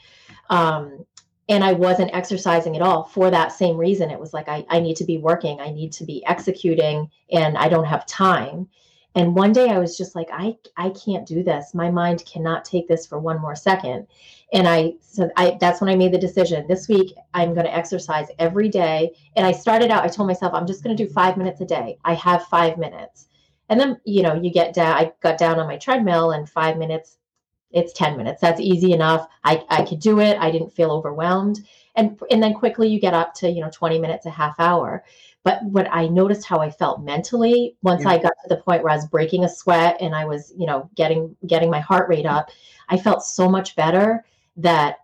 um 0.49 1.05
and 1.49 1.63
I 1.63 1.73
wasn't 1.73 2.13
exercising 2.13 2.75
at 2.75 2.81
all 2.81 3.03
for 3.03 3.31
that 3.31 3.51
same 3.51 3.75
reason. 3.75 4.11
It 4.11 4.19
was 4.19 4.33
like, 4.33 4.47
I, 4.47 4.65
I 4.69 4.79
need 4.79 4.95
to 4.97 5.03
be 5.03 5.17
working, 5.17 5.59
I 5.59 5.71
need 5.71 5.91
to 5.93 6.05
be 6.05 6.23
executing, 6.25 7.09
and 7.31 7.57
I 7.57 7.67
don't 7.67 7.85
have 7.85 8.05
time. 8.05 8.67
And 9.15 9.35
one 9.35 9.51
day 9.51 9.69
I 9.69 9.79
was 9.79 9.97
just 9.97 10.15
like, 10.15 10.29
I, 10.31 10.55
I 10.77 10.91
can't 10.91 11.25
do 11.25 11.43
this. 11.43 11.73
My 11.73 11.89
mind 11.89 12.23
cannot 12.31 12.63
take 12.63 12.87
this 12.87 13.07
for 13.07 13.17
one 13.17 13.41
more 13.41 13.55
second. 13.55 14.05
And 14.53 14.67
I 14.67 14.93
so 15.01 15.29
I 15.35 15.57
that's 15.59 15.81
when 15.81 15.89
I 15.89 15.95
made 15.95 16.13
the 16.13 16.19
decision. 16.19 16.67
This 16.67 16.87
week 16.87 17.13
I'm 17.33 17.53
going 17.53 17.65
to 17.65 17.75
exercise 17.75 18.27
every 18.37 18.69
day. 18.69 19.11
And 19.35 19.45
I 19.45 19.51
started 19.51 19.89
out, 19.89 20.03
I 20.03 20.07
told 20.07 20.27
myself, 20.27 20.53
I'm 20.53 20.67
just 20.67 20.83
going 20.83 20.95
to 20.95 21.03
do 21.03 21.11
five 21.11 21.37
minutes 21.37 21.59
a 21.61 21.65
day. 21.65 21.97
I 22.05 22.13
have 22.13 22.45
five 22.45 22.77
minutes. 22.77 23.25
And 23.69 23.79
then, 23.79 23.99
you 24.05 24.23
know, 24.23 24.33
you 24.33 24.51
get 24.51 24.73
down, 24.73 24.95
I 24.95 25.11
got 25.21 25.37
down 25.37 25.59
on 25.59 25.67
my 25.67 25.77
treadmill 25.77 26.31
and 26.31 26.49
five 26.49 26.77
minutes 26.77 27.18
it's 27.71 27.93
10 27.93 28.17
minutes. 28.17 28.41
That's 28.41 28.61
easy 28.61 28.93
enough. 28.93 29.27
I 29.43 29.63
i 29.69 29.83
could 29.83 29.99
do 29.99 30.19
it. 30.19 30.37
I 30.39 30.51
didn't 30.51 30.73
feel 30.73 30.91
overwhelmed. 30.91 31.59
And 31.95 32.19
and 32.31 32.41
then 32.41 32.53
quickly 32.53 32.87
you 32.87 32.99
get 32.99 33.13
up 33.13 33.33
to 33.35 33.49
you 33.49 33.61
know 33.61 33.69
20 33.71 33.99
minutes 33.99 34.25
a 34.25 34.31
half 34.31 34.59
hour. 34.59 35.03
But 35.43 35.63
what 35.63 35.87
i 35.91 36.07
noticed 36.07 36.45
how 36.45 36.59
i 36.59 36.69
felt 36.69 37.01
mentally 37.01 37.75
once 37.81 38.03
yeah. 38.03 38.09
i 38.09 38.17
got 38.17 38.33
to 38.43 38.49
the 38.49 38.57
point 38.57 38.83
where 38.83 38.91
i 38.91 38.95
was 38.95 39.07
breaking 39.07 39.45
a 39.45 39.49
sweat 39.49 39.97
and 40.01 40.13
i 40.13 40.25
was 40.25 40.53
you 40.57 40.67
know 40.67 40.89
getting 40.95 41.35
getting 41.47 41.71
my 41.71 41.79
heart 41.79 42.09
rate 42.09 42.25
up 42.25 42.49
i 42.89 42.97
felt 42.97 43.23
so 43.23 43.49
much 43.49 43.75
better 43.77 44.25
that 44.57 44.97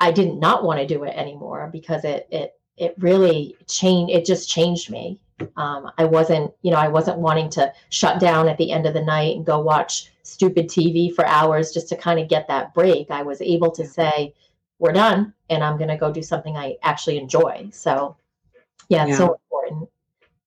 i 0.00 0.10
did 0.10 0.34
not 0.34 0.64
want 0.64 0.80
to 0.80 0.86
do 0.86 1.04
it 1.04 1.14
anymore 1.14 1.68
because 1.70 2.04
it 2.04 2.26
it 2.30 2.58
it 2.78 2.94
really 2.98 3.54
changed 3.68 4.12
it 4.12 4.24
just 4.24 4.48
changed 4.48 4.90
me 4.90 5.20
um, 5.56 5.90
i 5.98 6.04
wasn't 6.04 6.50
you 6.62 6.70
know 6.70 6.78
i 6.78 6.88
wasn't 6.88 7.18
wanting 7.18 7.50
to 7.50 7.72
shut 7.90 8.18
down 8.18 8.48
at 8.48 8.56
the 8.58 8.72
end 8.72 8.86
of 8.86 8.94
the 8.94 9.02
night 9.02 9.36
and 9.36 9.44
go 9.44 9.60
watch 9.60 10.10
stupid 10.22 10.66
tv 10.68 11.14
for 11.14 11.26
hours 11.26 11.72
just 11.72 11.88
to 11.88 11.96
kind 11.96 12.18
of 12.18 12.28
get 12.28 12.48
that 12.48 12.74
break. 12.74 13.10
I 13.10 13.22
was 13.22 13.40
able 13.40 13.70
to 13.72 13.86
say 13.86 14.34
we're 14.78 14.92
done 14.92 15.32
and 15.50 15.62
i'm 15.62 15.76
going 15.76 15.88
to 15.88 15.96
go 15.96 16.12
do 16.12 16.22
something 16.22 16.56
i 16.56 16.76
actually 16.82 17.18
enjoy. 17.18 17.68
So 17.72 18.16
yeah 18.88 19.02
it's 19.02 19.10
yeah. 19.12 19.16
so 19.18 19.34
important. 19.34 19.88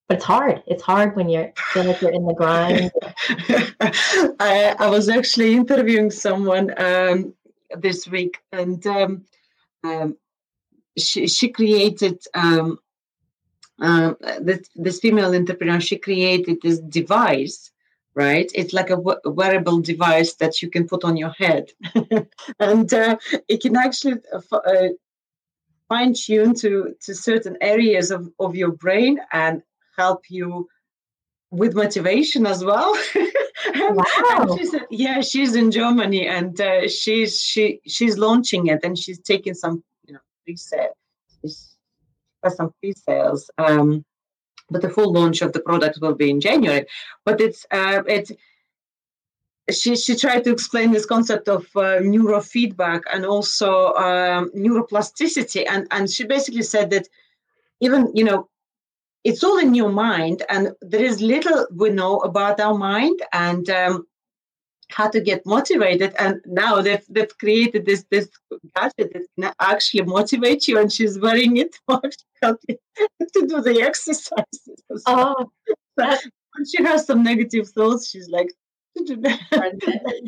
But 0.08 0.18
it's 0.18 0.26
hard. 0.26 0.64
It's 0.66 0.82
hard 0.82 1.16
when 1.16 1.30
you're 1.30 1.54
feel 1.72 1.84
like 1.84 2.02
you're 2.02 2.12
in 2.12 2.26
the 2.26 2.34
grind. 2.34 2.92
I, 4.40 4.76
I 4.80 4.90
was 4.90 5.08
actually 5.08 5.54
interviewing 5.54 6.10
someone 6.10 6.74
um, 6.82 7.36
this 7.78 8.08
week 8.08 8.40
and 8.52 8.86
um, 8.88 9.26
um, 9.84 10.18
she, 10.98 11.28
she 11.28 11.50
created 11.50 12.24
um, 12.34 12.80
uh, 13.82 14.14
this, 14.42 14.70
this 14.76 15.00
female 15.00 15.34
entrepreneur 15.34 15.80
she 15.80 15.98
created 15.98 16.58
this 16.62 16.80
device 16.80 17.72
right? 18.16 18.52
It's 18.54 18.74
like 18.74 18.90
a, 18.90 18.98
w- 18.98 19.20
wearable 19.26 19.80
device 19.80 20.34
that 20.36 20.62
you 20.62 20.70
can 20.70 20.88
put 20.88 21.04
on 21.04 21.16
your 21.16 21.30
head. 21.30 21.72
And 22.60 22.94
uh, 22.94 23.18
it 23.48 23.62
can 23.62 23.76
actually 23.78 24.16
uh, 24.34 24.58
uh, 24.58 24.90
fine 25.88 26.14
tune 26.14 26.54
to 26.56 26.96
to 27.06 27.16
certain 27.16 27.56
areas 27.62 28.12
of, 28.12 28.22
of 28.40 28.56
your 28.56 28.72
brain 28.72 29.20
and 29.32 29.62
help 29.98 30.22
you 30.30 30.68
with 31.52 31.74
motivation 31.76 32.46
as 32.46 32.64
well. 32.64 32.92
Wow. 33.78 34.56
she 34.58 34.66
said, 34.66 34.86
yeah 34.90 35.20
she's 35.20 35.54
in 35.54 35.70
germany 35.70 36.26
and 36.26 36.60
uh, 36.62 36.88
she's 36.88 37.42
she 37.42 37.82
she's 37.86 38.18
launching 38.18 38.68
it 38.68 38.80
and 38.86 38.98
she's 38.98 39.20
taking 39.20 39.54
some 39.54 39.84
you 40.06 40.14
know 40.14 40.24
pre-sale 40.44 40.96
some 42.48 42.74
pre-sales. 42.80 43.50
Um, 43.58 44.06
but 44.70 44.82
the 44.82 44.90
full 44.90 45.12
launch 45.12 45.42
of 45.42 45.52
the 45.54 45.60
product 45.60 46.00
will 46.02 46.16
be 46.16 46.30
in 46.30 46.40
January. 46.40 46.86
But 47.26 47.42
it's 47.42 47.66
uh, 47.72 48.04
it's 48.08 48.32
she 49.72 49.96
she 49.96 50.16
tried 50.16 50.44
to 50.44 50.52
explain 50.52 50.92
this 50.92 51.06
concept 51.06 51.48
of 51.48 51.66
uh, 51.76 52.00
neurofeedback 52.02 53.02
and 53.12 53.26
also 53.26 53.94
um, 53.96 54.52
neuroplasticity, 54.56 55.66
and 55.68 55.88
and 55.92 56.10
she 56.10 56.26
basically 56.26 56.64
said 56.64 56.90
that 56.92 57.08
even 57.80 58.12
you 58.16 58.24
know 58.24 58.50
it's 59.24 59.44
all 59.44 59.58
in 59.58 59.74
your 59.74 59.90
mind, 59.90 60.44
and 60.50 60.74
there 60.82 61.04
is 61.04 61.22
little 61.22 61.68
we 61.74 61.90
know 61.90 62.20
about 62.20 62.60
our 62.60 62.78
mind, 62.78 63.22
and 63.34 63.70
um, 63.70 64.08
how 64.90 65.08
to 65.08 65.22
get 65.22 65.46
motivated 65.46 66.14
and 66.20 66.42
now 66.46 66.82
they've, 66.82 67.06
they've 67.10 67.38
created 67.38 67.86
this 67.86 68.06
this 68.10 68.30
gadget 68.76 69.14
that 69.14 69.24
can 69.40 69.54
actually 69.60 70.04
motivate 70.04 70.68
you 70.68 70.80
and 70.80 70.92
she's 70.92 71.20
wearing 71.20 71.58
it 71.58 71.76
to 71.90 72.12
help 72.42 72.60
to 72.68 73.48
do 73.48 73.62
the 73.62 73.82
exercises. 73.82 75.04
Oh 75.06 75.52
when 75.96 76.66
she 76.66 76.84
has 76.84 77.06
some 77.06 77.24
negative 77.24 77.70
thoughts 77.70 78.10
she's 78.10 78.30
like 78.30 78.50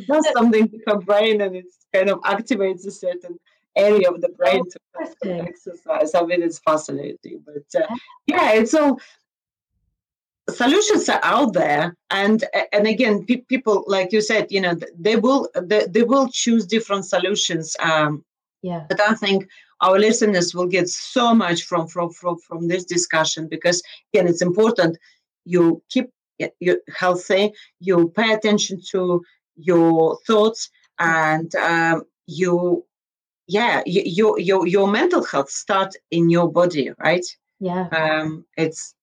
does 0.08 0.32
something 0.34 0.70
to 0.70 0.80
her 0.88 0.98
brain 1.00 1.42
and 1.42 1.56
it 1.56 1.66
kind 1.94 2.10
of 2.10 2.20
activates 2.22 2.86
a 2.86 2.92
certain 2.92 3.38
area 3.76 4.10
of 4.10 4.22
the 4.22 4.30
brain 4.30 4.62
oh, 4.62 5.06
to 5.24 5.42
exercise. 5.42 6.14
I 6.14 6.24
mean 6.24 6.44
it's 6.44 6.60
fascinating 6.60 7.44
but 7.46 7.82
uh, 7.82 7.88
yeah 8.28 8.52
it's 8.52 8.74
all 8.74 9.00
solutions 10.50 11.08
are 11.08 11.20
out 11.24 11.54
there 11.54 11.96
and 12.10 12.44
and 12.74 12.88
again 12.88 13.26
pe- 13.26 13.46
people 13.48 13.84
like 13.88 14.12
you 14.12 14.22
said 14.22 14.48
you 14.50 14.60
know 14.60 14.76
they 14.98 15.16
will 15.16 15.48
they, 15.62 15.86
they 15.88 16.04
will 16.04 16.28
choose 16.30 16.66
different 16.66 17.06
solutions 17.06 17.76
um 17.80 18.24
yeah. 18.64 18.84
but 18.90 19.00
i 19.02 19.14
think 19.14 19.48
our 19.82 19.98
listeners 20.00 20.54
will 20.54 20.68
get 20.68 20.90
so 20.90 21.34
much 21.34 21.64
from 21.64 21.88
from 21.88 22.10
from, 22.12 22.38
from 22.40 22.68
this 22.68 22.84
discussion 22.84 23.48
because 23.48 23.82
again 24.14 24.28
it's 24.28 24.42
important 24.42 24.98
you 25.46 25.82
keep 25.90 26.10
you 26.60 26.82
healthy 26.96 27.52
you 27.80 28.10
pay 28.10 28.34
attention 28.34 28.82
to 28.92 29.22
your 29.56 30.18
thoughts 30.26 30.70
and 31.00 31.54
um, 31.56 32.04
you 32.28 32.86
yeah 33.48 33.82
you, 33.86 34.02
your 34.06 34.40
your 34.40 34.68
your 34.68 34.88
mental 34.88 35.24
health 35.24 35.50
starts 35.50 35.98
in 36.10 36.30
your 36.30 36.52
body 36.52 36.92
right? 37.00 37.26
Yeah. 37.60 37.88
Um 37.90 38.46
it's 38.58 38.96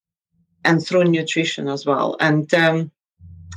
and 0.69 0.87
through 0.87 1.05
nutrition 1.05 1.66
as 1.66 1.87
well. 1.87 2.16
And 2.21 2.53
um, 2.53 2.91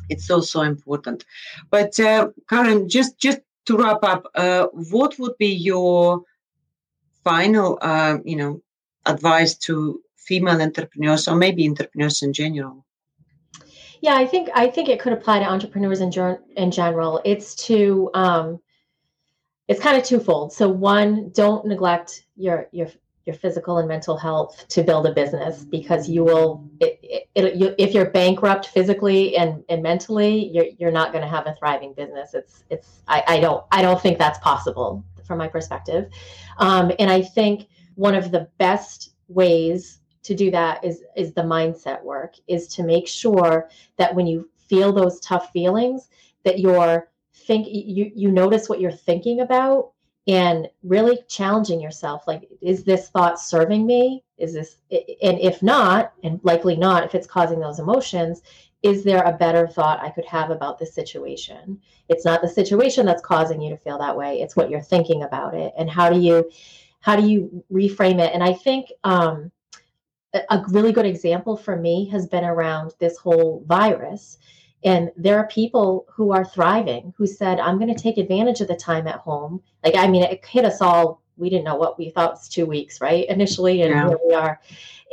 it's 0.09 0.31
also 0.31 0.61
important. 0.61 1.25
But 1.69 1.99
uh, 1.99 2.29
Karen, 2.49 2.87
just 2.87 3.19
just 3.19 3.39
to 3.65 3.77
wrap 3.77 4.03
up, 4.03 4.27
uh, 4.33 4.67
what 4.93 5.19
would 5.19 5.37
be 5.37 5.53
your 5.71 6.23
final, 7.23 7.77
uh, 7.81 8.17
you 8.23 8.37
know, 8.37 8.61
advice 9.05 9.55
to 9.65 10.01
female 10.15 10.61
entrepreneurs 10.61 11.27
or 11.27 11.35
maybe 11.35 11.67
entrepreneurs 11.67 12.23
in 12.23 12.31
general? 12.33 12.85
Yeah, 13.99 14.15
I 14.15 14.25
think 14.25 14.49
I 14.55 14.67
think 14.67 14.89
it 14.89 14.99
could 14.99 15.13
apply 15.13 15.39
to 15.39 15.45
entrepreneurs 15.45 15.99
in, 16.01 16.11
in 16.55 16.71
general. 16.71 17.21
It's 17.25 17.55
to 17.67 18.09
um, 18.13 18.59
it's 19.67 19.81
kind 19.81 19.97
of 19.97 20.03
twofold. 20.03 20.53
So 20.53 20.69
one, 20.69 21.29
don't 21.33 21.65
neglect 21.65 22.25
your 22.35 22.67
your 22.71 22.87
your 23.25 23.35
physical 23.35 23.77
and 23.77 23.87
mental 23.87 24.17
health 24.17 24.65
to 24.69 24.83
build 24.83 25.05
a 25.05 25.13
business 25.13 25.63
because 25.63 26.09
you 26.09 26.23
will 26.23 26.67
it, 26.79 26.99
it, 27.03 27.29
it, 27.35 27.55
you, 27.55 27.75
if 27.77 27.93
you're 27.93 28.09
bankrupt 28.09 28.67
physically 28.67 29.35
and, 29.37 29.63
and 29.69 29.83
mentally 29.83 30.49
you're, 30.49 30.65
you're 30.79 30.91
not 30.91 31.11
going 31.11 31.23
to 31.23 31.29
have 31.29 31.45
a 31.47 31.55
thriving 31.55 31.93
business. 31.93 32.33
It's 32.33 32.63
it's 32.69 33.01
I, 33.07 33.23
I 33.27 33.39
don't 33.39 33.63
i 33.71 33.81
don't 33.81 34.01
think 34.01 34.17
that's 34.17 34.39
possible 34.39 35.03
from 35.25 35.37
my 35.37 35.47
perspective. 35.47 36.09
Um, 36.57 36.91
and 36.99 37.09
i 37.09 37.21
think 37.21 37.67
one 37.95 38.15
of 38.15 38.31
the 38.31 38.47
best 38.57 39.13
ways 39.27 39.99
to 40.23 40.35
do 40.35 40.51
that 40.51 40.83
is 40.83 41.03
is 41.15 41.33
the 41.33 41.41
mindset 41.41 42.03
work 42.03 42.35
is 42.47 42.67
to 42.69 42.83
make 42.83 43.07
sure 43.07 43.69
that 43.97 44.13
when 44.13 44.27
you 44.27 44.49
feel 44.67 44.91
those 44.91 45.19
tough 45.19 45.51
feelings 45.51 46.09
that 46.43 46.59
you're 46.59 47.09
think 47.33 47.67
you 47.69 48.11
you 48.15 48.31
notice 48.31 48.69
what 48.69 48.79
you're 48.79 48.91
thinking 48.91 49.41
about 49.41 49.91
and 50.27 50.69
really 50.83 51.19
challenging 51.27 51.81
yourself 51.81 52.23
like 52.27 52.47
is 52.61 52.83
this 52.83 53.09
thought 53.09 53.39
serving 53.39 53.85
me? 53.85 54.23
Is 54.37 54.53
this 54.53 54.77
and 54.91 55.39
if 55.39 55.63
not 55.63 56.13
and 56.23 56.39
likely 56.43 56.75
not 56.75 57.03
if 57.03 57.15
it's 57.15 57.27
causing 57.27 57.59
those 57.59 57.79
emotions 57.79 58.41
is 58.83 59.03
there 59.03 59.21
a 59.21 59.37
better 59.37 59.67
thought 59.67 60.01
i 60.01 60.09
could 60.09 60.25
have 60.25 60.49
about 60.49 60.79
this 60.79 60.93
situation? 60.93 61.79
It's 62.09 62.25
not 62.25 62.41
the 62.41 62.47
situation 62.47 63.05
that's 63.05 63.21
causing 63.21 63.61
you 63.61 63.69
to 63.71 63.77
feel 63.77 63.97
that 63.99 64.15
way 64.15 64.41
it's 64.41 64.55
what 64.55 64.69
you're 64.69 64.81
thinking 64.81 65.23
about 65.23 65.55
it 65.55 65.73
and 65.77 65.89
how 65.89 66.09
do 66.09 66.19
you 66.19 66.49
how 66.99 67.15
do 67.15 67.27
you 67.27 67.63
reframe 67.71 68.19
it? 68.19 68.31
And 68.33 68.43
i 68.43 68.53
think 68.53 68.91
um, 69.03 69.51
a 70.33 70.63
really 70.69 70.91
good 70.91 71.05
example 71.05 71.57
for 71.57 71.75
me 71.75 72.07
has 72.09 72.27
been 72.27 72.45
around 72.45 72.93
this 72.99 73.17
whole 73.17 73.63
virus 73.67 74.37
and 74.83 75.11
there 75.15 75.37
are 75.37 75.47
people 75.47 76.07
who 76.11 76.31
are 76.31 76.45
thriving 76.45 77.13
who 77.17 77.27
said, 77.27 77.59
I'm 77.59 77.77
going 77.77 77.93
to 77.93 78.01
take 78.01 78.17
advantage 78.17 78.61
of 78.61 78.67
the 78.67 78.75
time 78.75 79.07
at 79.07 79.15
home. 79.15 79.61
Like, 79.83 79.95
I 79.95 80.07
mean, 80.07 80.23
it 80.23 80.43
hit 80.45 80.65
us 80.65 80.81
all. 80.81 81.21
We 81.37 81.49
didn't 81.49 81.65
know 81.65 81.75
what 81.75 81.99
we 81.99 82.09
thought 82.09 82.31
was 82.31 82.47
two 82.47 82.65
weeks, 82.65 83.01
right? 83.01 83.27
Initially, 83.29 83.81
and 83.83 83.91
yeah. 83.91 84.07
here 84.07 84.19
we 84.25 84.33
are. 84.33 84.59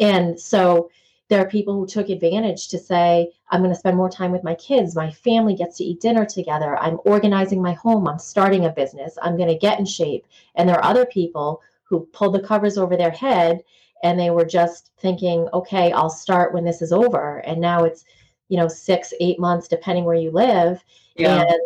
And 0.01 0.41
so 0.41 0.91
there 1.29 1.41
are 1.41 1.49
people 1.49 1.75
who 1.75 1.87
took 1.87 2.09
advantage 2.09 2.69
to 2.69 2.79
say, 2.79 3.31
I'm 3.51 3.61
going 3.61 3.73
to 3.73 3.79
spend 3.79 3.97
more 3.97 4.09
time 4.09 4.33
with 4.33 4.45
my 4.45 4.55
kids. 4.55 4.97
My 4.97 5.11
family 5.11 5.55
gets 5.55 5.77
to 5.79 5.85
eat 5.85 6.01
dinner 6.01 6.25
together. 6.25 6.79
I'm 6.79 6.99
organizing 7.05 7.61
my 7.61 7.75
home. 7.75 8.09
I'm 8.09 8.19
starting 8.19 8.64
a 8.64 8.71
business. 8.71 9.19
I'm 9.21 9.37
going 9.37 9.49
to 9.49 9.59
get 9.59 9.79
in 9.79 9.85
shape. 9.85 10.27
And 10.55 10.66
there 10.66 10.77
are 10.77 10.85
other 10.85 11.05
people 11.05 11.61
who 11.85 12.07
pulled 12.12 12.35
the 12.35 12.41
covers 12.41 12.79
over 12.79 12.97
their 12.97 13.11
head 13.11 13.62
and 14.03 14.19
they 14.19 14.31
were 14.31 14.45
just 14.45 14.93
thinking, 14.99 15.49
okay, 15.53 15.93
I'll 15.93 16.11
start 16.11 16.55
when 16.55 16.64
this 16.64 16.81
is 16.81 16.93
over. 16.93 17.39
And 17.39 17.61
now 17.61 17.85
it's, 17.85 18.05
you 18.49 18.57
know, 18.57 18.69
six, 18.69 19.13
eight 19.21 19.39
months, 19.39 19.69
depending 19.69 20.05
where 20.05 20.15
you 20.15 20.31
live. 20.31 20.83
Yeah. 21.17 21.43
And 21.43 21.61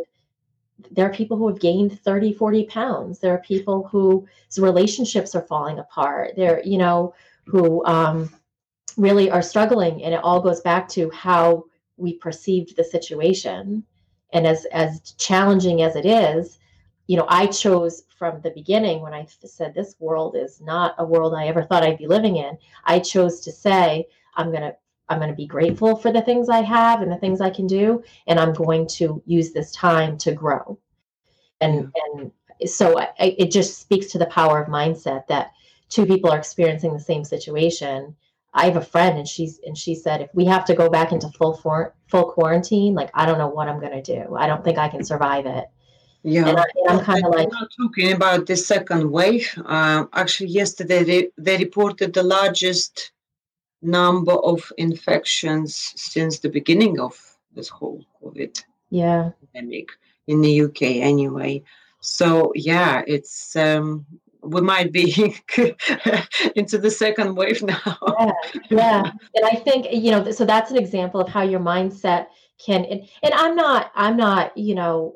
there 0.90 1.06
are 1.06 1.12
people 1.12 1.36
who 1.36 1.48
have 1.48 1.60
gained 1.60 2.00
30, 2.00 2.34
40 2.34 2.64
pounds. 2.66 3.18
There 3.18 3.32
are 3.32 3.38
people 3.38 3.88
whose 3.88 4.58
relationships 4.58 5.34
are 5.34 5.42
falling 5.42 5.78
apart. 5.78 6.32
There, 6.36 6.62
you 6.64 6.78
know, 6.78 7.14
who 7.44 7.84
um, 7.86 8.30
really 8.96 9.30
are 9.30 9.42
struggling. 9.42 10.02
And 10.02 10.14
it 10.14 10.20
all 10.22 10.40
goes 10.40 10.60
back 10.60 10.88
to 10.90 11.10
how 11.10 11.64
we 11.96 12.14
perceived 12.14 12.76
the 12.76 12.84
situation. 12.84 13.84
And 14.32 14.46
as 14.46 14.64
as 14.66 15.12
challenging 15.18 15.82
as 15.82 15.94
it 15.94 16.06
is, 16.06 16.58
you 17.06 17.16
know, 17.16 17.26
I 17.28 17.46
chose 17.46 18.04
from 18.16 18.40
the 18.40 18.50
beginning 18.50 19.02
when 19.02 19.12
I 19.12 19.26
said 19.44 19.74
this 19.74 19.96
world 19.98 20.36
is 20.36 20.60
not 20.60 20.94
a 20.98 21.04
world 21.04 21.34
I 21.34 21.46
ever 21.46 21.62
thought 21.62 21.82
I'd 21.82 21.98
be 21.98 22.06
living 22.06 22.36
in. 22.36 22.56
I 22.84 23.00
chose 23.00 23.40
to 23.40 23.52
say, 23.52 24.06
I'm 24.34 24.50
going 24.50 24.62
to 24.62 24.76
I'm 25.08 25.18
going 25.18 25.30
to 25.30 25.36
be 25.36 25.46
grateful 25.46 25.96
for 25.96 26.12
the 26.12 26.22
things 26.22 26.48
I 26.48 26.62
have 26.62 27.02
and 27.02 27.10
the 27.10 27.16
things 27.16 27.40
I 27.40 27.50
can 27.50 27.66
do, 27.66 28.02
and 28.26 28.38
I'm 28.40 28.52
going 28.52 28.86
to 28.98 29.22
use 29.26 29.52
this 29.52 29.72
time 29.72 30.16
to 30.18 30.32
grow. 30.32 30.78
And 31.60 31.92
and 31.94 32.32
so 32.66 32.98
I, 32.98 33.10
it 33.18 33.50
just 33.50 33.80
speaks 33.80 34.06
to 34.12 34.18
the 34.18 34.26
power 34.26 34.60
of 34.60 34.68
mindset 34.68 35.26
that 35.28 35.52
two 35.88 36.06
people 36.06 36.30
are 36.30 36.38
experiencing 36.38 36.92
the 36.92 37.00
same 37.00 37.24
situation. 37.24 38.16
I 38.54 38.66
have 38.66 38.76
a 38.76 38.82
friend, 38.82 39.18
and 39.18 39.26
she's 39.26 39.60
and 39.66 39.76
she 39.76 39.94
said 39.94 40.20
if 40.20 40.30
we 40.34 40.44
have 40.46 40.64
to 40.66 40.74
go 40.74 40.88
back 40.88 41.12
into 41.12 41.28
full 41.30 41.54
for, 41.54 41.94
full 42.08 42.30
quarantine, 42.32 42.94
like 42.94 43.10
I 43.14 43.26
don't 43.26 43.38
know 43.38 43.48
what 43.48 43.68
I'm 43.68 43.80
going 43.80 44.02
to 44.02 44.02
do. 44.02 44.36
I 44.36 44.46
don't 44.46 44.64
think 44.64 44.78
I 44.78 44.88
can 44.88 45.04
survive 45.04 45.46
it. 45.46 45.66
Yeah, 46.24 46.48
and, 46.48 46.58
I, 46.58 46.64
am 46.88 47.00
kind 47.00 47.26
of 47.26 47.34
like 47.34 47.48
talking 47.76 48.12
about 48.12 48.46
the 48.46 48.56
second 48.56 49.10
wave. 49.10 49.48
Uh, 49.64 50.04
actually, 50.12 50.50
yesterday 50.50 51.02
they, 51.02 51.28
they 51.36 51.56
reported 51.56 52.12
the 52.12 52.22
largest 52.22 53.10
number 53.82 54.32
of 54.32 54.72
infections 54.78 55.92
since 55.96 56.38
the 56.38 56.48
beginning 56.48 57.00
of 57.00 57.18
this 57.54 57.68
whole 57.68 58.04
COVID 58.22 58.62
yeah. 58.90 59.30
pandemic 59.52 59.88
in 60.26 60.40
the 60.40 60.62
UK, 60.62 60.82
anyway. 60.82 61.62
So 62.00 62.52
yeah, 62.54 63.02
it's 63.06 63.54
um, 63.56 64.06
we 64.42 64.60
might 64.60 64.92
be 64.92 65.36
into 66.56 66.78
the 66.78 66.90
second 66.90 67.36
wave 67.36 67.62
now. 67.74 67.98
yeah, 68.18 68.32
yeah, 68.70 69.12
and 69.34 69.44
I 69.44 69.56
think 69.56 69.86
you 69.92 70.10
know, 70.10 70.30
so 70.30 70.44
that's 70.44 70.70
an 70.70 70.76
example 70.76 71.20
of 71.20 71.28
how 71.28 71.42
your 71.42 71.60
mindset 71.60 72.26
can. 72.64 72.84
And, 72.84 73.08
and 73.22 73.34
I'm 73.34 73.54
not, 73.56 73.90
I'm 73.94 74.16
not, 74.16 74.56
you 74.56 74.74
know, 74.74 75.14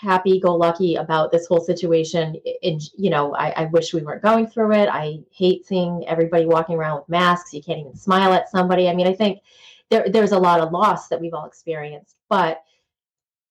happy 0.00 0.40
go 0.40 0.54
lucky 0.54 0.96
about 0.96 1.32
this 1.32 1.46
whole 1.46 1.60
situation. 1.60 2.36
And, 2.62 2.80
you 2.96 3.10
know, 3.10 3.34
I, 3.34 3.50
I, 3.50 3.64
wish 3.66 3.94
we 3.94 4.02
weren't 4.02 4.22
going 4.22 4.46
through 4.46 4.72
it. 4.72 4.88
I 4.88 5.18
hate 5.30 5.66
seeing 5.66 6.04
everybody 6.06 6.46
walking 6.46 6.76
around 6.76 6.98
with 6.98 7.08
masks. 7.08 7.54
You 7.54 7.62
can't 7.62 7.80
even 7.80 7.96
smile 7.96 8.32
at 8.32 8.50
somebody. 8.50 8.88
I 8.88 8.94
mean, 8.94 9.06
I 9.06 9.14
think 9.14 9.40
there, 9.90 10.06
there's 10.08 10.32
a 10.32 10.38
lot 10.38 10.60
of 10.60 10.72
loss 10.72 11.08
that 11.08 11.20
we've 11.20 11.34
all 11.34 11.46
experienced, 11.46 12.16
but 12.28 12.62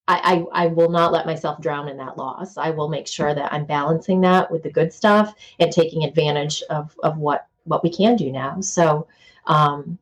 I, 0.08 0.46
I, 0.52 0.64
I 0.64 0.66
will 0.68 0.90
not 0.90 1.12
let 1.12 1.26
myself 1.26 1.60
drown 1.60 1.88
in 1.88 1.96
that 1.96 2.16
loss. 2.16 2.56
I 2.56 2.70
will 2.70 2.88
make 2.88 3.08
sure 3.08 3.34
that 3.34 3.52
I'm 3.52 3.64
balancing 3.64 4.20
that 4.20 4.50
with 4.50 4.62
the 4.62 4.70
good 4.70 4.92
stuff 4.92 5.34
and 5.58 5.72
taking 5.72 6.04
advantage 6.04 6.62
of, 6.70 6.96
of 7.02 7.18
what, 7.18 7.46
what 7.64 7.82
we 7.82 7.90
can 7.90 8.16
do 8.16 8.30
now. 8.30 8.60
So, 8.60 9.08
um, 9.46 9.98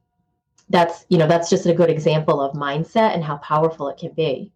that's, 0.70 1.04
you 1.08 1.18
know, 1.18 1.26
that's 1.26 1.50
just 1.50 1.66
a 1.66 1.74
good 1.74 1.90
example 1.90 2.40
of 2.40 2.54
mindset 2.54 3.14
and 3.14 3.22
how 3.22 3.36
powerful 3.38 3.88
it 3.88 3.98
can 3.98 4.12
be. 4.12 4.50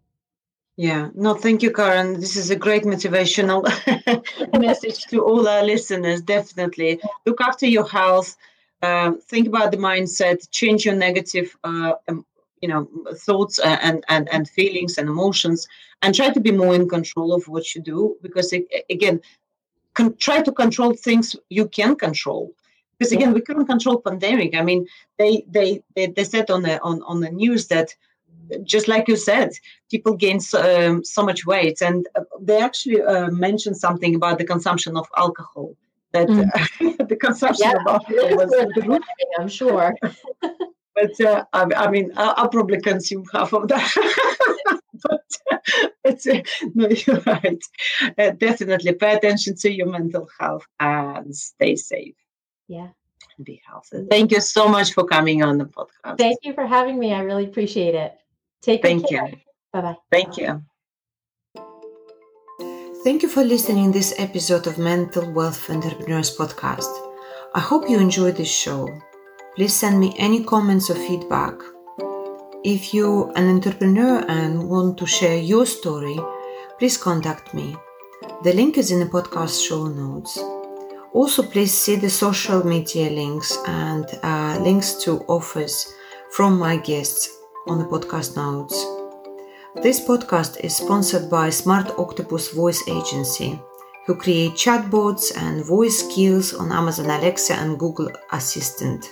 Yeah, 0.79 1.09
no, 1.13 1.33
thank 1.33 1.61
you, 1.61 1.73
Karen. 1.73 2.21
This 2.21 2.37
is 2.37 2.51
a 2.51 2.55
great 2.55 2.83
motivational 2.83 3.61
message 4.61 5.07
to 5.07 5.19
all 5.25 5.45
our 5.45 5.61
listeners. 5.61 6.21
Definitely 6.21 7.01
look 7.25 7.41
after 7.41 7.65
your 7.65 7.85
health. 7.85 8.37
Uh, 8.81 9.11
think 9.27 9.45
about 9.47 9.71
the 9.71 9.77
mindset. 9.77 10.49
Change 10.51 10.85
your 10.85 10.95
negative, 10.95 11.53
uh, 11.65 11.95
um, 12.07 12.25
you 12.61 12.69
know 12.69 12.87
thoughts 13.13 13.59
and 13.59 14.05
and 14.07 14.29
and 14.31 14.47
feelings 14.49 14.97
and 14.97 15.09
emotions 15.09 15.67
and 16.01 16.15
try 16.15 16.29
to 16.29 16.39
be 16.39 16.51
more 16.51 16.73
in 16.75 16.87
control 16.87 17.33
of 17.33 17.45
what 17.49 17.75
you 17.75 17.81
do 17.81 18.15
because 18.21 18.53
it, 18.53 18.65
again 18.89 19.19
con- 19.95 20.15
try 20.17 20.41
to 20.41 20.51
control 20.51 20.93
things 20.93 21.35
you 21.49 21.67
can 21.67 21.95
control 21.95 22.51
because 22.97 23.11
again 23.13 23.33
we 23.33 23.41
couldn't 23.41 23.65
control 23.65 24.01
pandemic 24.01 24.55
i 24.55 24.61
mean 24.61 24.85
they 25.17 25.43
they 25.49 25.81
they, 25.95 26.07
they 26.07 26.23
said 26.25 26.49
on 26.51 26.61
the 26.63 26.81
on, 26.81 27.01
on 27.03 27.21
the 27.21 27.29
news 27.31 27.67
that 27.67 27.95
just 28.63 28.87
like 28.87 29.07
you 29.07 29.15
said 29.15 29.51
people 29.89 30.15
gain 30.15 30.39
so, 30.39 30.59
um, 30.59 31.03
so 31.03 31.23
much 31.23 31.45
weight 31.45 31.81
and 31.81 32.07
uh, 32.15 32.21
they 32.41 32.61
actually 32.61 33.01
uh, 33.01 33.29
mentioned 33.31 33.77
something 33.77 34.15
about 34.15 34.37
the 34.37 34.45
consumption 34.45 34.97
of 34.97 35.07
alcohol 35.17 35.75
that 36.11 36.27
mm. 36.27 37.07
the 37.09 37.15
consumption 37.15 37.69
yeah, 37.69 37.77
of 37.77 37.87
alcohol 37.87 38.37
was 38.37 38.49
the 38.49 38.83
roof. 38.85 39.03
i'm 39.39 39.47
sure 39.47 39.93
but 40.95 41.21
uh, 41.21 41.43
I, 41.53 41.63
I, 41.75 41.89
mean 41.89 42.11
I'll, 42.15 42.33
I'll, 42.37 42.49
probably 42.49 42.81
consume 42.81 43.25
half 43.33 43.53
of 43.53 43.67
that 43.67 43.91
but 45.03 45.21
it's 46.03 46.27
uh, 46.27 46.41
no 46.73 46.89
you're 46.89 47.21
right 47.21 47.63
uh, 48.17 48.31
definitely 48.31 48.93
pay 48.93 49.15
attention 49.15 49.55
to 49.57 49.71
your 49.71 49.87
mental 49.87 50.27
health 50.39 50.65
and 50.79 51.35
stay 51.35 51.75
safe 51.75 52.15
yeah 52.67 52.89
be 53.43 53.61
healthy. 53.65 54.05
Thank 54.09 54.31
you 54.31 54.41
so 54.41 54.67
much 54.67 54.93
for 54.93 55.05
coming 55.05 55.43
on 55.43 55.57
the 55.57 55.65
podcast. 55.65 56.17
Thank 56.17 56.39
you 56.43 56.53
for 56.53 56.65
having 56.65 56.99
me. 56.99 57.13
I 57.13 57.21
really 57.21 57.45
appreciate 57.45 57.95
it. 57.95 58.17
Take 58.61 58.81
Thank 58.81 59.07
care. 59.09 59.27
you. 59.27 59.37
Bye 59.71 59.81
bye. 59.81 59.95
Thank 60.11 60.37
you. 60.37 60.63
Thank 63.03 63.23
you 63.23 63.29
for 63.29 63.43
listening 63.43 63.93
to 63.93 63.97
this 63.97 64.13
episode 64.17 64.67
of 64.67 64.77
Mental 64.77 65.31
Wealth 65.31 65.69
Entrepreneurs 65.69 66.35
podcast. 66.35 66.91
I 67.55 67.61
hope 67.61 67.89
you 67.89 67.97
enjoyed 67.97 68.35
this 68.35 68.51
show. 68.51 68.89
Please 69.55 69.73
send 69.73 69.99
me 69.99 70.13
any 70.17 70.43
comments 70.43 70.89
or 70.89 70.95
feedback. 70.95 71.53
If 72.65 72.93
you're 72.93 73.31
an 73.37 73.47
entrepreneur 73.49 74.25
and 74.27 74.69
want 74.69 74.97
to 74.97 75.05
share 75.05 75.37
your 75.37 75.65
story, 75.65 76.19
please 76.77 76.97
contact 76.97 77.53
me. 77.53 77.77
The 78.43 78.51
link 78.51 78.77
is 78.77 78.91
in 78.91 78.99
the 78.99 79.05
podcast 79.05 79.65
show 79.65 79.87
notes. 79.87 80.37
Also, 81.13 81.41
please 81.43 81.73
see 81.73 81.95
the 81.95 82.09
social 82.09 82.65
media 82.65 83.09
links 83.09 83.57
and 83.65 84.05
uh, 84.23 84.59
links 84.61 85.01
to 85.05 85.19
offers 85.27 85.93
from 86.31 86.59
my 86.59 86.75
guests 86.75 87.38
on 87.67 87.79
the 87.79 87.85
podcast 87.85 88.35
notes. 88.35 88.85
This 89.81 89.99
podcast 89.99 90.59
is 90.63 90.75
sponsored 90.75 91.29
by 91.29 91.49
Smart 91.49 91.91
Octopus 91.97 92.51
Voice 92.51 92.83
Agency, 92.87 93.61
who 94.05 94.15
create 94.15 94.53
chatbots 94.53 95.35
and 95.37 95.65
voice 95.65 95.99
skills 95.99 96.53
on 96.53 96.71
Amazon 96.71 97.05
Alexa 97.05 97.53
and 97.53 97.77
Google 97.77 98.09
Assistant. 98.31 99.11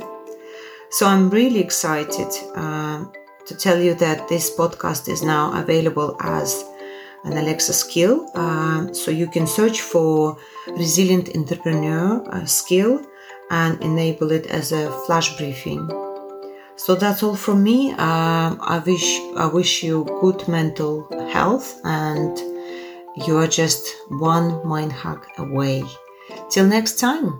So 0.89 1.05
I'm 1.05 1.29
really 1.29 1.59
excited 1.59 2.27
uh, 2.55 3.05
to 3.45 3.55
tell 3.55 3.79
you 3.79 3.93
that 3.95 4.27
this 4.27 4.55
podcast 4.55 5.09
is 5.09 5.21
now 5.21 5.59
available 5.59 6.17
as 6.21 6.63
an 7.23 7.37
Alexa 7.37 7.73
skill. 7.73 8.29
Uh, 8.33 8.91
so 8.93 9.11
you 9.11 9.27
can 9.27 9.45
search 9.45 9.81
for 9.81 10.37
resilient 10.67 11.35
entrepreneur 11.35 12.23
uh, 12.31 12.45
skill 12.45 13.01
and 13.51 13.81
enable 13.83 14.31
it 14.31 14.47
as 14.47 14.71
a 14.71 14.91
flash 15.05 15.37
briefing. 15.37 16.06
So 16.77 16.95
that's 16.95 17.23
all 17.23 17.35
from 17.35 17.63
me. 17.63 17.91
Um, 17.91 18.59
I 18.61 18.81
wish 18.85 19.19
I 19.35 19.47
wish 19.47 19.83
you 19.83 20.05
good 20.21 20.47
mental 20.47 21.07
health, 21.31 21.79
and 21.83 22.37
you 23.25 23.37
are 23.37 23.47
just 23.47 23.87
one 24.09 24.65
mind 24.65 24.93
hack 24.93 25.25
away. 25.37 25.83
Till 26.49 26.67
next 26.67 26.99
time. 26.99 27.39